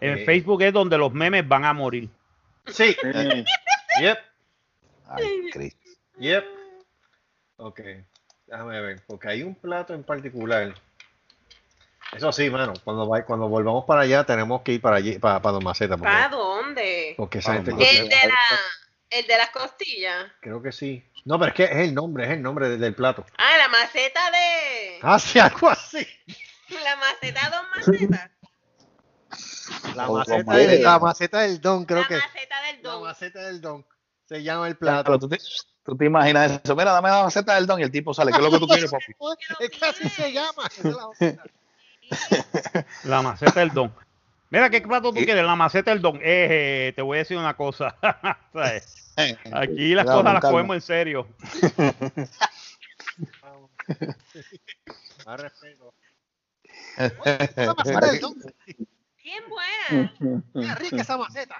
[0.00, 2.08] En Eh, Facebook es donde los memes van a morir.
[2.66, 2.96] Sí.
[4.00, 4.18] Yep.
[5.08, 5.80] Ay, Cristo.
[6.18, 6.44] Yep.
[7.56, 7.80] Ok.
[8.46, 9.02] Déjame ver.
[9.06, 10.74] Porque hay un plato en particular.
[12.12, 12.72] Eso sí, mano.
[12.84, 15.96] Cuando, va- cuando volvamos para allá, tenemos que ir para allí, para, para Don Maceta.
[15.96, 17.14] Porque, ¿Para dónde?
[17.16, 18.60] porque esa gente El de, la,
[19.10, 20.26] el de las costillas.
[20.40, 21.04] Creo que sí.
[21.24, 23.26] No, pero es que es el nombre, es el nombre del, del plato.
[23.36, 24.98] Ah, la maceta de.
[25.02, 26.06] Hace algo así.
[26.68, 28.30] La maceta Don Maceta.
[29.94, 32.16] La maceta, del, la maceta del don, creo la que.
[32.16, 33.02] maceta del La Don.
[33.04, 33.86] maceta del don.
[34.28, 35.18] Se llama el Pero plato.
[35.20, 35.38] tú te,
[35.84, 36.74] tú te imaginas eso.
[36.74, 38.32] Mira, dame la maceta del don y el tipo sale.
[38.32, 39.12] ¿Qué es lo que tú quieres, papi?
[39.60, 40.64] Es que así se llama.
[40.66, 42.86] esa es la maceta.
[43.04, 43.94] La maceta del don.
[44.50, 45.44] Mira, ¿qué plato tú Y- quieres?
[45.44, 46.18] La maceta del don.
[46.22, 47.96] Eh, te voy a decir una cosa.
[49.52, 50.50] Aquí las cosas las calma.
[50.50, 51.26] cogemos en serio.
[55.26, 55.94] Más respeto.
[59.26, 60.14] Bien buena.
[60.54, 61.56] Qué rica esa maceta.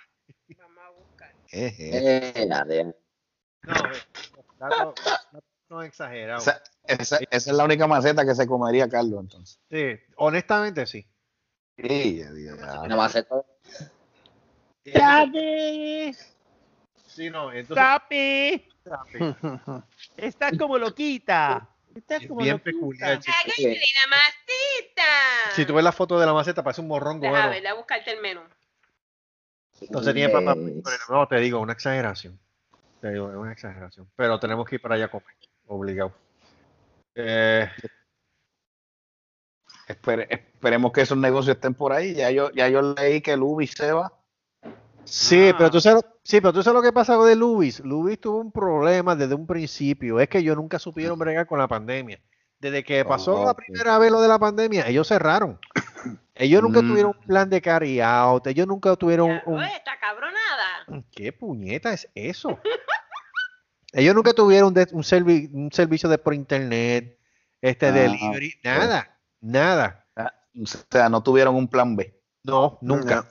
[0.57, 1.35] Vamos a buscar.
[1.51, 2.47] Eh.
[4.61, 4.95] No,
[5.69, 6.47] son exagerados.
[6.47, 9.59] Esa, esa- esa es la única maceta que se comería Carlos, entonces.
[9.69, 11.05] Sí, honestamente sí.
[11.77, 12.23] Sí,
[12.85, 13.35] Una maceta.
[17.09, 17.75] Sí, no, entonces.
[17.75, 18.69] ¡Tapi!
[20.17, 21.69] Estás como loquita.
[21.97, 25.53] Estás Es como bien peculiar, la maceta.
[25.55, 27.51] Si tú ves la foto de la maceta, parece un morrón bueno.
[27.51, 28.43] ver, a buscarte el menú.
[29.81, 30.55] Entonces tiene papá.
[31.09, 32.39] No, te digo, una exageración.
[33.01, 34.11] Te digo, es una exageración.
[34.15, 35.35] Pero tenemos que ir para allá a comer.
[35.67, 36.13] Obligado.
[37.15, 37.71] Eh,
[39.89, 42.15] Espere- esperemos que esos negocios estén por ahí.
[42.15, 44.13] Ya yo, ya yo leí que Lubi se va.
[45.07, 45.55] Sí, Ah.
[45.57, 47.81] pero tú sabes, sí, pero tú sabes lo que pasa de Luis.
[47.81, 50.21] Luis tuvo un problema desde un principio.
[50.21, 52.21] Es que ellos nunca supieron bregar con la pandemia.
[52.59, 53.59] Desde que pasó la ok.
[53.59, 55.59] primera vez lo de la pandemia, ellos cerraron.
[56.35, 56.89] Ellos nunca Mm.
[56.89, 58.47] tuvieron un plan de carry out.
[58.47, 61.05] Ellos nunca tuvieron Ya, un, está cabronada.
[61.13, 62.59] ¿Qué puñeta es eso?
[63.93, 67.19] Ellos nunca tuvieron de- un, servi- un servicio de por internet,
[67.63, 70.07] este Ah, delivery, nada, nada.
[70.17, 72.15] Ah, O sea, no tuvieron un plan B.
[72.43, 73.27] No, nunca,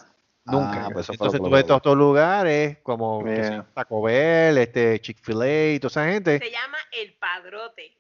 [0.46, 0.86] nunca.
[0.86, 3.66] Ah, pues Entonces que- todos estos lugares como Yeah.
[3.74, 6.40] Taco Bell, este Chick-fil-A y toda esa gente.
[6.40, 7.98] Se llama el padrote.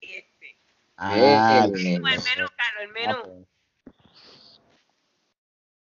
[0.00, 0.56] Este.
[0.96, 2.00] Ah, el menú.
[2.02, 3.46] Como el menú, Carlos, el menú.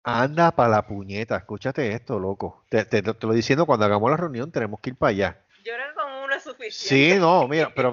[0.05, 2.65] ah, Anda para la puñeta, escúchate esto, loco.
[2.69, 5.41] Te, te- te lo estoy diciendo cuando hagamos la reunión, tenemos que ir para allá.
[5.65, 7.19] Yo creo que con uno es Sí, suficiente.
[7.19, 7.93] no, mira, pero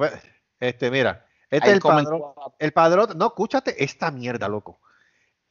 [0.60, 2.22] este, mira, este Ahí es el padrón.
[2.60, 4.80] El padrón, no, escúchate esta mierda, loco.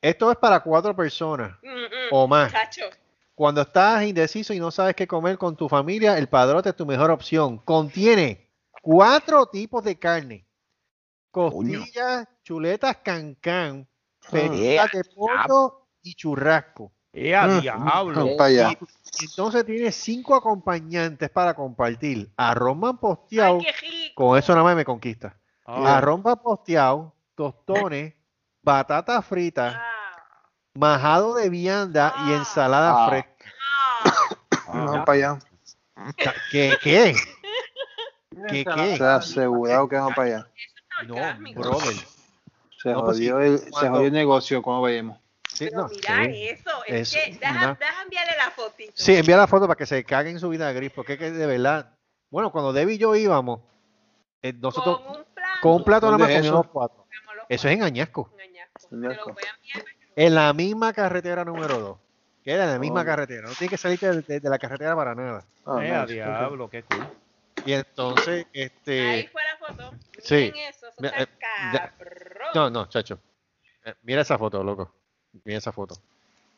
[0.02, 2.52] Esto es para cuatro personas Mm, mm, o más.
[2.52, 2.82] Chacho.
[3.36, 6.84] Cuando estás indeciso y no sabes qué comer con tu familia, el padrote es tu
[6.84, 7.58] mejor opción.
[7.58, 8.50] Contiene
[8.82, 10.44] cuatro tipos de carne:
[11.30, 13.88] costillas, chuletas cancán,
[14.30, 16.92] peritas de pollo y churrasco.
[17.12, 17.60] ¡Eh, a Mm.
[17.60, 18.28] diablo!
[18.38, 18.76] Allá.
[19.20, 22.30] Entonces tiene cinco acompañantes para compartir.
[22.36, 24.14] Arroz Ay, mamposteado, qué rico.
[24.14, 25.38] con eso nada más me conquista.
[25.64, 28.14] Ah, Arroz posteado, tostones,
[28.62, 30.22] batata frita, Ah,
[30.74, 33.08] majado de vianda y ensalada Ah.
[33.08, 33.52] fresca.
[34.04, 34.62] ah.
[34.68, 35.38] Vamos para allá.
[36.50, 36.72] ¿Qué?
[36.82, 37.14] ¿Qué?
[38.48, 38.64] ¿Qué?
[38.64, 38.96] ¿Qué?
[38.96, 40.48] Se ha asegurado que vamos para allá.
[41.06, 41.14] No,
[41.54, 41.94] brother.
[42.82, 45.18] Se, No, pues jodió, el, se jodió el negocio, como vayamos.
[45.48, 46.48] Sí, Pero no, mira sí.
[46.48, 46.70] eso.
[46.86, 48.92] Es Eso, que deja, enviarle la fotito.
[48.94, 51.46] Sí, envía la foto para que se caguen su vida gris, porque es que de
[51.46, 51.94] verdad.
[52.30, 53.60] Bueno, cuando Debbie y yo íbamos,
[54.40, 55.58] eh, nosotros con un plato.
[55.60, 56.72] con un plato nada más ¿Dónde es comíamos eso?
[56.72, 57.06] cuatro.
[57.48, 58.51] Eso es en Añasco, cuatro en Añasco.
[59.00, 59.84] Te lo voy a enviar.
[60.16, 61.98] en la misma carretera número 2.
[62.44, 63.04] Queda en la misma Oh.
[63.04, 65.44] carretera, no tiene que salir de, de- de la carretera para nada.
[65.64, 66.14] Ah, ¡Eh, a nice.
[66.14, 66.68] diablo!
[66.68, 67.06] ¡Qué cool!
[67.64, 69.28] Y entonces, Ahí este.
[69.32, 69.92] fue la foto.
[70.18, 70.34] sí.
[70.34, 70.86] Miren eso.
[70.88, 72.48] Eso Mira, está eh, cabrón.
[72.54, 73.20] No, no, chacho.
[73.84, 74.92] Eh, Mira esa foto, loco.
[75.44, 75.94] Mira esa foto.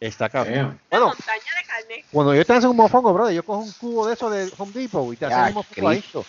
[0.01, 0.81] Está cabrón.
[0.90, 2.05] Bueno, montaña de carne.
[2.11, 4.73] cuando yo te hago un mofongo, brother, yo cojo un cubo de eso de Home
[4.73, 6.01] Depot y te hacen un mofongo ahí.
[6.01, 6.24] Cristo.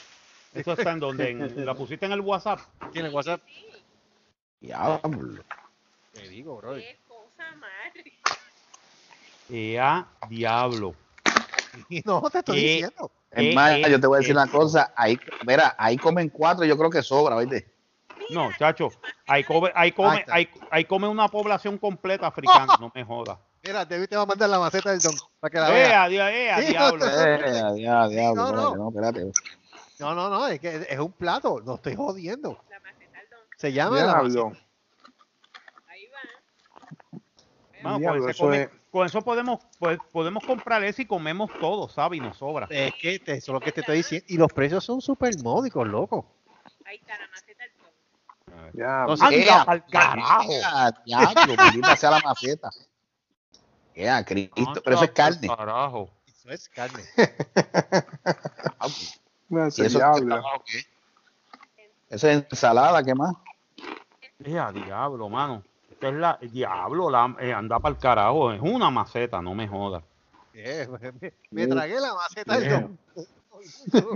[0.54, 2.60] Eso está en donde en- la pusiste en el WhatsApp.
[2.92, 3.42] Tiene WhatsApp.
[3.48, 3.66] Sí,
[4.60, 5.02] Diablo.
[6.16, 6.82] Te digo, brother.
[6.82, 8.32] qué cosa más rica.
[9.50, 10.96] ¡Eh, a diablo!
[12.06, 13.12] No, te estoy diciendo.
[13.30, 14.40] Es Eh, más, eh, yo te voy a decir eh.
[14.40, 14.94] una cosa.
[14.96, 17.70] Ahí, mira, ahí comen cuatro, yo creo que sobra, ¿oíste?
[18.30, 18.90] No, chacho.
[19.28, 22.76] Ahí come, ahí come, ahí, ahí come una población completa africana.
[22.80, 23.38] No me jodas.
[23.62, 26.04] Mira, David te va a mandar la maceta del don para que la ¡Eh, vea.
[26.04, 27.06] a, dia- eh, Sí, diablo!
[27.06, 28.62] Eh, ya, diablo, no, no.
[28.62, 29.32] espérate, no, espérate.
[30.00, 32.58] No, no, no, es que es un plato, no estoy jodiendo.
[32.70, 33.40] La maceta del don.
[33.58, 34.65] Se llama la maceta.
[37.98, 42.18] Diablo, pues, come- es con eso podemos, pues, podemos comprar eso y comemos todo, ¿sabes?
[42.18, 42.68] Y nos sobra.
[42.70, 44.26] Es que te- eso es lo que te estoy diciendo.
[44.30, 46.26] Y los precios son súper módicos, loco.
[46.86, 48.72] Ahí está la maceta del don.
[48.74, 50.52] Ya, No ¡Anda pa'l carajo!
[51.06, 51.56] Diablo,
[51.98, 52.70] sea la maceta.
[53.96, 55.48] Ya, Cristo, pero eso es carne.
[55.48, 56.10] Carajo.
[56.28, 57.04] Eso es carne.
[59.50, 60.44] no, ¿Y ese eso diablo.
[60.66, 60.80] qué?
[62.10, 63.34] Eso es ensalada, ¿qué más?
[64.44, 65.64] Eh, a diablo, mano.
[65.96, 68.52] Esta es la diablo, la, eh, anda para el carajo.
[68.52, 70.04] Es una maceta, no me jodas.
[70.54, 70.88] Eh,
[71.22, 73.00] me, me tragué la maceta del don.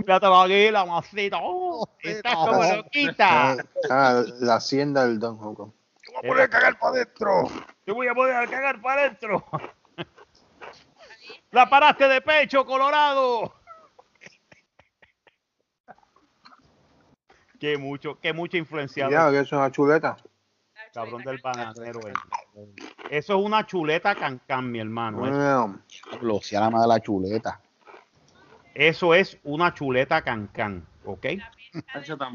[0.06, 1.38] Ya te a ir la maceta.
[1.40, 3.56] Oh, estás como loquita.
[3.88, 5.72] Ah, la hacienda del Don Juan.
[6.20, 7.48] Te voy a cagar para adentro.
[7.84, 9.44] Te voy a poner a cagar para adentro.
[11.52, 13.52] La paraste de pecho, Colorado.
[17.58, 19.10] Qué mucho, qué mucho influenciado.
[19.10, 20.16] Ya, que eso es una chuleta.
[20.92, 22.00] Cabrón del bananero.
[22.08, 22.12] eh.
[23.10, 25.24] Eso es una chuleta cancán, mi hermano.
[26.10, 27.60] Diablo, sea la madre de la chuleta.
[28.74, 31.26] eso es una chuleta cancán, ¿ok?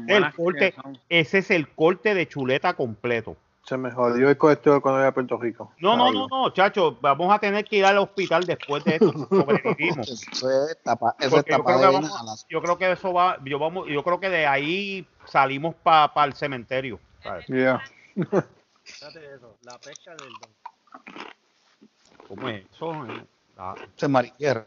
[0.08, 0.74] El corte,
[1.08, 3.36] ese es el corte de chuleta completo.
[3.64, 5.72] se me jodió el colesterol cuando iba a Puerto Rico.
[5.80, 9.12] No, no, no, no, chacho, vamos a tener que ir al hospital después de esto.
[9.28, 10.08] Sobrevivimos.
[10.08, 12.00] Eso es tapa, eso es Porque yo creo, que vena.
[12.08, 16.24] vamos- yo creo que eso va, yo vamos, yo creo que de ahí salimos para
[16.24, 17.00] el cementerio.
[17.22, 17.44] ¿sabes?
[17.48, 17.82] Ya.
[18.84, 20.54] Fíjate eso, la pesca del don.
[22.28, 22.92] ¿Cómo es eso?
[23.56, 24.66] La, Eso es mariquera.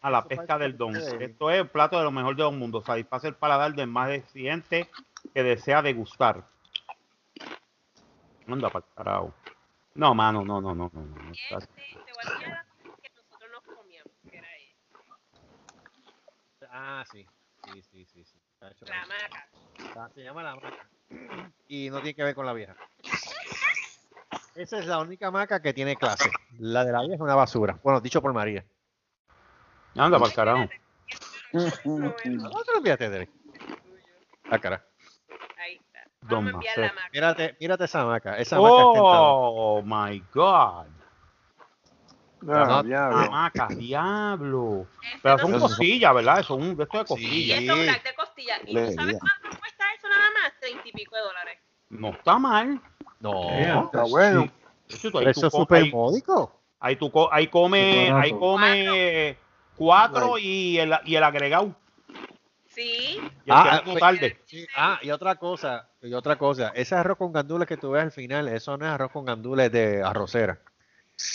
[0.00, 0.94] a la pesca del don.
[0.96, 2.84] Esto es el plato de lo mejor de los mundos.
[2.84, 4.90] Satisface el paladar del más exigente
[5.34, 6.46] que desea degustar.
[8.46, 9.34] Anda para carajo.
[9.94, 11.00] No, mano, no, no, no, no.
[11.00, 11.32] no, no.
[11.32, 12.64] Este, te voy a decir la
[13.02, 14.98] que nosotros nos comíamos, que era esta.
[16.70, 17.26] Ah, sí.
[17.72, 18.24] Sí, sí, sí.
[18.24, 18.38] sí.
[18.60, 19.48] La maca.
[19.96, 20.88] ah, Se llama la maca.
[21.68, 22.76] Y no tiene que ver con la vieja.
[24.54, 26.30] Esa es la única maca que tiene clase.
[26.58, 27.78] La de la vieja es una basura.
[27.82, 28.64] Bueno, dicho por María.
[29.96, 30.68] Anda para carajo.
[31.52, 32.28] ¿No te
[32.72, 33.30] lo enviaste, Derek?
[34.50, 34.84] Ah, cara.
[35.58, 36.00] Ahí está.
[36.22, 36.94] Vamos a enviar la Maceta.
[37.02, 37.10] maca.
[37.12, 38.38] Mírate, mírate esa maca.
[38.38, 39.20] Esa maca está entrada.
[39.22, 40.86] Oh my God.
[42.48, 43.16] Ah, No, diablo.
[43.18, 44.86] Hamaca, diablo.
[45.02, 46.40] Este Pero no son son- costillas, ¿verdad?
[46.40, 47.58] Eso es un de esto de Y costillas.
[47.60, 48.60] esto es un de costillas.
[48.64, 50.52] ¿Y tú sabes cuánto cuesta eso nada más?
[50.60, 51.58] Treinta y pico de dólares.
[51.88, 52.80] No está mal.
[53.20, 53.50] No.
[53.84, 54.48] Está bueno.
[54.88, 56.60] Eso, es súper módico.
[56.80, 59.36] ahí tú co- ahí come, ahí come
[59.76, 61.74] cuatro y el, y el agregado.
[62.68, 63.18] Sí.
[63.44, 64.38] Y Ah, ah, tarde.
[64.44, 68.02] Sí, Ah, y otra cosa, y otra cosa, ese arroz con gandules que tú ves
[68.02, 70.60] al final, eso no es arroz con gandules de arrocera.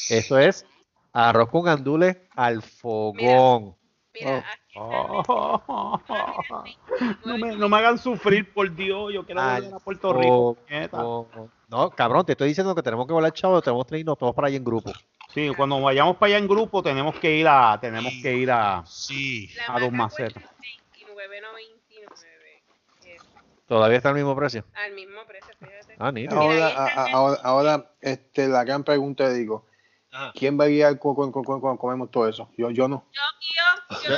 [0.10, 0.66] Eso es
[1.14, 3.16] arroz con gandules al fogón.
[3.18, 3.76] Mira,
[4.20, 6.00] aquí Oh.
[7.26, 9.14] No, me, no me hagan sufrir, por Dios.
[9.14, 10.58] Yo quiero volver a Puerto Rico.
[10.90, 11.52] fogón.
[11.70, 14.48] No, cabrón, te estoy diciendo que tenemos que volar chavo, tenemos que irnos todos para
[14.48, 14.92] allá en grupo.
[15.34, 18.84] Sí, cuando vayamos para allá en grupo tenemos que ir a, tenemos que ir a,
[18.86, 19.50] Sí.
[19.68, 20.42] a Don Maceta.
[20.42, 23.22] 29.99.
[23.68, 24.66] Todavía está al mismo precio.
[24.74, 25.96] Al mismo precio, fíjate.
[25.98, 26.12] Ah.
[26.12, 29.66] Mira, a- a- ahora, ahora, este, la gran pregunta digo,
[30.12, 30.34] Ajá.
[30.36, 32.50] ¿quién va a guiar cu- cu- cu- cu- cuando comemos todo eso?
[32.58, 33.06] Yo, yo no.
[33.14, 34.18] Yo, guío,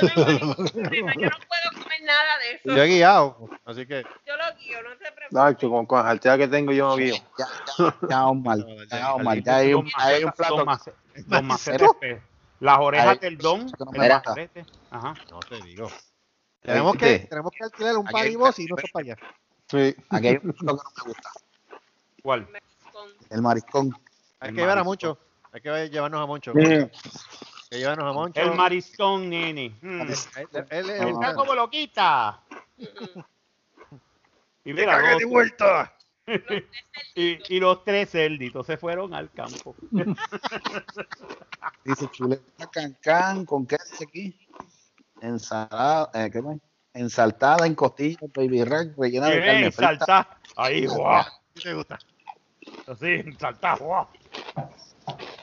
[0.82, 2.76] problema, yo no puedo comer nada de eso.
[2.76, 5.32] Yo he guiado, así que Yo lo guío, no te preocupes.
[5.32, 7.14] Nacho, con, con la jartera que tengo yo no guío.
[7.38, 7.46] Ya,
[7.78, 8.58] ya, ya, Omar,
[8.90, 10.56] ya, Omar, ya hay un, hay un plato.
[10.56, 10.94] Don Mace-
[11.26, 12.20] Don Maceta, pues,
[12.60, 13.66] Las orejas del don.
[13.66, 14.12] no el.
[14.90, 15.14] Ajá.
[15.30, 15.88] no te digo.
[16.60, 17.26] Tenemos que, ¿Viste?
[17.28, 19.16] tenemos que alquilar un paribos y no para allá.
[19.68, 19.94] Sí.
[20.10, 21.30] Aquí hay un plato que no me gusta.
[22.22, 22.48] ¿Cuál?
[23.30, 23.94] El mariscón.
[24.40, 25.18] Hay que llevar a marisco.
[25.54, 26.52] Hay que llevarnos a Moncho.
[26.52, 26.58] Mm.
[26.58, 26.90] Hay
[27.70, 28.40] que llevarnos a Moncho.
[28.40, 29.72] El mariscón, nene.
[29.80, 30.00] Mm.
[30.00, 32.42] Él- él- él- él- Está como loquita.
[34.64, 35.94] Y mira, los- de vuelta!
[37.14, 39.76] y, y los tres cerditos se fueron al campo.
[41.84, 44.36] Dice chuleta cancán, ¿con qué dice aquí?
[45.20, 46.56] Ensalada, eh, ¿qué más?
[46.94, 49.88] Ensaltada en costillas, baby rack, rellena de carne ¡Ey, frita.
[49.98, 50.38] saltá!
[50.56, 51.24] Ahí, guau.
[51.54, 51.98] ¿Qué te gusta?
[52.88, 54.08] Así, saltá, guau.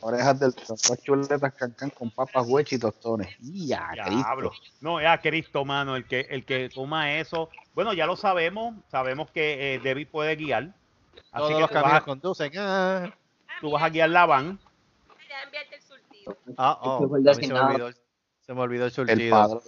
[0.02, 3.36] Orejas del dos chuletas cancán con papas, hueche y tostones.
[3.40, 4.50] ¡Ya, Diablo.
[4.50, 4.76] Cristo!
[4.82, 7.50] No, es a Cristo, mano, el que, el que toma eso.
[7.76, 8.76] Bueno, ya lo sabemos.
[8.90, 10.64] Sabemos que eh, David puede guiar.
[10.64, 10.74] Así
[11.38, 12.52] Todos que los vas, caminos a, conducen.
[12.58, 13.14] Ah,
[13.62, 14.60] tú vas a guiar la van.
[15.30, 16.38] Ya enviarte el surtido.
[16.58, 17.92] ah oh, Este el a se me olvidó,
[18.42, 19.32] se me olvidó el El surtido.
[19.32, 19.60] padre.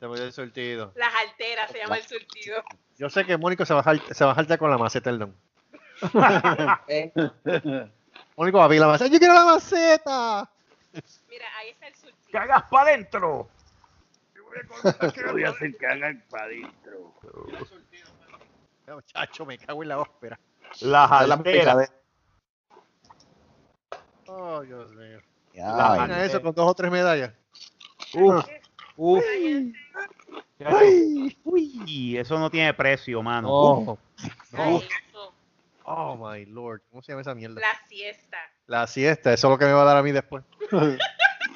[0.00, 0.92] Se me olvidó el surtido.
[0.96, 2.62] Las alteras se llama el surtido.
[2.98, 5.18] Yo sé que Mónico se va a se va a jaltar con la maceta del
[5.18, 5.36] don.
[8.36, 9.10] Mónico va a la maceta.
[9.10, 10.50] ¡Yo quiero la maceta!
[11.28, 12.32] Mira, ahí está el surtido.
[12.32, 13.48] ¡Cagas para adentro!
[15.32, 17.12] Voy a hacer cagar para adentro.
[18.86, 20.38] Muchacho, me cago en la ópera.
[20.80, 21.92] Las alteras.
[24.26, 25.20] Oh, Dios mío.
[25.54, 27.32] Ya, Imagina eso con dos o tres medallas.
[28.14, 28.44] Uf,
[28.96, 29.24] uf.
[31.44, 33.48] Uy, eso no tiene precio, mano.
[33.50, 33.98] Oh, Uf.
[34.52, 34.88] eso,
[35.86, 36.82] oh my lord.
[36.90, 37.60] ¿Cómo se llama esa mierda?
[37.60, 38.36] La siesta.
[38.66, 40.44] La siesta, eso es lo que me va a dar a mí después.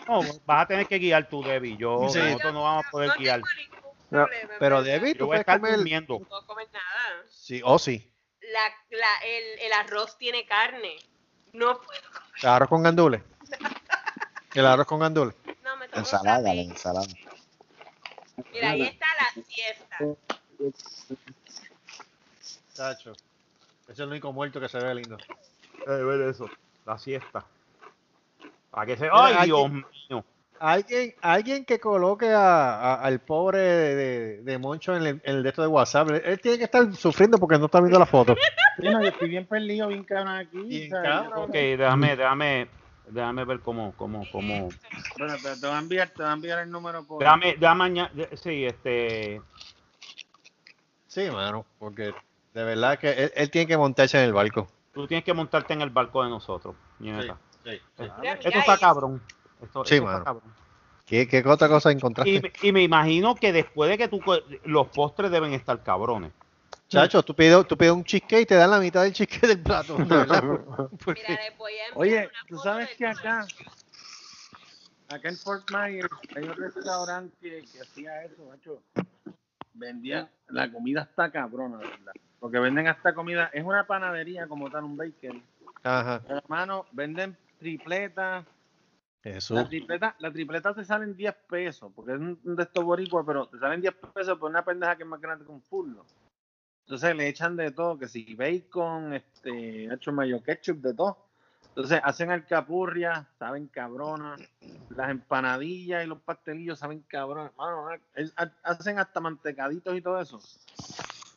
[0.09, 1.77] No, vas a tener que guiar tú, Debbie.
[1.77, 2.19] Yo, Sí.
[2.19, 3.41] nosotros no vamos a poder no guiar.
[3.43, 5.77] tengo ningún No, problema, Pero Yo tú voy a puedes estar comer.
[5.77, 6.19] durmiendo.
[6.19, 7.23] No puedo comer nada.
[7.31, 8.13] Sí, oh sí.
[8.41, 10.97] La, la, el, el arroz tiene carne.
[11.53, 12.41] No puedo comer.
[12.43, 13.23] El arroz con gandules.
[14.55, 15.37] El arroz con gandules.
[15.63, 17.07] No, me tomo ensalada, la ensalada.
[18.53, 19.97] Mira, ahí está la siesta.
[22.75, 23.13] Chacho.
[23.91, 25.17] Ese es el único muerto que se ve lindo.
[25.87, 26.49] Eh, ver eso.
[26.87, 27.45] La siesta.
[28.71, 29.09] Para que se.
[29.13, 30.25] ¡Ay, Dios mío!
[30.61, 35.37] Alguien, alguien que coloque a- a- al pobre de, de- de Moncho en el, en
[35.37, 36.11] el de esto de WhatsApp.
[36.11, 38.37] Él, él tiene que estar sufriendo porque no está viendo la foto.
[38.79, 40.63] Sí, no, yo estoy bien perdido, bien cabrón aquí.
[40.63, 41.11] Bien ¿sabes?
[41.11, 41.45] cabrón.
[41.49, 42.69] Ok, déjame, déjame,
[43.09, 44.69] déjame ver cómo, cómo, cómo.
[45.19, 47.19] Bueno, te, te voy a enviar, te voy a enviar el número por.
[47.21, 48.29] Déjame, déjame añadir.
[48.35, 49.41] Sí, este.
[51.09, 52.13] Sí, mano, porque
[52.55, 54.69] de verdad que él, él tiene que montarse en el barco.
[54.93, 57.05] Tú tienes que montarte en el barco de nosotros, sí.
[57.05, 59.23] Mira, Esto está cabrón.
[59.63, 60.19] Esto, Sí, esto mano.
[60.19, 60.55] está cabrón.
[61.07, 62.41] ¿Qué, qué otra cosa Y, encontraste?
[62.41, 64.21] me- y me imagino que después de que tú.
[64.65, 66.33] Los postres deben estar cabrones.
[66.89, 69.63] Chacho, tú pides, tú pides un cheesecake y te dan la mitad del cheesecake del
[69.63, 69.97] plato.
[69.97, 70.43] de verdad.
[71.05, 73.47] Porque- Mira, enviar Oye, tú sabes que acá,
[75.09, 78.83] acá en Fort Myers hay un restaurante que, que hacía eso, macho.
[79.75, 82.13] Vendía, la comida está cabrona, ¿verdad?
[82.39, 85.41] Porque venden hasta comida, es una panadería como tal, un baker.
[85.83, 86.23] Ajá.
[86.29, 88.45] Hermano, venden tripletas.
[89.23, 89.57] Jesús.
[89.57, 93.25] La tripleta, la tripleta te salen 10 pesos, porque es un un de estos boricuas,
[93.27, 96.07] pero te salen 10 pesos por una pendeja que es más grande que un furlo.
[96.87, 101.30] Entonces le echan de todo, que si bacon, este, hecho mayo ketchup, de todo.
[101.71, 104.41] Entonces hacen alcapurria, saben cabronas.
[104.91, 107.53] Las empanadillas y los pastelillos saben cabronas.
[107.57, 110.41] Mano, es- ha- hacen hasta mantecaditos y todo eso.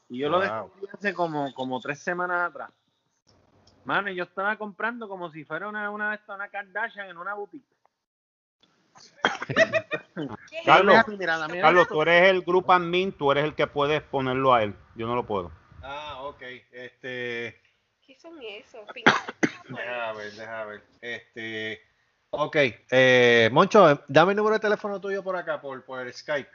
[0.09, 2.71] Y yo lo descubrí hace como, como tres semanas atrás.
[3.85, 7.17] Mano, y yo estaba comprando como si fuera una, una, de estas, una Kardashian en
[7.17, 7.65] una boutique.
[9.45, 14.01] ¿Qué es Carlos, mira Carlos, tú eres el group admin, tú eres el que puedes
[14.03, 14.75] ponerlo a él.
[14.95, 15.51] Yo no lo puedo.
[15.81, 16.41] Ah, ok.
[16.71, 17.59] Este.
[18.23, 18.81] ¿Qué son esos?
[19.69, 20.81] Deja ver, deja ver.
[21.01, 21.81] Este.
[22.29, 22.55] Ok.
[22.89, 26.49] Eh, Moncho, dame el número de teléfono tuyo por acá, por, por el Skype.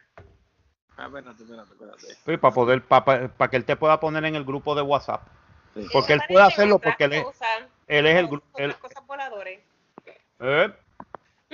[0.96, 2.14] Ah, espérate, espérate, espérate.
[2.24, 5.22] Sí, para poder, para que él te pueda poner en el grupo de WhatsApp.
[5.74, 5.86] Sí.
[5.92, 7.24] Porque él puede hacerlo porque él es,
[7.86, 8.46] él es el grupo.
[8.58, 9.60] él- cosas voladores.
[10.40, 10.72] ¿eh?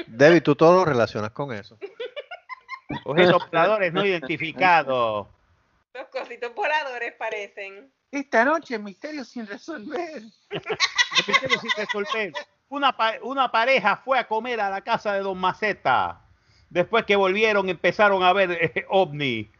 [0.06, 1.76] David, tú todo lo relacionas con eso.
[3.04, 5.26] Los operadores no identificados.
[5.92, 7.92] Los cositos voladores parecen.
[8.14, 10.22] Esta noche, misterio sin resolver.
[10.50, 10.62] El
[11.28, 12.32] misterio sin resolver.
[12.68, 16.20] Una, pa- una pareja fue a comer a la casa de Don Maceta.
[16.70, 19.50] Después que volvieron, empezaron a ver eh, ovni.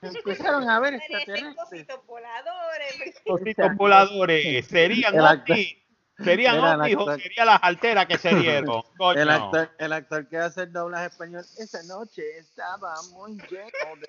[0.00, 1.54] Empezaron a ver extraterrestres.
[1.54, 3.20] cositos voladores.
[3.26, 4.66] Cositos voladores.
[4.66, 5.81] ¿Serían ovni?
[6.18, 8.82] ¿Serían Era el ovnis o actor- serían las alteras que se dieron?
[8.96, 9.20] Coño.
[9.20, 14.06] El actor, el actor que hace el doblaje español, esa noche estaba muy lleno de.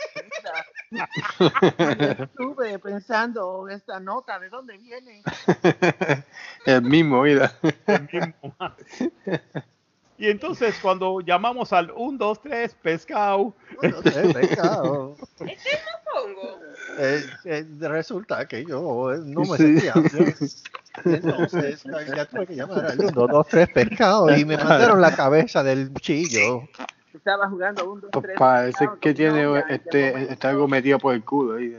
[2.23, 5.23] Estuve pensando esta nota, ¿de dónde viene?
[6.65, 7.51] El mismo, mira.
[10.23, 13.53] Y entonces cuando llamamos al 1, 2, 3, pescado,
[14.33, 15.17] pecado.
[15.41, 15.79] ¿Este es
[16.15, 16.59] mofongo?
[16.97, 19.81] Eh, eh, resulta que yo eh, no me Sí.
[19.81, 19.93] sentía.
[21.03, 25.13] Entonces eh, ya tuve que llamar al 1, 2, 3 pescado y me mandaron la
[25.13, 26.69] cabeza del cuchillo.
[27.13, 28.39] Estaba jugando un, dos, Pues tres.
[28.39, 31.75] parece pescado que tiene novia, ¿en qué este, está algo metido por el culo ahí.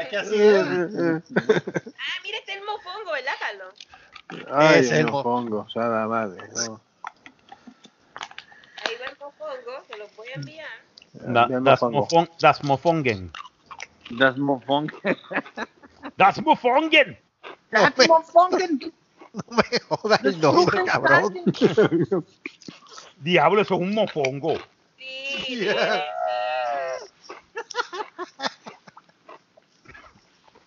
[0.00, 0.62] Aquí así es.
[0.66, 4.48] Ah, mira, este es el mofongo, ¿verdad, Carlos?
[4.50, 6.40] Ay, Es el no mo- pongo, o sea, la madre.
[6.66, 6.85] no.
[10.42, 11.34] Se los voy a enviar.
[11.34, 12.06] Da- Ya no das, pongo.
[12.06, 13.32] mofon- das mofongen.
[14.10, 14.92] Das Mofong.
[16.16, 17.18] Das mofongen.
[17.70, 18.92] Das Mofongen.
[19.32, 21.34] No me jodas el nombre, cabrón.
[23.18, 24.54] Diablo, eso es un mofongo.
[24.96, 26.04] Sí, Yeah.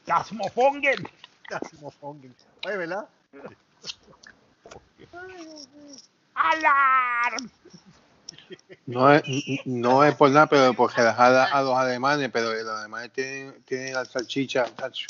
[0.05, 1.07] Das mofongen.
[2.65, 3.07] Oye, ¿verdad?
[6.35, 7.49] ¡Alarm!
[8.85, 9.23] No es,
[9.65, 13.61] no es por nada, pero porque las a, a los alemanes, pero los alemanes tienen,
[13.63, 14.65] tienen la salchicha.
[14.65, 15.07] tacho.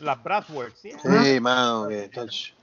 [0.00, 0.92] Las Bratwurst, ¿sí?
[1.02, 2.54] Sí, mano, que tacho.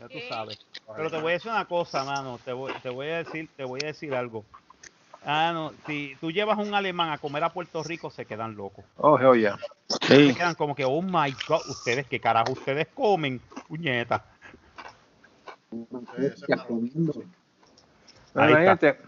[0.00, 0.58] Ya tú sabes.
[0.96, 2.38] Pero te voy a decir una cosa, mano.
[2.44, 4.44] Te voy, te voy a decir, te voy a decir algo.
[5.24, 8.84] Ah, no, si tú llevas un alemán a comer a Puerto Rico, se quedan locos.
[8.96, 9.56] Oh, hell yeah.
[9.88, 13.40] Se quedan como que, oh my god, ustedes, ¿qué carajo ustedes comen?
[13.68, 14.24] Puñeta.
[16.16, 16.32] Pero
[18.34, 18.88] Ahí está.
[18.88, 18.98] imagínate,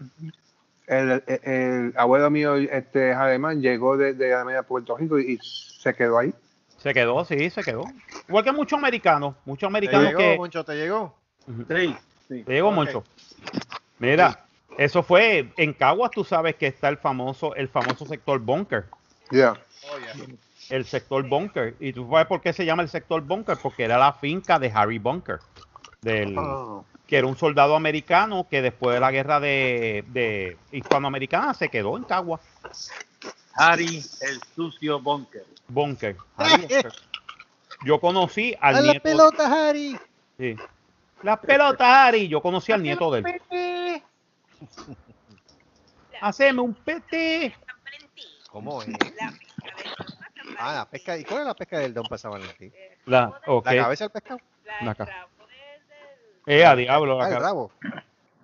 [0.87, 5.19] el, el- el abuelo mío este, es alemán, llegó de, de Alemania a Puerto Rico
[5.19, 6.33] y, y se quedó ahí.
[6.77, 7.83] Se quedó, sí, se quedó.
[8.27, 10.37] Igual que muchos americanos, muchos ¿Te americanos llegó, que...
[10.37, 10.63] Moncho?
[10.63, 11.15] ¿Te llegó?
[11.67, 11.95] Sí,
[12.27, 12.43] sí.
[12.43, 12.75] Te llegó Ok.
[12.75, 13.03] mucho.
[13.97, 14.45] Mira,
[14.77, 18.85] eso fue en Caguas, tú sabes que está el famoso, el famoso sector bunker.
[19.31, 19.53] Ya.
[19.91, 20.25] Oh, yeah.
[20.69, 21.75] El sector bunker.
[21.79, 23.57] ¿Y tú sabes por qué se llama el sector bunker?
[23.61, 25.39] Porque era la finca de Harry Bunker.
[26.05, 26.81] Del, Ah.
[27.07, 31.97] que era un soldado americano que después de la guerra de, de hispanoamericana se quedó
[31.97, 32.41] en Caguas.
[33.55, 35.45] Harry, el sucio bunker.
[35.67, 36.15] Bunker.
[36.37, 36.67] Harry.
[37.85, 39.03] Yo conocí al ¡A la nieto.
[39.03, 39.97] pelota, Harry!
[40.37, 40.55] Sí.
[41.21, 42.27] Las pelotas, Harry.
[42.27, 44.03] Yo conocí al nieto de él.
[46.21, 47.55] Haceme un pete.
[48.49, 48.87] ¿Cómo es?
[48.89, 51.17] La pesca del Don para San Ah, la pesca.
[51.17, 52.73] ¿Y cuál es la pesca del Don para San Valentín?
[53.05, 53.39] La.
[53.47, 54.39] ¿La cabeza del pescado?
[54.65, 57.21] La, La el ca- rabo del- del- Eh, a diablo.
[57.21, 57.71] Ah, La, rabo.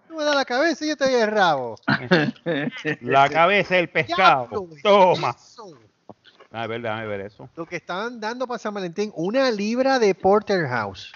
[0.08, 1.76] Tú me das la cabeza y yo te doy el rabo.
[3.02, 4.48] la cabeza del pescado.
[4.50, 5.36] Diablo, Toma.
[5.38, 5.78] eso.
[6.52, 7.50] A ver, déjame ver eso.
[7.56, 11.14] Lo que estaban dando para San Valentín, una libra de Porterhouse.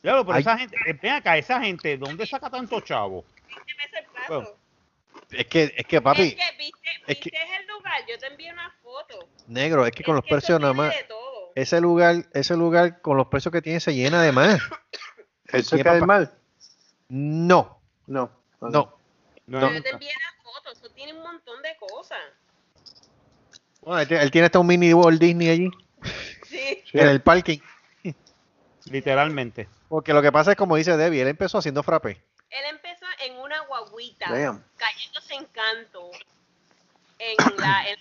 [0.00, 0.40] Claro, pero Ay.
[0.40, 3.24] esa gente, eh, ven acá, esa gente, ¿dónde saca tanto chavo?
[3.66, 4.34] 20 pesos el plato.
[4.34, 4.48] Bueno.
[5.30, 8.50] Es que, es que papi, es que viste, es viste el lugar, yo te envié
[8.50, 9.28] una foto.
[9.46, 10.94] negro, es que con Es los que precios nada más,
[11.54, 14.58] ese lugar, ese lugar con los precios que tiene se llena de más.
[15.48, 16.06] ¿Eso cae papá.
[16.06, 16.34] mal?
[17.08, 18.30] No, No.
[18.60, 18.98] no.
[19.46, 22.18] No, Pero te envié la foto, eso tiene un montón de cosas.
[23.80, 25.70] Bueno, él, tiene- él tiene hasta un mini Walt Disney allí,
[26.46, 26.82] Sí.
[26.92, 27.58] En el parking.
[28.90, 29.68] literalmente.
[29.88, 32.22] Porque lo que pasa es como dice Debbie, él empezó haciendo frappé.
[32.50, 34.62] Él empezó en una guaguita, Damn.
[34.76, 36.10] cayéndose en canto.
[37.18, 37.98] En la, en-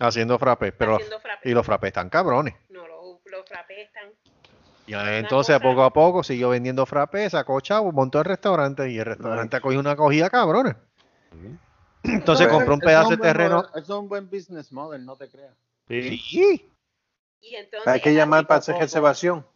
[0.00, 1.48] Haciendo frappé, pero haciendo frappé.
[1.48, 2.54] y los frappés están cabrones.
[2.68, 4.10] No, los, los frappés están.
[4.86, 8.98] Y entonces cosa- poco a poco siguió vendiendo frappé, sacó chavo, montó el restaurante y
[8.98, 10.76] el restaurante cogió una cogida cabrona.
[12.02, 13.64] Entonces compró un pedazo de terreno.
[13.74, 15.54] es un buen business model, no te creas.
[15.88, 16.18] Sí.
[16.18, 16.70] Sí.
[17.40, 19.46] Y entonces Hay que llamar para hacer No, reservación.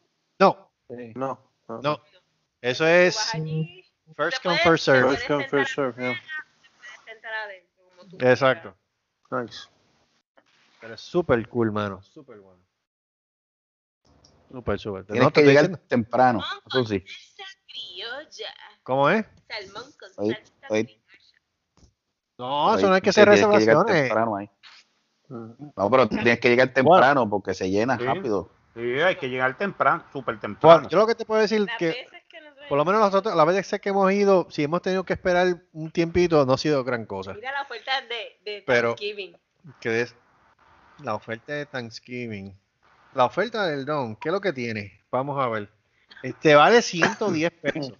[0.88, 1.12] Sí.
[1.14, 1.38] No.
[1.68, 1.82] no.
[1.82, 2.00] no.
[2.62, 3.84] Eso es allí,
[4.16, 5.10] first come, first serve.
[5.10, 6.16] First come, first serve, yeah.
[7.44, 8.74] adentro, Exacto.
[9.30, 9.68] Nice.
[10.80, 12.02] Pero es súper cool, mano.
[12.02, 12.60] Súper bueno.
[14.50, 15.04] Súper, súper.
[15.04, 15.86] Tienes No, que llegar diciendo.
[15.88, 17.04] temprano, eso sí.
[17.66, 18.54] Criolla.
[18.82, 19.26] ¿Cómo es?
[19.48, 20.92] Salmón con Oye, salsa.
[22.38, 24.12] No, eso no hay que hacer reservaciones.
[25.28, 25.70] Mm.
[25.76, 28.04] No, pero tienes que llegar temprano porque se llena Sí.
[28.04, 28.50] rápido.
[28.74, 30.74] Sí, hay que llegar temprano, súper temprano.
[30.76, 32.38] Bueno, yo lo que te puedo decir que, que
[32.68, 35.90] por lo menos nosotros, las veces que hemos ido, si hemos tenido que esperar un
[35.90, 37.34] tiempito, no ha sido gran cosa.
[37.34, 39.36] Mira la oferta de, de Pero- Thanksgiving.
[39.80, 40.14] Que es
[41.02, 42.56] la oferta de Thanksgiving.
[43.18, 45.00] La oferta del Don, ¿qué es lo que tiene?
[45.10, 45.68] Vamos a ver.
[46.22, 47.92] Este vale 110 pesos,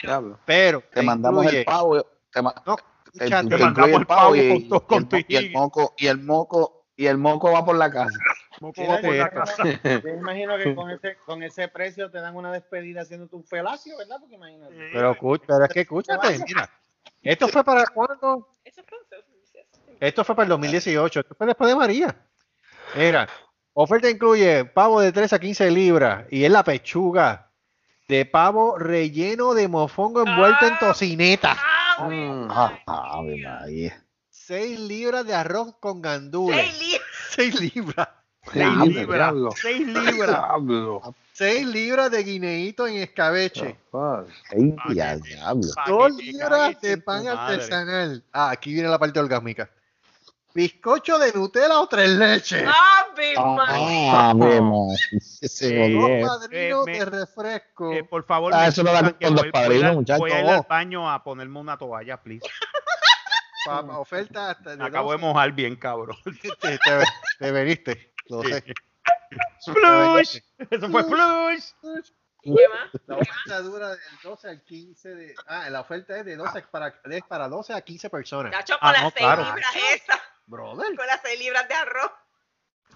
[0.00, 2.06] Pero pero Te mandamos incluye- el pavo.
[2.32, 2.82] Te, ma- No, te-
[3.24, 6.06] escúchate, te mandamos el pavo con todo- con y, tu el, y el moco y
[6.06, 8.16] el moco y el moco va por la casa.
[8.60, 9.64] Moco va por yo la casa.
[10.04, 13.98] Yo imagino que con ese, con ese precio te dan una despedida haciéndote un felacio,
[13.98, 14.18] ¿verdad?
[14.20, 14.72] Porque imagínate.
[14.92, 16.70] pero, pero es que escúchate, mira.
[17.22, 18.54] Esto fue para cuándo?
[19.98, 22.16] Esto fue para el 2018, esto fue después de María.
[22.94, 23.28] Mira,
[23.74, 27.50] oferta incluye pavo de 3 a 15 libras y es la pechuga
[28.08, 30.78] de pavo relleno de mofongo envuelto en Ah.
[30.80, 31.56] tocineta.
[31.58, 32.48] ¡Ah, Mm.
[32.86, 33.92] Ah.
[34.30, 36.66] 6 libras de arroz con gandules.
[37.30, 38.08] Seis libras.
[38.52, 38.54] 6 libras.
[38.54, 39.18] Diablo, libras.
[39.18, 39.50] diablo.
[39.54, 40.28] 6 libras.
[40.30, 41.14] Diablo.
[41.34, 43.76] 6 libras de guineíto en escabeche.
[43.90, 44.26] Fuck.
[44.50, 45.68] Ey, ya, diablo.
[45.86, 48.24] 2 Paquete, libras de en pan artesanal.
[48.32, 49.70] Ah, aquí viene la parte orgásmica.
[50.54, 52.62] Bizcocho de Nutella o tres leches.
[52.66, 54.30] ¡Ave Ah, María!
[54.30, 54.96] Ave María.
[55.20, 56.26] Se Eh, Dos jodió.
[56.26, 57.92] padrinos eh, me- de refresco.
[57.92, 60.18] Eh, por favor, Ah, eso lo dan con los voy- padrinos, a- muchachos.
[60.18, 62.40] Voy a ir al baño a ponerme una toalla, please.
[63.66, 65.26] Pa- oferta hasta Me acabo de 12.
[65.26, 66.16] mojar bien, cabrón.
[66.60, 66.78] te, te,
[67.38, 68.14] te veniste.
[68.28, 68.64] Lo sé.
[69.64, 70.38] ¡Flush!
[70.70, 71.70] Eso fue flush.
[72.42, 72.90] ¿Y qué más?
[73.06, 75.34] La oferta dura del 12 al 15 de.
[75.46, 78.52] Ah, la oferta es de 12 para, es para 12 a 15 personas.
[78.52, 79.44] Nacho, con Ah, las no, seis claro.
[79.44, 80.20] libras esas.
[80.46, 80.96] Brother.
[80.96, 82.10] Con las seis libras de arroz.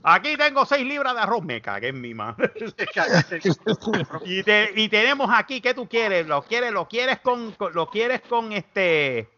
[0.07, 1.43] Aquí tengo 6 libras de arroz.
[1.45, 2.53] Me cagué en mi madre.
[4.25, 6.27] Y, te- y tenemos aquí, ¿qué tú quieres?
[6.27, 9.29] ¿Lo quieres, lo quieres con, con- lo quieres con este,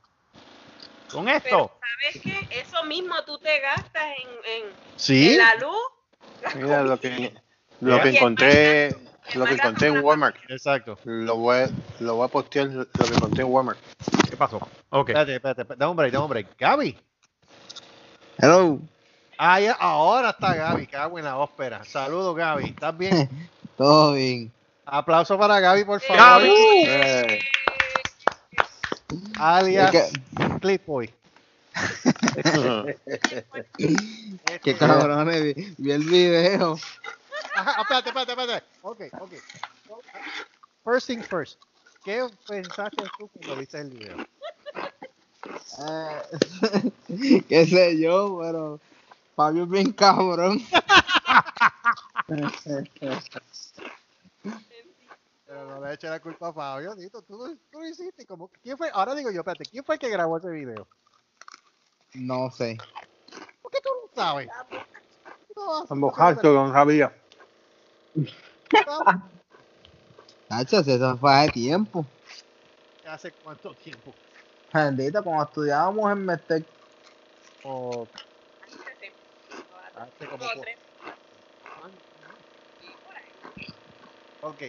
[1.10, 1.78] con Pero esto?
[1.80, 2.48] ¿sabes qué?
[2.60, 4.28] Eso mismo tú te gastas en,
[4.66, 5.32] en, ¿Sí?
[5.34, 5.76] en la luz.
[6.42, 7.34] la Mira lo que,
[7.80, 8.88] lo que encontré,
[9.34, 10.36] lo que encontré en Walmart.
[10.48, 10.98] Exacto.
[11.04, 11.70] Lo voy, a-
[12.00, 13.78] lo voy a postear lo que encontré en Walmart.
[14.30, 14.56] ¿Qué pasó?
[14.90, 15.10] Ok.
[15.10, 15.78] Espérate, espérate, espérate.
[15.80, 16.46] Dame un break, dame un break.
[16.58, 16.98] Gaby.
[18.38, 18.78] Hello.
[19.38, 20.86] Ah, ya, ahora está Gaby.
[20.86, 21.84] Cago en la ópera.
[21.84, 22.66] Saludos, Gaby.
[22.66, 23.28] ¿Estás bien?
[23.76, 24.50] Todo bien.
[24.86, 26.16] Aplauso para Gaby, por favor.
[26.22, 26.54] Gaby.
[26.86, 27.40] Eh,
[29.38, 30.12] Alias Es
[30.60, 31.12] Clipboy.
[34.62, 36.78] Qué cabrones, vi, vi el video.
[37.54, 38.66] Ajá, espérate, espérate, espérate.
[38.82, 39.32] Ok, ok.
[40.84, 41.60] First thing first.
[42.04, 44.16] ¿Qué pensaste tú cuando viste el video?
[45.88, 48.80] Eh, qué sé yo, pero
[49.34, 50.60] Fabio es bien cabrón.
[55.46, 57.22] Pero no le eché la culpa a Fabio, Dito.
[57.22, 58.26] Tú, tú lo hiciste.
[58.26, 58.90] Como, ¿quién fue?
[58.92, 60.86] Ahora digo yo, espérate, ¿quién fue el que grabó ese video?
[62.14, 62.76] No sé.
[63.62, 64.48] ¿Por qué tú no sabes?
[65.54, 66.74] No vas a- Estamos hartos
[70.84, 72.06] si eso fue hace tiempo.
[73.04, 74.16] ¿Hace cuánto tiempo?
[74.72, 76.66] Bendito, cuando estudiábamos en Mestec.
[77.64, 78.08] O
[79.94, 80.78] hace como tres.
[84.40, 84.62] Ok.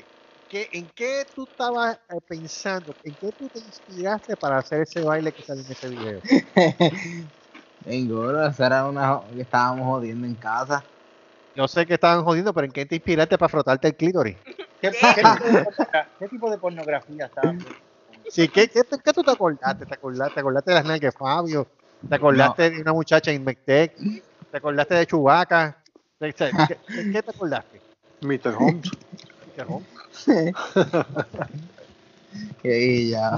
[0.47, 2.95] ¿Qué, ¿En qué tú estabas eh, pensando?
[3.03, 6.21] ¿En qué tú te inspiraste para hacer ese baile que salió en ese video?
[7.81, 10.89] Vengo, esa era una que estábamos jodiendo en casa.
[11.57, 14.37] Yo sé que estaban jodiendo, pero ¿en qué te inspiraste para frotarte el clítoris?
[14.79, 17.55] ¿Qué, qué tipo, de pornografía, qué tipo de pornografía estaba?
[18.29, 19.87] Sí, ¿qué, qué, tú te acordaste?
[19.87, 21.67] ¿Te acordaste, te acordaste de las nalgas de Fabio?
[22.07, 23.91] ¿Te acordaste de una muchacha en Mectec?
[24.51, 25.81] ¿Te acordaste de Chubaca?
[26.19, 26.51] ¿Qué, qué,
[27.11, 27.81] qué te acordaste?
[28.21, 28.55] Mr.
[28.55, 28.91] Holmes.
[32.63, 33.31] Y ya.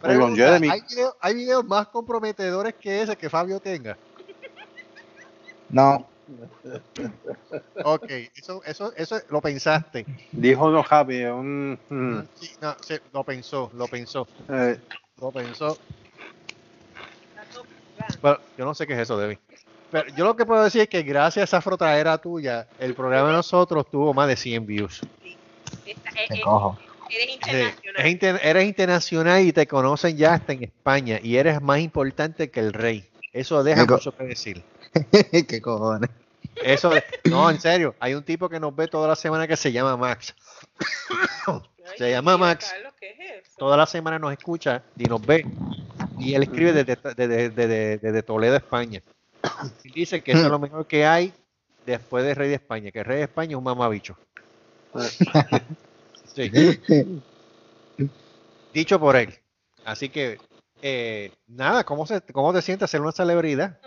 [0.00, 0.68] Pregunta, Jeremy.
[0.70, 3.98] ¿hay, video- ¿Hay videos más comprometedores que ese que Fabio tenga?
[5.68, 6.10] No.
[7.84, 10.04] Ok, eso, eso, eso lo pensaste.
[10.32, 11.32] Dijo no Javier.
[11.32, 14.78] Un, mm, Sí, no, sí, lo pensó, lo pensó, eh,
[15.20, 15.78] lo pensó.
[18.20, 19.38] Pero yo no sé qué es eso, Debbie.
[19.90, 23.28] Pero yo lo que puedo decir es que gracias a esa frotadera tuya, el programa
[23.28, 25.00] de nosotros tuvo más de 100 views.
[25.86, 26.78] Esta- eh, Te eh, cojo.
[27.10, 27.74] Eres Sí, internacional.
[27.96, 32.50] es inter- eres internacional y te conocen ya hasta en España y eres más importante
[32.50, 33.08] que el rey.
[33.32, 34.62] Eso deja mucho que decir.
[35.48, 36.10] ¿Qué cojones?
[36.56, 39.56] Eso, de- no, en serio, hay un tipo que nos ve toda la semana que
[39.56, 40.34] se llama Max.
[41.46, 41.60] Ay,
[41.96, 42.70] se llama Max.
[42.72, 43.56] Carlos, ¿qué es eso?
[43.58, 45.46] Toda la semana nos escucha y nos ve.
[46.18, 49.00] Y él escribe desde, desde- desde- desde Toledo, España.
[49.84, 51.32] Y dice que eso es lo mejor que hay
[51.86, 54.16] después de Rey de España, que el Rey de España es un mamabicho.
[56.34, 56.50] Sí.
[58.72, 59.34] Dicho por él.
[59.84, 60.38] Así que,
[60.82, 63.78] eh, nada, ¿cómo, se, ¿cómo te sientes ser una celebridad?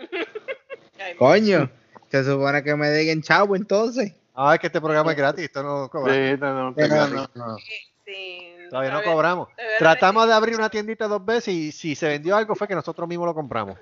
[1.18, 1.70] Coño.
[2.10, 4.12] Se supone que me digan chavo entonces.
[4.34, 6.12] Ah, es que este programa es gratis, esto no cobra.
[6.14, 7.14] sí, no, no, Pero gratis.
[7.14, 7.28] no.
[7.34, 7.56] No,
[8.04, 9.48] sí, todavía no cobramos.
[9.78, 13.08] Tratamos de abrir una tiendita dos veces y si se vendió algo fue que nosotros
[13.08, 13.78] mismos lo compramos.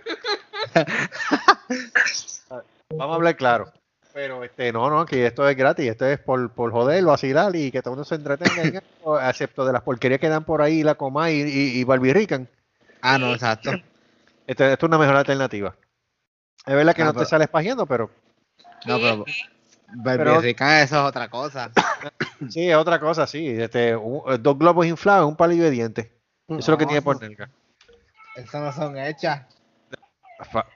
[2.90, 3.72] Vamos a hablar claro.
[4.12, 7.70] Pero este, no, no, que esto es gratis, esto es por, por joder, vacilar y
[7.70, 10.62] que todo el mundo se entretenga, en esto, excepto de las porquerías que dan por
[10.62, 12.48] ahí, la coma y, y, y barbirrican.
[13.02, 13.70] Ah, no, exacto.
[14.48, 15.76] Esto, esto es una mejor alternativa.
[16.66, 18.10] Es verdad que no te sales pajeando, pero
[18.86, 19.24] No, pero.
[20.04, 21.70] Pero- eso es otra cosa.
[22.50, 23.48] sí, es otra cosa, sí.
[23.48, 26.06] Este, un- dos globos inflados, un palillo de dientes.
[26.48, 27.50] Eso es lo que tiene por nelga.
[28.36, 29.42] Eso no son hechas.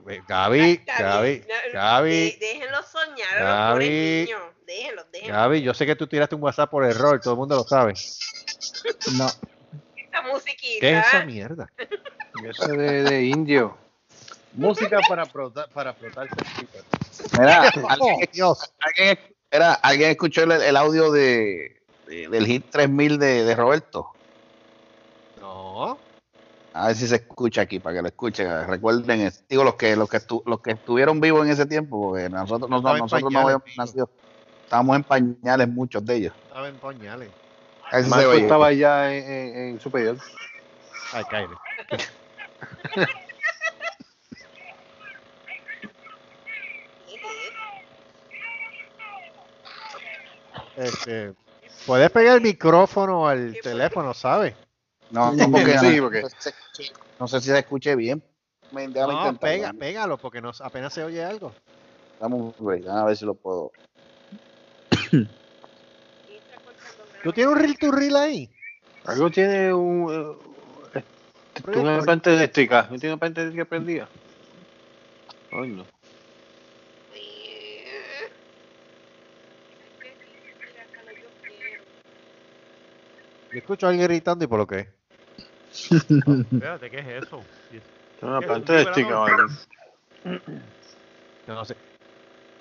[0.09, 4.41] Eh, Gaby, Gaby, Gaby, déjenlo soñar, a los pobres niños.
[4.67, 5.37] Déjenlos, déjenlos.
[5.37, 7.95] Gaby, yo sé que tú tiraste un WhatsApp por error, todo el mundo lo sabe.
[9.17, 9.27] No.
[9.27, 10.81] Esa musiquita.
[10.81, 11.71] ¿Qué es esa mierda?
[12.51, 13.79] Eso de, de indio.
[14.55, 16.35] Música para, para frotarse.
[17.39, 18.73] Mira, alguien, Dios.
[18.81, 19.19] alguien-
[19.51, 24.11] era, alguien escuchó el, el audio de, de- del hit 3000 de, de Roberto.
[25.41, 25.99] No.
[26.73, 28.67] A ver si se escucha aquí, para que lo escuchen.
[28.67, 32.29] Recuerden, digo, los que, los que, estu- los que estuvieron vivos en ese tiempo, porque
[32.29, 33.81] nosotros, no- nosotros no pañales, habíamos mijo.
[33.83, 34.11] nacido.
[34.65, 36.33] Estábamos en pañales, muchos de ellos.
[36.49, 37.31] Estaba en pañales.
[37.91, 38.41] A ver si se Marco oye.
[38.43, 40.17] estaba ya en, en- en superior.
[41.13, 41.55] Ay, cállate.
[50.77, 51.33] Este,
[51.87, 54.55] puedes pegar el micrófono al teléfono, ¿sabes?
[55.11, 56.23] No, no, porque, Sí, porque-
[57.19, 58.23] no sé- si se escuche bien.
[58.73, 61.53] Me- No, pega, pégalo, porque no, apenas se oye algo.
[62.21, 63.71] dame un a ver si lo puedo.
[67.23, 68.51] ¿Tú tienes un reel to reel ahí?
[69.05, 70.39] Algo tiene un,
[70.95, 71.03] eh,
[71.65, 72.89] Pero una planta eléctrica.
[72.91, 74.09] ¿No tiene una planta eléctrica prendida?
[75.53, 75.87] Ay, no.
[83.55, 84.89] Yo escucho a alguien gritando y por lo que es.
[85.71, 87.41] Espérate, ¿qué es eso?
[88.21, 89.47] Una algo.
[91.47, 91.77] Yo no sé.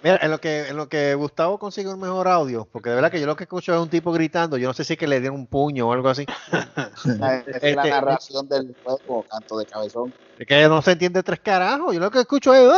[0.03, 3.09] Mira, en lo que en lo que Gustavo consigue un mejor audio, porque de verdad
[3.09, 5.07] que yo lo que escucho es un tipo gritando, yo no sé si es que
[5.07, 6.25] le dieron un puño o algo así.
[7.05, 10.13] Es la Este, narración del juego, canto de cabezón.
[10.37, 12.69] Es que no se entiende tres carajos, yo lo que escucho es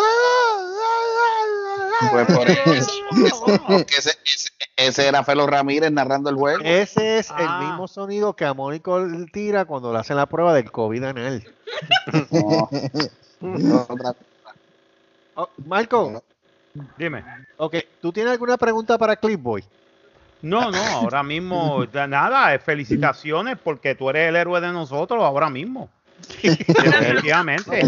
[2.11, 2.91] Pues por eso.
[3.67, 6.59] Porque ese, ese- ese era Felo Ramírez narrando el juego.
[6.63, 7.59] Ese es el Ah.
[7.61, 11.17] mismo sonido que a Mónico le tira cuando le hacen la prueba del COVID en
[11.17, 11.47] él.
[13.41, 13.87] No.
[15.37, 16.23] Oh, Marco,
[16.97, 17.23] Dime.
[17.57, 19.65] ok, ¿tú tienes alguna pregunta para Clipboy?
[20.41, 25.89] No, no, ahora mismo, nada, felicitaciones porque tú eres el héroe de nosotros ahora mismo.
[26.41, 27.83] Definitivamente.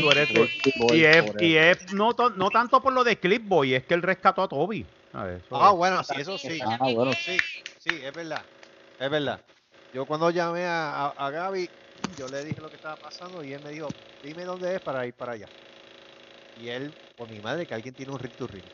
[0.00, 0.48] Tú eres- tú-
[0.94, 4.02] y es, y es no, to- no tanto por lo de Clipboy, es que él
[4.02, 4.88] rescató a Toby.
[5.12, 6.60] A ver, Ah, bueno, sí, eso sí.
[6.62, 7.12] Ah, bueno.
[7.14, 7.38] Sí,
[7.78, 8.46] sí, es verdad.
[8.98, 9.44] Es verdad.
[9.92, 11.68] Yo cuando llamé a, a, a Gaby,
[12.16, 13.88] yo le dije lo que estaba pasando y él me dijo,
[14.22, 15.50] dime dónde es para ir para allá.
[16.54, 18.64] Y él, por mi madre, que alguien tiene un ring to ring.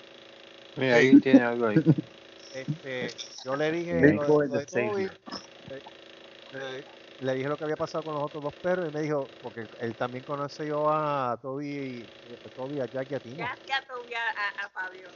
[0.75, 1.77] Mira, ahí tiene algo ahí.
[2.53, 3.15] Este,
[3.45, 5.83] yo le dije lo lo de Toby, eh,
[6.55, 6.85] eh,
[7.19, 9.69] le dije lo que había pasado con los otros dos perros y me dijo, porque
[9.81, 13.37] él también conoce yo a Toby, y- a Toby, a Jack y a Tino.
[13.39, 15.11] Gracias Toby, a, a Fabio.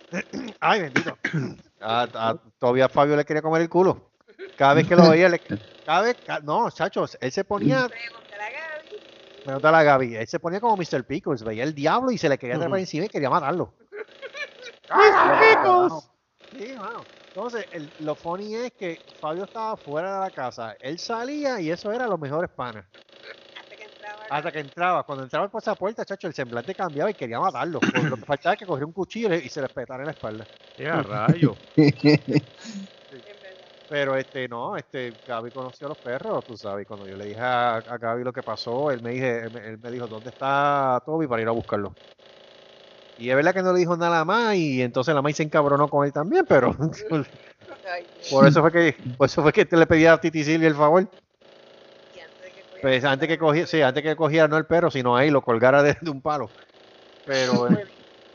[0.61, 1.19] Ay, bendito.
[1.81, 4.11] A, a, todavía Fabio le quería comer el culo.
[4.57, 5.41] Cada vez que lo veía, le,
[5.85, 9.03] cada vez, no, chachos, él se ponía, Pregúntale a Gaby.
[9.45, 11.05] me nota la Gaby, él se ponía como Mr.
[11.07, 13.75] Pickles, veía el diablo y se le quería trepar encima y quería matarlo.
[16.51, 17.07] Sí, mano.
[17.35, 21.71] Entonces, el- lo funny es que Fabio estaba fuera de la casa, él salía y
[21.71, 22.85] eso era los mejores panas.
[23.55, 24.25] Hasta que entraba.
[24.29, 27.79] Hasta que entraba, cuando entraba por esa puerta, chacho, el semblante cambiaba y quería matarlo.
[27.95, 30.49] Por lo que faltaba que cogiera un cuchillo y se le petara en la espalda.
[30.77, 31.57] Ya, rayo.
[33.89, 36.87] Pero este, no, este, Gaby conoció a los perros, tú sabes.
[36.87, 39.69] Cuando yo le dije a, a Gaby lo que pasó, él me, dije, él, me,
[39.69, 41.97] él me dijo, ¿dónde está Toby para ir a buscarlo?
[43.21, 45.91] Y es verdad que no le dijo nada más y entonces la maíz se encabronó
[45.91, 46.75] con él también, pero
[48.31, 50.75] por eso fue que, por eso fue que te le pedía a Titi Silvia el
[50.75, 51.03] favor.
[52.15, 54.65] y antes de que cogiera Pues antes que cogiera, sí, antes que cogiera no el
[54.65, 56.51] perro, sino ahí lo colgara de, de un palo.
[57.27, 57.85] Pero eh,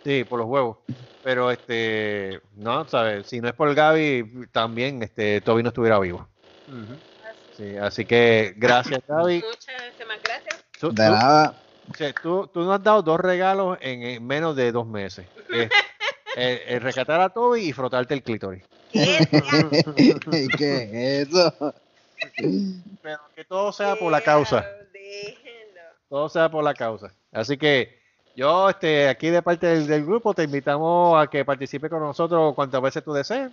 [0.04, 0.78] sí, por los huevos.
[1.24, 6.30] Pero este, no, sabes, si no es por Gaby, también este Toby no estuviera vivo.
[6.68, 7.02] Ujú.
[7.50, 9.44] Sí, así que gracias, Gaby.
[9.44, 10.64] Muchas gracias.
[10.94, 11.65] De nada.
[11.92, 15.26] O sea, tú- tú nos has dado dos regalos en, en menos de dos meses.
[15.50, 15.70] Es,
[16.36, 18.64] el, el rescatar a Toby y frotarte el clítoris.
[18.92, 19.28] ¿Qué?
[20.58, 21.74] ¿Qué es eso?
[23.02, 24.66] Pero que todo sea por la causa.
[24.94, 25.82] Déjenlo.
[26.10, 27.12] Todo sea por la causa.
[27.32, 28.00] Así que
[28.36, 32.54] yo, este, aquí de parte del, del grupo, te invitamos a que participe con nosotros
[32.56, 33.52] cuantas veces tú desees.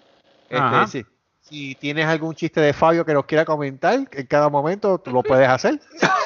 [0.48, 1.06] Este, si,
[1.40, 5.22] si tienes algún chiste de Fabio que nos quiera comentar en cada momento, tú lo
[5.22, 5.80] puedes hacer.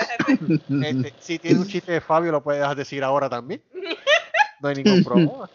[0.82, 3.62] Este, si tienes un chiste de Fabio, lo puedes decir ahora también.
[4.60, 5.50] No hay ningún problema.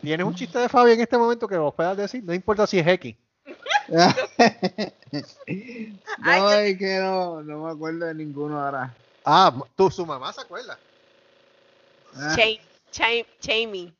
[0.00, 2.22] ¿Tienes un chiste de Fabio en este momento que lo puedas decir?
[2.24, 3.16] No importa si es X.
[6.18, 8.96] No, es que no, no me acuerdo de ninguno ahora.
[9.24, 10.80] Ah, tú, su mamá se acuerda.
[12.14, 12.36] Ah,
[13.40, 13.94] Chamey.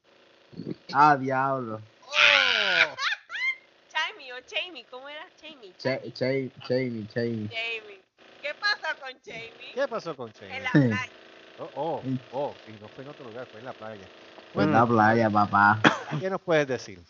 [0.93, 1.83] ah, diablo.
[3.93, 5.25] Chamey o Chamey, ¿cómo era?
[5.37, 5.75] Chamey.
[5.79, 7.49] Cha- Cha- Jamie, Jamie.
[7.49, 8.02] Chamey.
[8.43, 9.73] ¿Qué pasó con Chamey?
[9.75, 10.57] ¿Qué pasó con Shane?
[10.57, 11.13] En la playa.
[11.59, 14.11] Oh, oh, oh, y no fue en otro lugar, fue en la playa.
[14.55, 15.81] En la playa, papá.
[16.19, 17.01] ¿Qué nos puedes decir?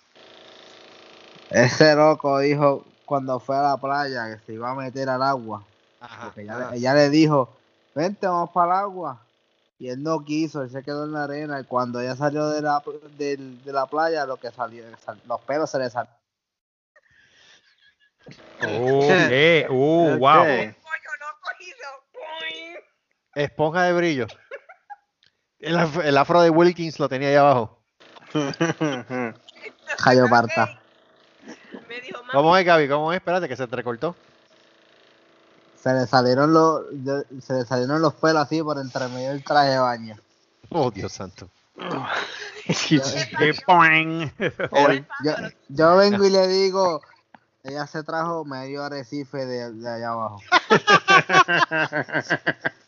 [1.48, 5.66] Ese loco dijo cuando fue a la playa que se iba a meter al agua.
[6.00, 6.24] Ajá.
[6.26, 7.58] Porque ella, le- ella le dijo,
[7.94, 9.26] vente, vamos para el agua.
[9.78, 11.58] Y él no quiso, él se quedó en la arena.
[11.60, 15.70] Y cuando ella salió de la, de la playa, lo que salió, sal- los pelos
[15.70, 16.16] se le salieron.
[18.64, 20.18] Oh, eh, uh, wow.
[20.18, 21.88] Pollo no cogido.
[22.14, 22.76] Boing.
[23.34, 24.26] Esponja de brillo.
[25.58, 27.78] El, af- el afro de Wilkins lo tenía ahí abajo.
[29.98, 30.82] Jayo parta.
[31.88, 32.88] Me dijo, mami, ¿Cómo es, Gaby?
[32.88, 33.18] ¿Cómo es?
[33.18, 34.16] Espérate, que se entrecortó.
[35.80, 36.82] Se le salieron los,
[37.44, 40.16] se le salieron los pelos así por entre medio del traje de baño.
[40.70, 41.48] Oh, Dios santo.
[44.70, 45.32] Él- yo,
[45.68, 47.02] yo vengo y le digo,
[47.64, 50.40] ella se trajo medio arrecife de, de allá abajo.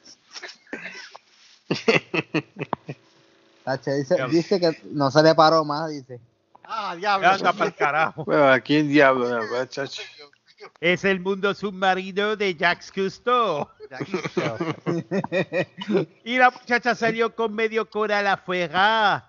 [3.65, 6.21] Tache, dice, dice que no se le paró más, dice.
[6.65, 7.29] Ah, diablo.
[7.29, 8.25] Anda para el carajo.
[8.25, 10.03] Bueno, aquí en diablo, no, chacho.
[10.81, 13.69] Es el mundo submarino de Jacques Cousteau.
[16.25, 19.29] Y la muchacha salió con medio coral afuera.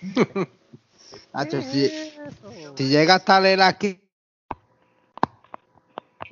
[1.32, 2.12] Tache, si,
[2.76, 3.98] si llega hasta leer aquí,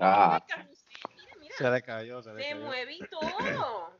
[0.03, 0.43] Ah,
[1.59, 2.65] Se le cayó, se le se cayó.
[2.65, 3.93] mueve y todo.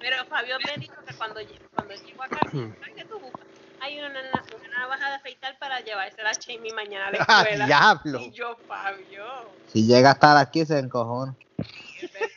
[0.00, 1.40] Pero Fabio me dijo que cuando,
[1.74, 3.46] cuando llegó acá, ¿sabes qué tú buscas?
[3.80, 4.20] hay una, una,
[4.56, 7.66] una navaja de afeitar para llevársela a Jamie mañana a la ¡Ah, escuela.
[7.66, 8.20] diablo!
[8.20, 9.24] Y yo, Fabio,
[9.68, 11.34] Si llega a estar aquí, se encojona.
[12.02, 12.28] es verdad,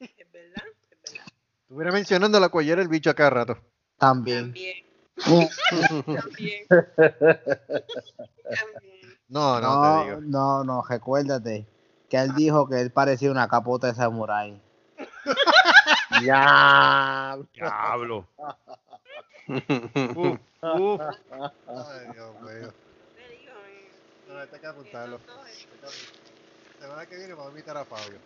[0.00, 1.24] es verdad, es verdad.
[1.62, 3.58] Estuviera mencionando la cuellera el bicho a cada rato.
[3.98, 4.46] También.
[4.46, 4.84] También,
[5.24, 6.68] también, también.
[9.28, 10.20] No, no, No, te digo.
[10.22, 11.66] no, no, recuérdate
[12.10, 14.60] que él dijo que él parecía una capota de samurái.
[16.22, 17.38] Ya.
[17.52, 18.26] Diablo.
[20.14, 21.00] Uf, uf.
[21.66, 22.72] Ay, Dios mío.
[23.16, 23.90] Eh,
[24.26, 25.20] No, hay que apuntarlo.
[25.28, 28.20] La semana que viene vamos a invitar a Fabio.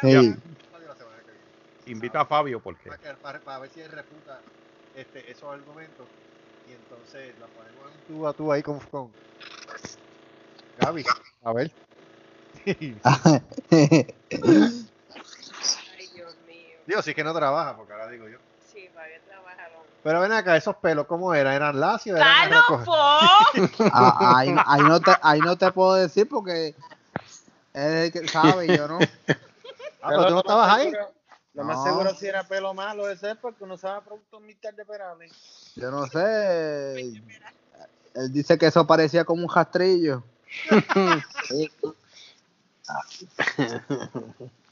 [0.00, 0.34] Sí.
[0.70, 1.46] Fabio la semana que viene.
[1.86, 2.88] Invita a Fabio porque.
[2.90, 4.42] Para, para- para ver si él refuta
[4.94, 6.08] este, esos argumentos.
[6.66, 9.12] Y entonces la ponemos en tú a tú ahí con, con
[10.78, 11.04] Gaby.
[11.42, 11.70] A ver.
[16.86, 18.38] Digo, si es que no trabaja, porque ahora digo yo.
[18.72, 21.54] Sí, Fabio trabaja lo- Pero ven acá, esos pelos, ¿cómo eran?
[21.54, 22.18] ¿Eran lacios?
[22.18, 22.50] ¿Eran.
[23.92, 26.74] Ah, ahí, ahí no te, ahí no te puedo decir porque él
[27.72, 28.98] es el que sabe y yo no.
[30.02, 30.92] Ah, pero tú no estabas ahí.
[31.54, 31.84] Lo más No.
[31.84, 34.74] seguro si era pelo malo ese es porque uno sabe productos Mr.
[34.74, 35.32] de Perales.
[35.76, 37.00] Yo no sé.
[38.14, 40.22] Él dice que eso parecía como un rastrillo.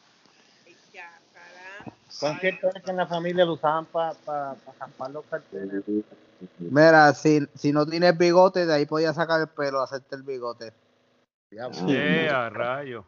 [2.12, 4.55] Son ciertos que en la familia lo usaban para pa,
[4.97, 5.82] pa los carteles.
[6.59, 10.72] Mira, si, si no tienes bigote, de ahí podías sacar el pelo, hacerte el bigote.
[11.51, 13.05] Eh, a rayo.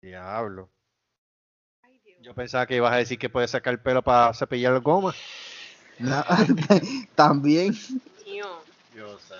[0.00, 0.68] Diablo.
[2.20, 5.14] Yo pensaba que ibas a decir que puedes sacar el pelo para cepillar el goma.
[5.98, 6.24] No,
[7.14, 7.74] También.
[8.24, 9.32] Dios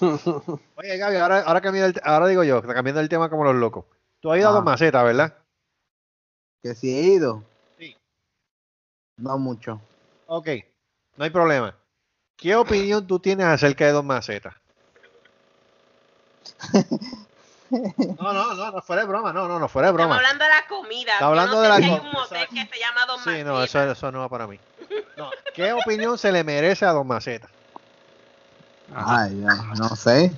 [0.76, 3.84] Oye, Gaby, ahora, ahora, cambiando el- ahora digo yo, cambiando el tema como los locos.
[4.20, 5.43] Tú has ido a dos macetas, ¿verdad?
[6.64, 7.42] Que si he ido.
[7.78, 7.94] Sí.
[9.18, 9.78] No mucho.
[10.24, 10.48] Ok,
[11.18, 11.76] no hay problema.
[12.38, 14.54] ¿Qué opinión tú tienes acerca de dos macetas?
[17.70, 20.16] No, no, no, no fuera de broma, no, no, no fuera de Estamos broma.
[20.16, 21.12] hablando de la comida.
[21.14, 23.42] Está hablando no de la si hay co- un motel que se llama Don Sí,
[23.44, 24.60] no, eso, eso no va para mí.
[25.16, 27.50] No, ¿Qué opinión se le merece a dos macetas?
[28.94, 30.30] Ay, ya, no sé.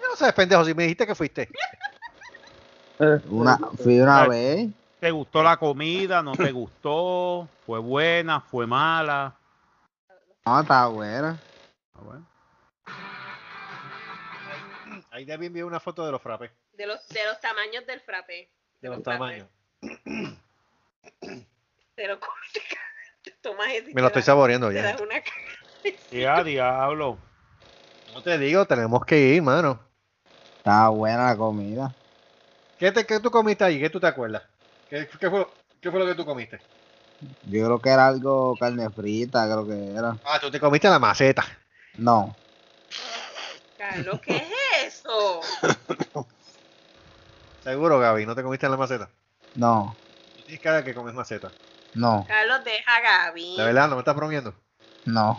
[0.00, 1.48] No sé, pendejo, si me dijiste que fuiste.
[3.28, 4.70] Una, fui una vez.
[5.02, 6.22] ¿Te gustó la comida?
[6.22, 7.48] ¿No te gustó?
[7.66, 8.40] ¿Fue buena?
[8.40, 9.36] ¿Fue mala?
[10.46, 11.42] No, está buena.
[11.92, 12.24] Ah, bueno.
[15.10, 16.52] Ahí Debbie envió una foto de los frappés.
[16.74, 18.48] De los, de los tamaños del frappé.
[18.80, 19.48] De los tamaños.
[21.96, 22.20] Te lo
[23.40, 24.84] tomas ese Me lo estoy saboreando ya.
[24.84, 25.96] das una caga.
[26.12, 27.18] Ya, diablo.
[28.14, 29.80] No te digo, tenemos que ir, mano.
[30.58, 31.92] Está buena la comida.
[32.78, 33.80] ¿Qué, te, qué tú comiste ahí?
[33.80, 34.51] ¿Qué tú te acuerdas?
[34.92, 35.48] ¿Qué, qué fue,
[35.80, 36.60] ¿Qué fue lo que tú comiste?
[37.44, 40.18] Yo creo que era algo carne frita, creo que era.
[40.22, 41.42] Ah, tú te comiste la maceta.
[41.96, 42.36] No.
[43.78, 45.40] Carlos, ¿qué es eso?
[47.64, 49.08] Seguro, Gaby, ¿no te comiste la maceta?
[49.54, 49.96] No.
[50.36, 51.50] Tú tienes cara que comes maceta.
[51.94, 52.26] No.
[52.28, 53.56] Carlos, deja a Gaby.
[53.56, 54.54] De verdad, no me estás bromeando.
[55.06, 55.38] No.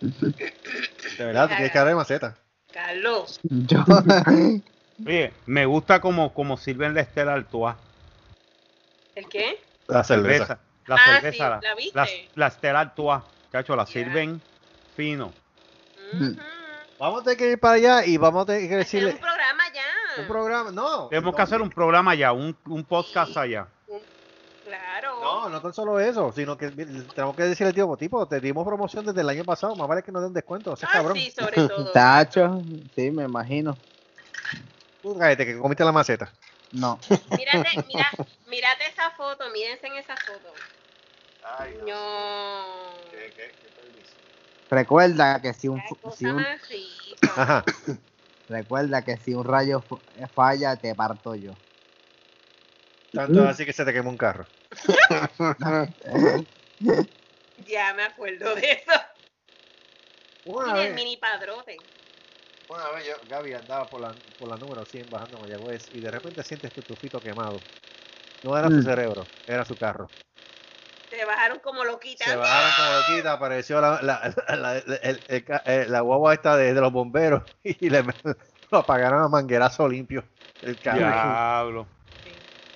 [0.00, 2.38] De verdad, tú tienes cara de maceta.
[2.72, 3.40] Carlos.
[3.42, 3.84] Yo.
[5.06, 7.76] Oye, me gusta como, como sirven la Estela Artois.
[9.16, 9.58] ¿El qué?
[9.88, 10.58] La cerveza.
[10.86, 11.32] La Ah, cerveza.
[11.32, 11.92] sí, la, ¿la viste?
[11.98, 12.06] la,
[12.46, 13.22] la Stella Artois.
[13.50, 13.92] Cacho, la Ya.
[13.92, 14.40] sirven
[14.94, 15.32] fino.
[16.12, 16.36] Ujú.
[16.98, 19.12] Vamos a tener que ir para allá y vamos a tener que Hacer decirle.
[19.12, 20.20] un programa ya.
[20.22, 21.08] Un programa, no.
[21.08, 23.66] Tenemos no, que hacer un programa allá, un, un podcast allá.
[24.64, 25.20] Claro.
[25.20, 28.64] No, no tan solo eso, sino que tenemos que decirle al tío, tipo, te dimos
[28.66, 31.16] promoción desde el año pasado, más vale que nos den descuento, ese Ah, cabrón.
[31.16, 31.90] sí, sobre todo.
[31.92, 32.62] Tacho.
[32.94, 33.76] Sí, me imagino.
[35.02, 36.32] Tú cállate, que comiste la maceta.
[36.76, 37.00] No.
[37.36, 38.10] Mírate, mira,
[38.46, 40.52] mírate esa foto, mírense en esa foto.
[41.86, 42.66] No.
[44.70, 47.32] Recuerda que si un, Qué cosa si un más rica.
[47.36, 47.64] Ajá.
[48.48, 49.84] recuerda que si un rayo
[50.34, 51.56] falla te parto yo.
[53.12, 54.46] Tanto así que se te quemó un carro.
[57.66, 58.92] Ya me acuerdo de eso.
[60.44, 61.78] Una Mira el vez, mini padrote.
[62.68, 66.00] Una vez yo, Gaby andaba por la, por la número 100 bajando a Mayagüez y
[66.00, 67.64] de repente sientes tu tufito quemado.
[68.42, 68.82] No era su Mm.
[68.82, 70.10] cerebro, era su carro.
[71.10, 72.28] Se bajaron como loquitas.
[72.28, 76.34] Se bajaron como loquita, apareció la, la, la, la- el- el ca- eh, la guagua
[76.34, 78.02] esta de, de los bomberos y le
[78.72, 80.24] lo apagaron a manguerazo limpio
[80.60, 80.98] el carro.
[81.00, 81.86] Diablo.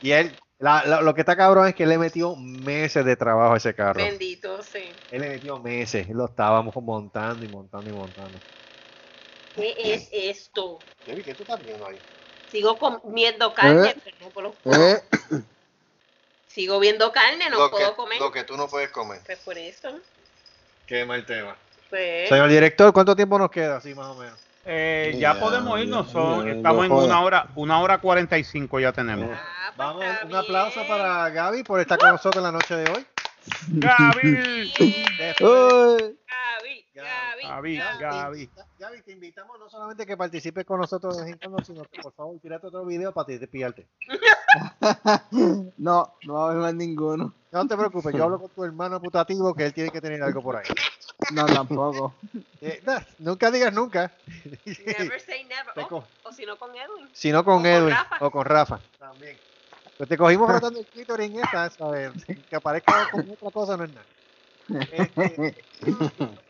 [0.00, 3.16] Y él, la- la- lo que está cabrón es que él le metió meses de
[3.16, 4.00] trabajo a ese carro.
[4.00, 4.94] Bendito, sí.
[5.10, 8.40] Él le metió meses, lo estábamos montando y montando y montando.
[9.54, 10.78] ¿Qué es esto?
[11.06, 11.98] Debbie, ¿qué tú estás viendo ahí?
[12.50, 13.96] Sigo comiendo carne, ¿Eh?
[14.04, 14.54] pero no puedo-
[14.92, 15.02] ¿Eh?
[16.48, 18.20] Sigo viendo carne, no Lo puedo que- comer.
[18.20, 19.20] lo que tú no puedes comer.
[19.24, 19.90] Pues por eso.
[20.86, 21.56] Qué mal tema.
[21.88, 23.76] Pues, Señor director, ¿cuánto tiempo nos queda?
[23.76, 24.38] Así más o menos.
[24.66, 28.92] Eh, ya podemos irnos, son, estamos en una hora, una hora cuarenta y cinco ya
[28.92, 29.30] tenemos.
[29.32, 32.90] ah, pues Vamos, un aplauso para Gaby por estar con nosotros en la noche de
[32.90, 33.06] hoy.
[33.68, 34.72] Gaby,
[37.50, 42.00] Gaby, Gaby, Gaby, te invitamos no solamente que participes con nosotros de cuando, sino que
[42.00, 43.88] por favor tírate otro video para despillarte.
[45.78, 47.34] no, no va a haber más ninguno.
[47.50, 50.40] No te preocupes, yo hablo con tu hermano putativo que él tiene que tener algo
[50.40, 50.66] por ahí.
[51.32, 52.14] No, tampoco.
[52.62, 54.12] Eh, nah, nunca digas nunca.
[54.66, 55.72] Never say never.
[55.90, 57.08] Oh, o si no con Edwin.
[57.14, 58.78] Si no con O Edwin o con Rafa.
[58.98, 59.38] También.
[59.96, 62.12] Pues te cogimos frotando el clítoris en esta, ¿sabes?
[62.26, 64.06] Que aparezca con otra cosa no es nada.
[64.92, 65.64] Este,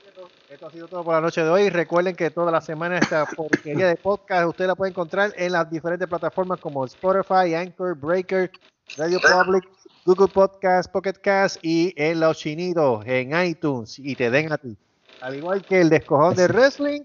[0.50, 1.68] esto ha sido todo por la noche de hoy.
[1.70, 5.70] Recuerden que toda la semana esta porquería de podcast usted la puede encontrar en las
[5.70, 8.50] diferentes plataformas como Spotify, Anchor, Breaker,
[8.96, 9.64] Radio Public,
[10.04, 14.76] Google Podcast, Pocket Cast y en los chinitos en iTunes y te den a ti.
[15.20, 17.02] Al igual que el descojón de wrestling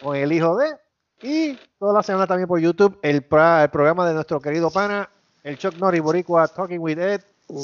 [0.00, 0.68] con el hijo de
[1.22, 5.10] y toda la semana también por YouTube el, pra- el programa de nuestro querido pana,
[5.42, 7.22] el Chuck Norris Boricua Talking with Ed.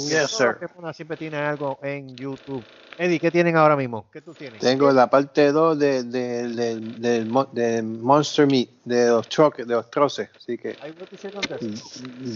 [0.08, 0.58] Yes, sir.
[0.92, 2.66] siempre tiene algo en YouTube.
[2.98, 4.08] Eddie, ¿qué tienen ahora mismo?
[4.10, 4.60] ¿Qué tú tienes?
[4.60, 9.90] Tengo la parte 2 de, de, de- de Monster Meat, de los troques, de los
[9.90, 10.30] troces.
[10.34, 10.94] Así que Hay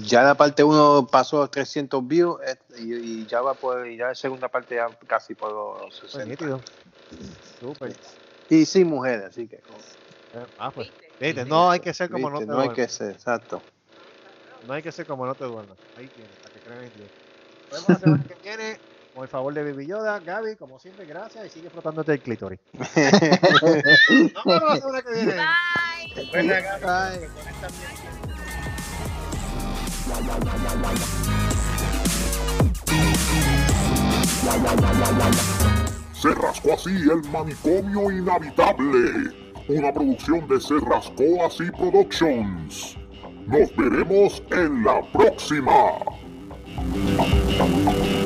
[0.04, 3.96] ya la parte 1 pasó los 300 views eh, y, y ya va por, y
[3.96, 6.26] ya la segunda parte ya casi por los Pues 60.
[6.26, 6.62] nítido.
[7.58, 7.96] Súper.
[8.48, 9.56] Y sin mujeres, así que.
[9.56, 10.92] Eh, Ah, pues.
[11.18, 12.86] Viste, no hay que ser como no viste, te no hay duermas.
[12.86, 13.64] que ser, exacto.
[14.62, 15.78] No hay que ser como no te duermas.
[15.94, 17.10] Ahí tienes, para que crean en Dios.
[17.70, 18.78] Nos vemos la semana que viene.
[19.14, 22.60] Con el favor de Baby Yoda, Gaby, como siempre, gracias y sigue frotándote el clítoris.
[22.74, 25.34] Nos vemos la semana que viene.
[25.34, 26.26] Bye.
[26.30, 26.84] Buena, Gaby.
[26.86, 27.28] Ay.
[36.12, 39.32] Se rascó así el manicomio inhabitable.
[39.68, 42.96] Una producción de Se rascó así Productions.
[43.46, 45.72] Nos veremos en la próxima.
[46.76, 48.19] Thank you.